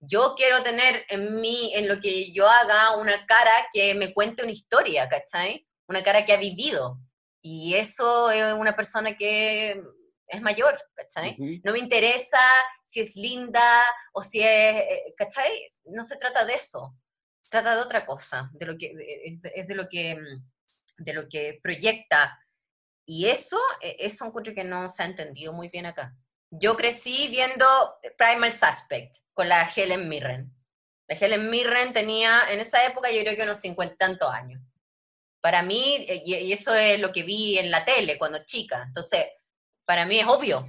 yo 0.00 0.34
quiero 0.36 0.62
tener 0.62 1.04
en 1.08 1.40
mí, 1.40 1.72
en 1.74 1.86
lo 1.86 2.00
que 2.00 2.32
yo 2.32 2.48
haga, 2.48 2.96
una 2.96 3.26
cara 3.26 3.52
que 3.72 3.94
me 3.94 4.12
cuente 4.12 4.42
una 4.42 4.52
historia, 4.52 5.08
¿cachai? 5.08 5.66
Una 5.86 6.02
cara 6.02 6.24
que 6.24 6.32
ha 6.32 6.36
vivido. 6.36 6.98
Y 7.42 7.74
eso 7.74 8.30
es 8.30 8.54
una 8.54 8.74
persona 8.74 9.14
que 9.16 9.82
es 10.30 10.40
mayor, 10.40 10.80
¿cachai? 10.94 11.36
No 11.64 11.72
me 11.72 11.78
interesa 11.78 12.40
si 12.84 13.00
es 13.00 13.16
linda 13.16 13.84
o 14.12 14.22
si 14.22 14.40
es, 14.40 14.46
eh, 14.46 15.14
¿cachai? 15.16 15.66
No 15.84 16.04
se 16.04 16.16
trata 16.16 16.44
de 16.44 16.54
eso, 16.54 16.96
se 17.42 17.50
trata 17.50 17.74
de 17.74 17.82
otra 17.82 18.06
cosa, 18.06 18.50
de 18.52 18.66
lo 18.66 18.78
que, 18.78 18.94
es, 19.54 19.66
de 19.68 19.74
lo 19.74 19.88
que, 19.88 20.16
de 20.98 21.12
lo 21.12 21.28
que 21.28 21.58
proyecta. 21.62 22.38
Y 23.04 23.26
eso, 23.26 23.58
e, 23.80 23.96
eso 23.98 24.24
un 24.24 24.42
que 24.42 24.64
no 24.64 24.88
se 24.88 25.02
ha 25.02 25.06
entendido 25.06 25.52
muy 25.52 25.68
bien 25.68 25.86
acá. 25.86 26.14
Yo 26.50 26.76
crecí 26.76 27.28
viendo 27.28 27.66
Primal 28.16 28.52
Suspect 28.52 29.16
con 29.32 29.48
la 29.48 29.68
Helen 29.74 30.08
Mirren. 30.08 30.52
La 31.08 31.16
Helen 31.16 31.50
Mirren 31.50 31.92
tenía, 31.92 32.42
en 32.50 32.60
esa 32.60 32.84
época 32.84 33.10
yo 33.10 33.22
creo 33.22 33.36
que 33.36 33.42
unos 33.42 33.60
cincuenta 33.60 33.96
tantos 33.96 34.32
años. 34.32 34.62
Para 35.40 35.62
mí, 35.62 36.04
eh, 36.08 36.22
y 36.24 36.52
eso 36.52 36.74
es 36.74 37.00
lo 37.00 37.10
que 37.10 37.22
vi 37.22 37.58
en 37.58 37.70
la 37.70 37.84
tele 37.84 38.18
cuando 38.18 38.44
chica. 38.44 38.84
Entonces, 38.86 39.26
para 39.90 40.06
mí 40.06 40.20
es 40.20 40.26
obvio. 40.28 40.68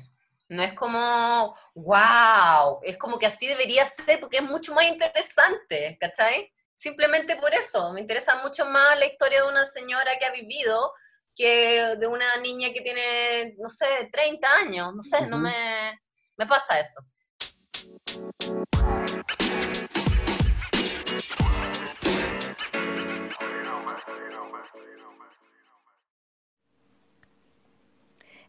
No 0.50 0.64
es 0.64 0.74
como, 0.74 1.56
wow, 1.76 2.80
es 2.82 2.98
como 2.98 3.20
que 3.20 3.28
así 3.28 3.46
debería 3.46 3.86
ser 3.86 4.20
porque 4.20 4.38
es 4.38 4.44
mucho 4.44 4.74
más 4.74 4.86
interesante, 4.86 5.96
¿cachai? 6.00 6.52
Simplemente 6.74 7.36
por 7.36 7.54
eso, 7.54 7.94
me 7.94 8.02
interesa 8.02 8.42
mucho 8.42 8.66
más 8.66 8.98
la 8.98 9.06
historia 9.06 9.44
de 9.44 9.48
una 9.48 9.64
señora 9.64 10.18
que 10.18 10.26
ha 10.26 10.32
vivido 10.32 10.92
que 11.36 11.98
de 12.00 12.08
una 12.08 12.36
niña 12.38 12.74
que 12.74 12.82
tiene, 12.82 13.54
no 13.60 13.70
sé, 13.70 14.10
30 14.12 14.48
años, 14.56 14.92
no 14.96 15.04
sé, 15.04 15.28
no 15.28 15.38
me, 15.38 16.02
me 16.36 16.48
pasa 16.48 16.80
eso. 16.80 17.00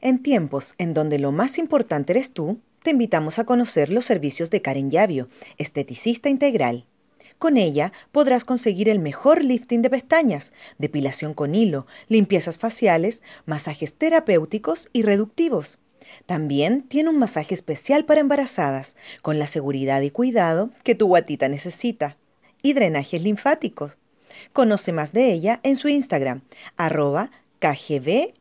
En 0.02 0.20
tiempos 0.20 0.74
en 0.78 0.94
donde 0.94 1.20
lo 1.20 1.30
más 1.30 1.58
importante 1.58 2.12
eres 2.12 2.32
tú, 2.32 2.58
te 2.82 2.90
invitamos 2.90 3.38
a 3.38 3.44
conocer 3.44 3.88
los 3.88 4.04
servicios 4.04 4.50
de 4.50 4.60
Karen 4.60 4.90
Yavio, 4.90 5.28
esteticista 5.58 6.28
integral. 6.28 6.86
Con 7.38 7.56
ella 7.56 7.92
podrás 8.10 8.44
conseguir 8.44 8.88
el 8.88 8.98
mejor 8.98 9.44
lifting 9.44 9.80
de 9.80 9.90
pestañas, 9.90 10.52
depilación 10.78 11.34
con 11.34 11.54
hilo, 11.54 11.86
limpiezas 12.08 12.58
faciales, 12.58 13.22
masajes 13.46 13.94
terapéuticos 13.94 14.88
y 14.92 15.02
reductivos. 15.02 15.78
También 16.26 16.82
tiene 16.82 17.08
un 17.08 17.18
masaje 17.18 17.54
especial 17.54 18.04
para 18.04 18.20
embarazadas, 18.20 18.96
con 19.22 19.38
la 19.38 19.46
seguridad 19.46 20.00
y 20.00 20.10
cuidado 20.10 20.70
que 20.82 20.96
tu 20.96 21.06
guatita 21.06 21.48
necesita. 21.48 22.16
Y 22.60 22.72
drenajes 22.72 23.22
linfáticos. 23.22 23.98
Conoce 24.52 24.92
más 24.92 25.12
de 25.12 25.32
ella 25.32 25.60
en 25.62 25.76
su 25.76 25.88
Instagram, 25.88 26.42
arroba 26.76 27.30
KGB 27.60 28.34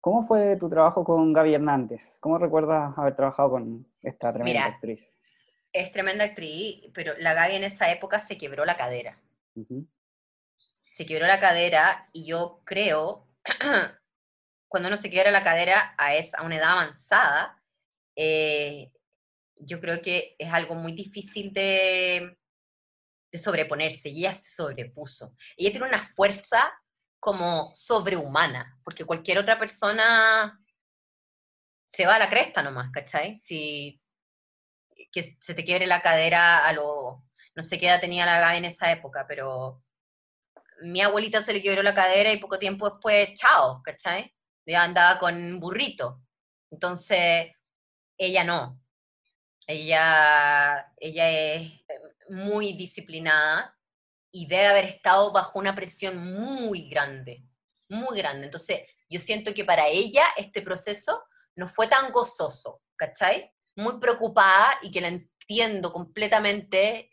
¿Cómo 0.00 0.22
fue 0.22 0.56
tu 0.56 0.68
trabajo 0.68 1.02
con 1.02 1.32
Gaby 1.32 1.54
Hernández? 1.54 2.18
¿Cómo 2.20 2.38
recuerdas 2.38 2.96
haber 2.96 3.16
trabajado 3.16 3.50
con 3.50 3.86
esta 4.02 4.32
tremenda 4.32 4.66
actriz? 4.66 5.18
Es 5.72 5.90
tremenda 5.90 6.24
actriz, 6.24 6.84
pero 6.92 7.14
la 7.18 7.34
Gaby 7.34 7.56
en 7.56 7.64
esa 7.64 7.90
época 7.90 8.20
se 8.20 8.38
quebró 8.38 8.64
la 8.64 8.76
cadera. 8.76 9.18
Se 10.84 11.06
quebró 11.06 11.26
la 11.26 11.40
cadera 11.40 12.10
y 12.12 12.26
yo 12.26 12.60
creo, 12.64 13.26
cuando 14.68 14.88
uno 14.88 14.98
se 14.98 15.10
quiebra 15.10 15.32
la 15.32 15.42
cadera 15.42 15.96
a, 15.98 16.10
a 16.10 16.42
una 16.44 16.56
edad 16.56 16.72
avanzada, 16.72 17.60
eh, 18.14 18.92
yo 19.56 19.80
creo 19.80 20.02
que 20.02 20.36
es 20.38 20.52
algo 20.52 20.74
muy 20.74 20.92
difícil 20.92 21.52
de, 21.52 22.36
de 23.32 23.38
sobreponerse, 23.38 24.10
y 24.10 24.20
ella 24.20 24.34
se 24.34 24.50
sobrepuso. 24.50 25.34
Ella 25.56 25.70
tiene 25.70 25.88
una 25.88 26.02
fuerza 26.02 26.72
como 27.20 27.70
sobrehumana, 27.74 28.78
porque 28.84 29.04
cualquier 29.04 29.38
otra 29.38 29.58
persona 29.58 30.60
se 31.86 32.06
va 32.06 32.16
a 32.16 32.18
la 32.18 32.28
cresta 32.28 32.62
nomás, 32.62 32.90
¿cachai? 32.90 33.38
Si 33.38 34.00
que 35.12 35.22
se 35.22 35.54
te 35.54 35.64
quiebre 35.64 35.86
la 35.86 36.02
cadera 36.02 36.66
a 36.66 36.72
lo... 36.72 37.24
No 37.54 37.62
sé 37.62 37.78
qué 37.78 37.86
edad 37.86 38.00
tenía 38.00 38.26
la 38.26 38.40
Gaby 38.40 38.58
en 38.58 38.64
esa 38.64 38.90
época, 38.90 39.26
pero 39.28 39.84
mi 40.82 41.00
abuelita 41.00 41.40
se 41.40 41.52
le 41.52 41.62
quebró 41.62 41.82
la 41.82 41.94
cadera 41.94 42.32
y 42.32 42.38
poco 42.38 42.58
tiempo 42.58 42.90
después, 42.90 43.32
chao, 43.34 43.80
¿cachai? 43.82 44.34
Ya 44.66 44.82
andaba 44.82 45.18
con 45.18 45.60
burrito. 45.60 46.20
Entonces, 46.70 47.52
ella 48.18 48.42
no. 48.42 48.80
Ella, 49.66 50.92
ella 50.98 51.30
es 51.30 51.72
muy 52.28 52.72
disciplinada 52.74 53.78
y 54.30 54.46
debe 54.46 54.66
haber 54.66 54.84
estado 54.86 55.32
bajo 55.32 55.58
una 55.58 55.74
presión 55.74 56.32
muy 56.32 56.88
grande, 56.88 57.44
muy 57.88 58.18
grande. 58.18 58.46
Entonces, 58.46 58.82
yo 59.08 59.20
siento 59.20 59.54
que 59.54 59.64
para 59.64 59.86
ella 59.88 60.26
este 60.36 60.60
proceso 60.60 61.24
no 61.56 61.68
fue 61.68 61.86
tan 61.86 62.10
gozoso, 62.10 62.82
¿cachai? 62.96 63.52
Muy 63.76 63.98
preocupada 64.00 64.78
y 64.82 64.90
que 64.90 65.00
la 65.00 65.08
entiendo 65.08 65.92
completamente 65.92 67.10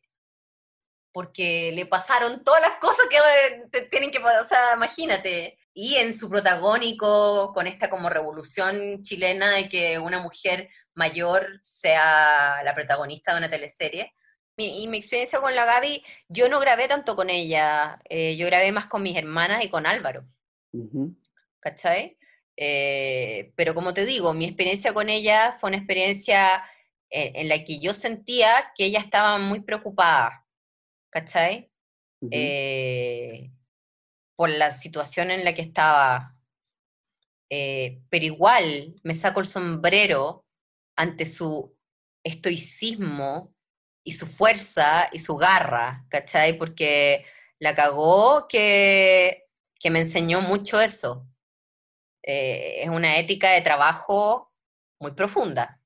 porque 1.13 1.71
le 1.73 1.85
pasaron 1.85 2.43
todas 2.43 2.61
las 2.61 2.77
cosas 2.77 3.05
que 3.09 3.83
tienen 3.89 4.11
que 4.11 4.19
pasar, 4.19 4.41
o 4.41 4.47
sea, 4.47 4.73
imagínate. 4.75 5.57
Y 5.73 5.95
en 5.95 6.13
su 6.13 6.29
protagónico, 6.29 7.53
con 7.53 7.67
esta 7.67 7.89
como 7.89 8.09
revolución 8.09 9.01
chilena 9.03 9.51
de 9.51 9.69
que 9.69 9.99
una 9.99 10.19
mujer 10.19 10.69
mayor 10.93 11.59
sea 11.61 12.61
la 12.63 12.75
protagonista 12.75 13.31
de 13.31 13.37
una 13.37 13.49
teleserie. 13.49 14.13
y 14.57 14.87
mi 14.87 14.97
experiencia 14.97 15.39
con 15.39 15.55
la 15.55 15.65
Gaby, 15.65 16.03
yo 16.27 16.47
no 16.49 16.59
grabé 16.59 16.87
tanto 16.87 17.15
con 17.15 17.29
ella, 17.29 17.99
eh, 18.09 18.35
yo 18.37 18.45
grabé 18.45 18.71
más 18.71 18.87
con 18.87 19.01
mis 19.01 19.17
hermanas 19.17 19.63
y 19.63 19.69
con 19.69 19.85
Álvaro. 19.85 20.25
¿Cachai? 21.59 22.17
Eh, 22.57 23.53
pero 23.55 23.73
como 23.73 23.93
te 23.93 24.05
digo, 24.05 24.33
mi 24.33 24.45
experiencia 24.45 24.93
con 24.93 25.09
ella 25.09 25.57
fue 25.59 25.69
una 25.69 25.77
experiencia 25.77 26.63
en, 27.09 27.49
la 27.49 27.63
que 27.63 27.79
yo 27.79 27.93
sentía 27.93 28.71
que 28.75 28.85
ella 28.85 28.99
estaba 28.99 29.37
muy 29.37 29.61
preocupada, 29.61 30.45
¿cachai? 31.09 31.71
Eh, 32.29 33.51
por 34.41 34.49
la 34.49 34.71
situación 34.71 35.29
en 35.29 35.43
la 35.45 35.53
que 35.53 35.61
estaba. 35.61 36.35
pero 37.47 38.25
igual 38.25 38.95
me 39.03 39.13
saco 39.13 39.39
el 39.39 39.45
sombrero 39.45 40.47
ante 40.95 41.27
su 41.27 41.77
estoicismo 42.23 43.53
y 44.03 44.13
su 44.13 44.25
fuerza 44.25 45.09
y 45.11 45.19
su 45.19 45.35
garra, 45.37 46.07
¿cachai? 46.09 46.57
Porque 46.57 47.23
la 47.59 47.75
cagó 47.75 48.47
que, 48.47 49.45
que 49.79 49.91
me 49.91 49.99
enseñó 49.99 50.41
mucho 50.41 50.81
eso. 50.81 51.27
Eh, 52.23 52.81
es 52.81 52.89
una 52.89 53.19
ética 53.19 53.51
de 53.51 53.61
trabajo 53.61 54.51
muy 54.99 55.11
profunda. 55.11 55.79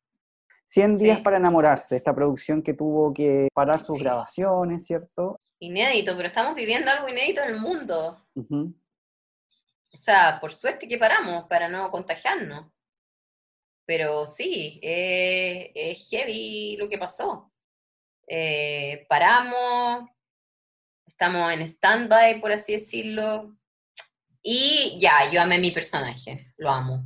100 0.64 0.94
días 0.94 1.20
para 1.20 1.36
enamorarse, 1.36 1.98
esta 1.98 2.16
producción 2.16 2.62
que 2.62 2.74
tuvo 2.74 3.14
que 3.14 3.50
parar 3.54 3.82
sus 3.82 4.00
grabaciones, 4.00 4.86
¿cierto? 4.86 5.42
Inédito, 5.60 6.16
pero 6.16 6.28
estamos 6.28 6.56
viviendo 6.56 6.92
algo 6.92 7.08
inédito 7.08 7.42
en 7.42 7.50
el 7.50 7.60
mundo. 7.60 8.28
O 8.36 9.98
sea, 9.98 10.40
por 10.40 10.54
suerte 10.54 10.88
que 10.88 10.98
paramos 10.98 11.46
para 11.46 11.68
no 11.68 11.90
contagiarnos. 11.92 12.72
Pero 13.86 14.26
sí, 14.26 14.80
es 14.82 16.10
heavy 16.10 16.76
lo 16.78 16.90
que 16.90 16.98
pasó. 16.98 17.52
eh, 18.28 19.06
paramos, 19.08 20.10
estamos 21.06 21.54
en 21.54 21.62
stand-by, 21.62 22.42
por 22.42 22.52
así 22.52 22.74
decirlo, 22.74 23.56
y 24.48 25.00
ya, 25.00 25.32
yo 25.32 25.42
amé 25.42 25.58
mi 25.58 25.72
personaje, 25.72 26.54
lo 26.58 26.70
amo. 26.70 27.04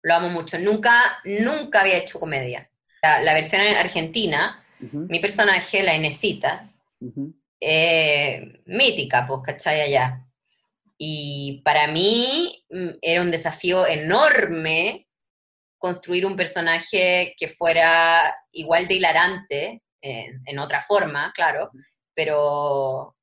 Lo 0.00 0.14
amo 0.14 0.28
mucho. 0.28 0.56
Nunca, 0.56 1.20
nunca 1.24 1.80
había 1.80 1.96
hecho 1.96 2.20
comedia. 2.20 2.70
La, 3.02 3.34
versión 3.34 3.62
en 3.62 3.76
argentina, 3.76 4.64
mi 4.78 5.18
personaje, 5.18 5.82
la 5.82 5.94
Enesita, 5.94 6.72
eh, 7.60 8.62
mítica, 8.66 9.26
pues, 9.26 9.40
¿cachai? 9.44 9.80
Allá. 9.80 10.24
Y 10.96 11.62
para 11.64 11.86
mí 11.86 12.64
mm, 12.70 12.98
era 13.00 13.22
un 13.22 13.30
desafío 13.30 13.86
enorme 13.86 15.08
construir 15.78 16.26
un 16.26 16.36
personaje 16.36 17.34
que 17.38 17.48
fuera 17.48 18.36
igual 18.52 18.88
de 18.88 18.94
hilarante, 18.94 19.82
en 20.00 20.58
otra 20.58 20.82
forma, 20.82 21.32
claro, 21.34 21.70
pero... 22.14 23.14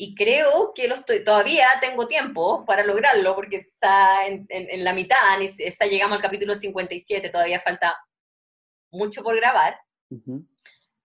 Y 0.00 0.14
creo 0.14 0.72
que 0.74 0.86
lo 0.86 0.94
estoy, 0.94 1.24
todavía 1.24 1.66
tengo 1.80 2.06
tiempo 2.06 2.64
para 2.64 2.84
lograrlo, 2.84 3.34
porque 3.34 3.56
está 3.56 4.28
en, 4.28 4.46
la 4.84 4.92
mitad, 4.92 5.18
esa 5.40 5.86
llegamos 5.86 6.16
al 6.16 6.22
capítulo 6.22 6.54
57, 6.54 7.30
todavía 7.30 7.58
falta 7.58 7.96
mucho 8.92 9.24
por 9.24 9.34
grabar. 9.34 9.76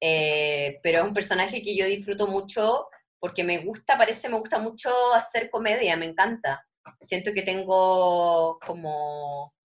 Eh, 0.06 0.82
pero 0.84 1.00
es 1.00 1.06
un 1.06 1.14
personaje 1.14 1.62
que 1.62 1.78
yo 1.78 1.86
disfruto 1.86 2.28
mucho 2.28 2.90
porque 3.20 3.42
me 3.42 3.60
gusta, 3.60 3.98
parece, 3.98 4.28
me 4.28 4.38
gusta 4.38 4.60
mucho 4.60 4.92
hacer 5.14 5.50
comedia, 5.50 5.96
me 5.96 6.08
encanta. 6.08 6.68
Siento 7.00 7.32
que 7.34 7.42
tengo 7.42 8.60
como, 8.60 9.56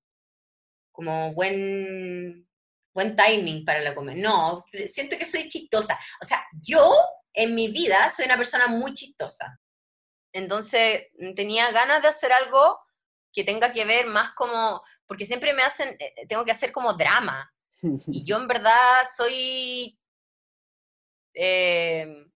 como 0.93 1.35
buen, 1.35 2.49
buen 2.95 3.17
timing 3.17 3.65
para 3.65 3.81
la 3.81 3.97
comedia. 3.97 4.23
No, 4.23 4.65
siento 4.87 5.19
que 5.19 5.27
soy 5.27 5.49
chistosa. 5.49 5.99
O 6.23 6.25
sea, 6.25 6.47
yo 6.63 6.89
en 7.33 7.57
mi 7.57 7.67
vida 7.67 8.09
soy 8.13 8.27
una 8.27 8.37
persona 8.37 8.69
muy 8.69 8.95
chistosa. 8.95 9.59
Entonces 10.33 11.09
tenía 11.35 11.73
ganas 11.73 12.01
de 12.01 12.09
hacer 12.09 12.31
algo 12.31 12.79
que 13.33 13.43
tenga 13.43 13.73
que 13.73 13.85
ver 13.85 14.07
más 14.07 14.35
como, 14.35 14.85
porque 15.05 15.27
siempre 15.27 15.53
me 15.53 15.65
hacen, 15.65 15.97
eh, 15.99 16.29
tengo 16.29 16.45
que 16.45 16.53
hacer 16.53 16.71
como 16.71 16.93
drama. 16.93 17.53
Y 18.07 18.25
yo 18.25 18.37
en 18.37 18.47
verdad 18.47 19.03
soy 19.17 19.99
eh, 21.41 22.27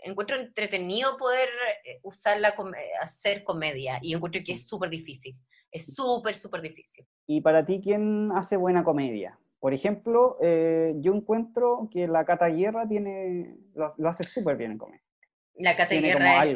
encuentro 0.00 0.36
entretenido 0.36 1.16
poder 1.16 1.48
eh, 1.84 2.00
usarla, 2.02 2.54
hacer 3.00 3.44
comedia 3.44 3.98
y 4.02 4.14
encuentro 4.14 4.42
que 4.44 4.52
es 4.52 4.66
súper 4.66 4.90
difícil. 4.90 5.36
Es 5.70 5.94
súper, 5.94 6.36
súper 6.36 6.62
difícil. 6.62 7.06
¿Y 7.26 7.40
para 7.40 7.64
ti 7.64 7.80
quién 7.82 8.32
hace 8.32 8.56
buena 8.56 8.82
comedia? 8.82 9.38
Por 9.60 9.74
ejemplo, 9.74 10.38
eh, 10.40 10.94
yo 10.96 11.14
encuentro 11.14 11.88
que 11.92 12.08
la 12.08 12.24
Cata 12.24 12.48
Guerra 12.48 12.88
tiene, 12.88 13.54
lo, 13.74 14.08
hace 14.08 14.24
súper 14.24 14.56
bien 14.56 14.72
en 14.72 14.78
comedia. 14.78 15.04
La 15.56 15.76
Cata 15.76 15.94
Guerra, 15.94 16.46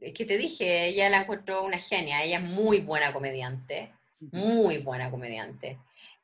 es 0.00 0.14
que 0.14 0.24
te 0.24 0.38
dije, 0.38 0.86
ella 0.86 1.10
la 1.10 1.22
encuentro 1.22 1.62
una 1.64 1.78
genia, 1.78 2.24
ella 2.24 2.38
es 2.38 2.44
muy 2.44 2.80
buena 2.80 3.12
comediante, 3.12 3.92
muy 4.18 4.78
buena 4.78 5.10
comediante. 5.10 5.78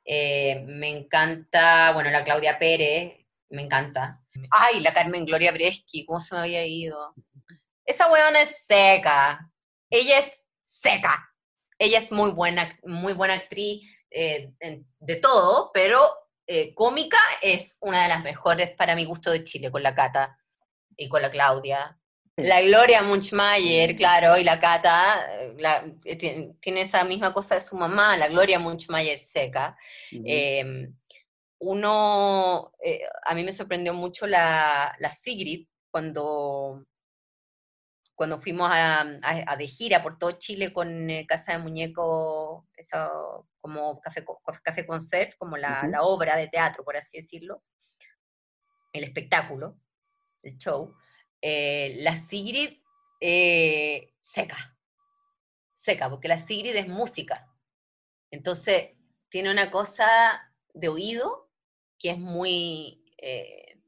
Eh, 0.04 0.64
me 0.66 0.88
encanta, 0.88 1.92
bueno, 1.92 2.10
la 2.10 2.24
Claudia 2.24 2.58
Pérez, 2.58 3.25
me 3.50 3.62
encanta. 3.62 4.22
Ay, 4.50 4.80
la 4.80 4.92
Carmen 4.92 5.24
Gloria 5.24 5.52
Breschi, 5.52 6.04
¿cómo 6.04 6.20
se 6.20 6.34
me 6.34 6.42
había 6.42 6.66
ido? 6.66 7.14
Esa 7.84 8.10
weona 8.10 8.42
es 8.42 8.64
seca. 8.66 9.50
Ella 9.90 10.18
es 10.18 10.44
seca. 10.62 11.32
Ella 11.78 11.98
es 11.98 12.10
muy 12.10 12.30
buena, 12.30 12.78
muy 12.84 13.12
buena 13.12 13.34
actriz 13.34 13.88
eh, 14.10 14.52
de 14.98 15.16
todo, 15.16 15.70
pero 15.72 16.10
eh, 16.46 16.74
cómica 16.74 17.18
es 17.42 17.78
una 17.82 18.02
de 18.02 18.08
las 18.08 18.24
mejores 18.24 18.70
para 18.70 18.96
mi 18.96 19.04
gusto 19.04 19.30
de 19.30 19.44
Chile, 19.44 19.70
con 19.70 19.82
la 19.82 19.94
Cata 19.94 20.38
y 20.96 21.08
con 21.08 21.22
la 21.22 21.30
Claudia. 21.30 21.98
La 22.36 22.60
Gloria 22.60 23.02
Munchmayer, 23.02 23.96
claro, 23.96 24.36
y 24.36 24.44
la 24.44 24.60
Cata 24.60 25.26
eh, 26.04 26.54
tiene, 26.60 26.80
esa 26.80 27.04
misma 27.04 27.32
cosa 27.32 27.54
de 27.54 27.60
su 27.62 27.76
mamá, 27.76 28.16
la 28.16 28.28
Gloria 28.28 28.58
Munchmayer 28.58 29.18
seca 29.18 29.76
uno, 31.58 32.72
eh, 32.82 33.02
a 33.24 33.34
mí 33.34 33.44
me 33.44 33.52
sorprendió 33.52 33.94
mucho 33.94 34.26
la, 34.26 34.96
Sigrid 35.12 35.66
cuando, 35.90 36.86
cuando 38.14 38.38
fuimos 38.38 38.68
a, 38.72 39.04
de 39.56 39.66
gira 39.66 40.02
por 40.02 40.18
todo 40.18 40.32
Chile 40.32 40.72
con 40.72 41.08
eh, 41.08 41.26
Casa 41.26 41.52
de 41.52 41.58
Muñeco, 41.58 42.68
eso, 42.76 43.48
como 43.60 44.00
café, 44.00 44.24
café 44.62 44.86
concert, 44.86 45.34
como 45.38 45.56
la, 45.56 45.88
obra 46.02 46.36
de 46.36 46.48
teatro, 46.48 46.84
por 46.84 46.96
así 46.96 47.18
decirlo, 47.18 47.62
el 48.92 49.04
espectáculo, 49.04 49.78
el 50.42 50.58
show, 50.58 50.94
eh, 51.40 51.96
la 51.98 52.16
Sigrid 52.16 52.80
seca, 54.20 54.76
seca, 55.72 56.10
porque 56.10 56.28
la 56.28 56.38
Sigrid 56.38 56.76
es 56.76 56.88
música. 56.88 57.50
Entonces, 58.30 58.90
tiene 59.30 59.50
una 59.50 59.70
cosa 59.70 60.52
de 60.74 60.88
oído 60.88 61.45
que 61.98 62.10
es 62.10 62.18
muy, 62.18 63.02
eh, 63.18 63.78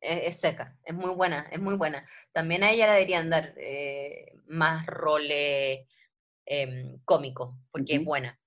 es, 0.00 0.40
seca, 0.40 0.76
es 0.84 0.94
muy 0.94 1.10
buena, 1.14 1.48
es 1.50 1.60
muy 1.60 1.74
buena. 1.76 2.06
También 2.32 2.62
a 2.62 2.70
ella 2.70 2.86
le 2.86 2.92
deberían 2.94 3.30
dar 3.30 3.54
eh, 3.56 4.32
más 4.46 4.86
roles 4.86 5.86
em, 6.46 6.98
cómicos, 7.04 7.54
porque 7.70 7.96
es 7.96 8.04
buena. 8.04 8.38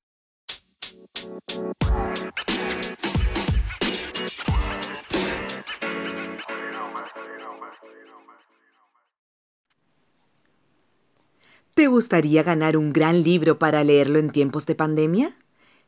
¿Te 11.74 11.88
gustaría 11.88 12.43
ganar 12.43 12.78
un 12.78 12.91
gran 12.93 13.24
libro 13.24 13.57
para 13.57 13.84
leerlo 13.84 14.19
en 14.19 14.30
tiempos 14.32 14.65
de 14.65 14.76
pandemia? 14.76 15.34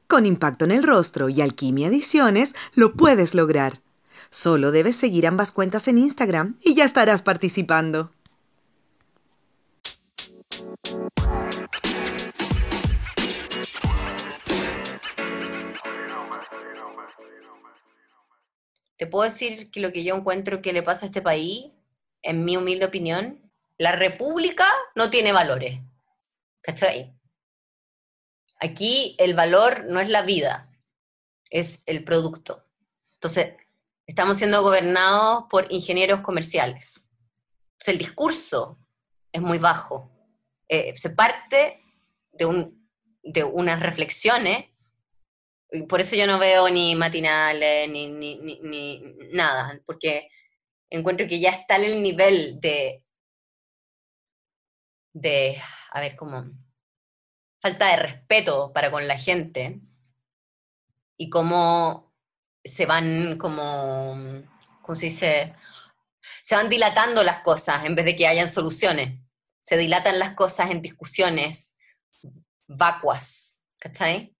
Con 0.07 0.25
Impacto 0.25 0.65
en 0.65 0.71
el 0.71 0.83
Rostro 0.83 1.29
y 1.29 1.41
Alquimia 1.41 1.87
Ediciones 1.87 2.53
lo 2.75 2.93
puedes 2.93 3.33
lograr. 3.33 3.81
Solo 4.29 4.71
debes 4.71 4.95
seguir 4.95 5.27
ambas 5.27 5.51
cuentas 5.51 5.87
en 5.87 5.97
Instagram 5.97 6.57
y 6.61 6.73
ya 6.73 6.85
estarás 6.85 7.21
participando. 7.21 8.11
Te 18.97 19.07
puedo 19.07 19.23
decir 19.25 19.69
que 19.69 19.79
lo 19.79 19.91
que 19.91 20.03
yo 20.03 20.15
encuentro 20.15 20.61
que 20.61 20.73
le 20.73 20.83
pasa 20.83 21.05
a 21.05 21.07
este 21.07 21.21
país, 21.21 21.71
en 22.21 22.45
mi 22.45 22.55
humilde 22.55 22.85
opinión, 22.85 23.51
la 23.77 23.91
república 23.93 24.67
no 24.95 25.09
tiene 25.09 25.33
valores. 25.33 25.79
¿Cachai? 26.61 27.12
Aquí 28.63 29.17
el 29.19 29.33
valor 29.33 29.87
no 29.89 29.99
es 29.99 30.07
la 30.07 30.21
vida, 30.21 30.71
es 31.49 31.83
el 31.85 32.05
producto. 32.05 32.65
Entonces, 33.15 33.55
estamos 34.07 34.37
siendo 34.37 34.61
gobernados 34.63 35.47
por 35.49 35.69
ingenieros 35.69 36.21
comerciales. 36.21 37.11
El 37.85 37.97
discurso 37.97 38.79
es 39.33 39.41
muy 39.41 39.57
bajo. 39.57 40.09
Eh, 40.69 40.93
se 40.95 41.09
parte 41.09 41.83
de, 42.31 42.45
un, 42.45 42.89
de 43.21 43.43
unas 43.43 43.81
reflexiones, 43.81 44.69
por 45.89 45.99
eso 45.99 46.15
yo 46.15 46.25
no 46.25 46.39
veo 46.39 46.69
ni 46.69 46.95
matinales, 46.95 47.89
ni, 47.89 48.07
ni, 48.07 48.37
ni 48.61 49.03
nada, 49.33 49.77
porque 49.85 50.29
encuentro 50.89 51.27
que 51.27 51.41
ya 51.41 51.49
está 51.49 51.75
en 51.75 51.83
el 51.83 52.01
nivel 52.01 52.61
de, 52.61 53.03
de, 55.11 55.61
a 55.91 55.99
ver, 55.99 56.15
¿cómo? 56.15 56.45
Falta 57.63 57.87
de 57.87 57.95
respeto 57.95 58.73
para 58.73 58.91
con 58.91 59.07
la 59.07 59.17
gente 59.17 59.79
y 61.17 61.29
cómo 61.29 62.13
se 62.61 62.85
van 62.85 63.37
como, 63.37 64.43
¿cómo 64.81 64.95
se 64.97 65.05
dice? 65.05 65.55
Se 66.41 66.55
van 66.55 66.67
dilatando 66.67 67.23
las 67.23 67.39
cosas 67.39 67.85
en 67.85 67.95
vez 67.95 68.03
de 68.03 68.17
que 68.17 68.27
hayan 68.27 68.49
soluciones. 68.49 69.17
Se 69.61 69.77
dilatan 69.77 70.19
las 70.19 70.33
cosas 70.33 70.71
en 70.71 70.81
discusiones 70.81 71.77
vacuas, 72.67 73.63
¿cachai? 73.79 74.35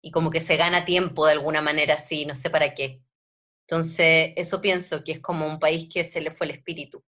Y 0.00 0.12
como 0.12 0.30
que 0.30 0.40
se 0.40 0.56
gana 0.56 0.84
tiempo 0.84 1.26
de 1.26 1.32
alguna 1.32 1.60
manera 1.60 1.94
así, 1.94 2.26
no 2.26 2.36
sé 2.36 2.48
para 2.48 2.74
qué. 2.74 3.02
Entonces, 3.66 4.34
eso 4.36 4.60
pienso 4.60 5.02
que 5.02 5.10
es 5.12 5.20
como 5.20 5.48
un 5.48 5.58
país 5.58 5.88
que 5.92 6.04
se 6.04 6.20
le 6.20 6.30
fue 6.30 6.46
el 6.46 6.52
espíritu. 6.52 7.04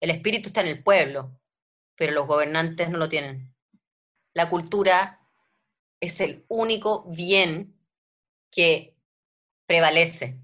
El 0.00 0.10
espíritu 0.10 0.48
está 0.48 0.60
en 0.60 0.66
el 0.66 0.82
pueblo, 0.82 1.40
pero 1.96 2.12
los 2.12 2.26
gobernantes 2.26 2.90
no 2.90 2.98
lo 2.98 3.08
tienen 3.08 3.53
la 4.34 4.48
cultura 4.50 5.20
es 6.00 6.20
el 6.20 6.44
único 6.48 7.04
bien 7.08 7.74
que 8.50 8.96
prevalece. 9.66 10.38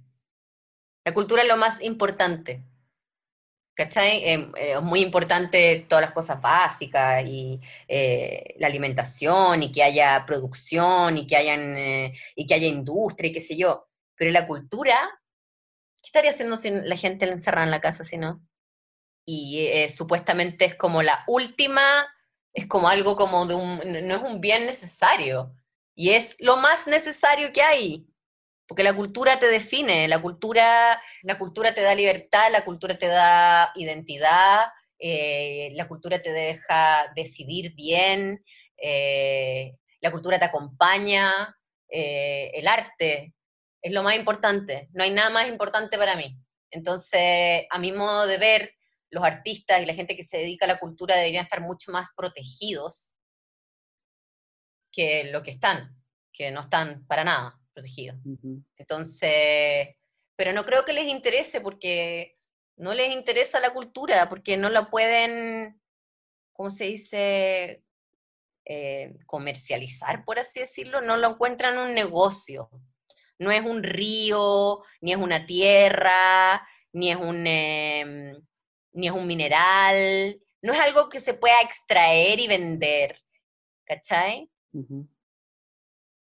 La 1.05 1.12
cultura 1.12 1.43
es 1.43 1.49
lo 1.49 1.57
más 1.57 1.82
importante. 1.82 2.64
¿Cachai? 3.74 4.24
Em, 4.24 4.53
eh, 4.57 4.72
es 4.72 4.82
muy 4.82 5.01
importante 5.01 5.86
todas 5.88 6.03
las 6.03 6.12
cosas 6.12 6.41
básicas 6.41 7.24
y 7.24 7.61
eh, 7.88 8.55
la 8.59 8.66
alimentación 8.66 9.62
y 9.62 9.72
que 9.72 9.82
haya 9.82 10.24
producción 10.26 11.18
y 11.18 11.26
que, 11.26 11.36
hayan, 11.36 11.76
eh, 11.76 12.12
y 12.34 12.47
que 12.47 12.55
haya 12.55 12.66
industria 12.68 13.30
y 13.30 13.32
qué 13.32 13.41
sé 13.41 13.57
yo. 13.57 13.88
Pero 14.16 14.30
la 14.32 14.47
cultura 14.47 15.20
¿qué 16.03 16.09
estaría 16.09 16.30
haciendo 16.30 16.57
si 16.57 16.70
la 16.70 16.97
gente 16.97 17.26
le 17.26 17.32
encerrada 17.32 17.64
en 17.64 17.70
la 17.70 17.80
casa 17.80 18.05
si 18.05 18.16
no? 18.16 18.43
Y 19.26 19.66
eh, 19.68 19.88
supuestamente 19.88 20.64
es 20.64 20.74
como 20.74 21.03
la 21.03 21.24
última, 21.26 22.07
es 22.53 22.66
como 22.66 22.88
algo 22.88 23.16
como 23.16 23.46
de 23.46 23.55
un, 23.55 23.78
no 24.07 24.16
es 24.16 24.22
un 24.22 24.40
bien 24.40 24.66
necesario, 24.66 25.55
y 25.94 26.11
es 26.11 26.36
lo 26.40 26.57
más 26.57 26.86
necesario 26.86 27.53
que 27.53 27.62
hay, 27.62 28.07
porque 28.66 28.82
la 28.82 28.94
cultura 28.94 29.38
te 29.38 29.46
define, 29.46 30.07
la 30.09 30.22
cultura, 30.22 31.03
la 31.22 31.38
cultura 31.38 31.74
te 31.74 31.82
da 31.82 31.94
libertad, 31.94 32.51
la 32.53 32.64
cultura 32.64 32.96
te 32.96 33.07
da 33.07 33.72
identidad, 33.74 34.66
eh, 34.98 35.70
la 35.72 35.88
cultura 35.88 36.22
te 36.22 36.32
deja 36.32 37.12
decidir 37.16 37.74
bien, 37.74 38.44
eh, 38.76 39.76
la 40.01 40.11
cultura 40.11 40.38
te 40.38 40.44
acompaña, 40.44 41.57
eh, 41.88 42.51
el 42.55 42.68
arte 42.68 43.34
es 43.82 43.92
lo 43.92 44.03
más 44.03 44.14
importante, 44.14 44.88
no 44.92 45.03
hay 45.03 45.11
nada 45.11 45.30
más 45.30 45.48
importante 45.48 45.98
para 45.98 46.16
mí. 46.16 46.36
Entonces, 46.70 47.66
a 47.68 47.78
mi 47.78 47.92
modo 47.92 48.26
de 48.26 48.38
ver, 48.38 48.74
los 49.11 49.24
artistas 49.24 49.82
y 49.82 49.86
la 49.86 49.94
gente 49.94 50.16
que 50.16 50.24
se 50.24 50.38
dedica 50.38 50.64
a 50.64 50.68
la 50.68 50.78
cultura 50.78 51.16
deberían 51.16 51.44
estar 51.44 51.61
mucho 51.61 51.92
más 51.92 52.08
protegidos 52.16 53.18
que 54.92 55.24
lo 55.24 55.42
que 55.42 55.50
están, 55.50 55.96
que 56.32 56.50
no 56.50 56.62
están 56.62 57.06
para 57.06 57.24
nada 57.24 57.61
protegidos. 57.72 58.18
Entonces, 58.76 59.88
pero 60.36 60.52
no 60.52 60.64
creo 60.64 60.84
que 60.84 60.92
les 60.92 61.06
interese 61.06 61.61
porque 61.61 62.36
no 62.76 62.94
les 62.94 63.12
interesa 63.12 63.61
la 63.61 63.72
cultura, 63.72 64.28
porque 64.28 64.56
no 64.56 64.70
la 64.70 64.90
pueden, 64.90 65.80
¿cómo 66.52 66.70
se 66.70 66.84
dice? 66.84 67.84
Eh, 68.64 69.16
comercializar, 69.26 70.24
por 70.24 70.38
así 70.38 70.61
decirlo, 70.61 71.00
no 71.00 71.16
lo 71.16 71.30
encuentran 71.30 71.78
un 71.78 71.92
negocio. 71.92 72.70
No 73.38 73.50
es 73.50 73.62
un 73.64 73.82
río, 73.82 74.82
ni 75.00 75.12
es 75.12 75.18
una 75.18 75.46
tierra, 75.46 76.66
ni 76.92 77.11
es 77.11 77.16
un, 77.16 77.46
em, 77.46 78.40
ni 78.93 79.07
es 79.07 79.12
un 79.12 79.26
mineral, 79.26 80.41
no 80.62 80.72
es 80.72 80.80
algo 80.80 81.09
que 81.09 81.20
se 81.20 81.34
pueda 81.34 81.61
extraer 81.62 82.38
y 82.41 82.49
vender, 82.49 83.22
¿cachai? 83.84 84.51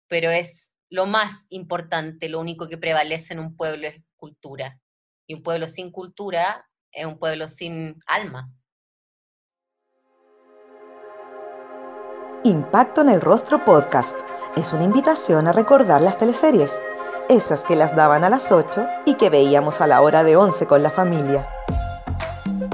Pero 0.09 0.31
es 0.31 0.75
lo 0.89 1.07
más 1.07 1.47
importante, 1.51 2.29
lo 2.29 2.41
único 2.41 2.69
que 2.69 2.79
prevalece 2.79 3.35
en 3.35 3.41
un 3.41 3.57
pueblo 3.57 3.89
es 3.89 4.03
cultura. 4.17 4.79
Y 5.27 5.35
un 5.35 5.43
pueblo 5.43 5.67
sin 5.67 5.91
cultura 5.91 6.69
es 6.93 7.05
un 7.05 7.19
pueblo 7.19 7.49
sin 7.49 8.01
alma. 8.07 8.51
Impacto 12.45 13.01
en 13.01 13.09
el 13.09 13.21
Rostro 13.21 13.65
Podcast 13.65 14.17
es 14.57 14.73
una 14.73 14.85
invitación 14.85 15.49
a 15.49 15.53
recordar 15.53 16.01
las 16.01 16.17
teleseries, 16.17 16.81
esas 17.29 17.65
que 17.65 17.75
las 17.75 17.97
daban 17.97 18.23
a 18.23 18.31
las 18.31 18.53
8 18.53 18.87
y 19.05 19.15
que 19.15 19.31
veíamos 19.31 19.81
a 19.81 19.89
la 19.89 20.01
hora 20.01 20.23
de 20.23 20.37
11 20.37 20.67
con 20.67 20.83
la 20.83 20.91
familia. 20.91 21.49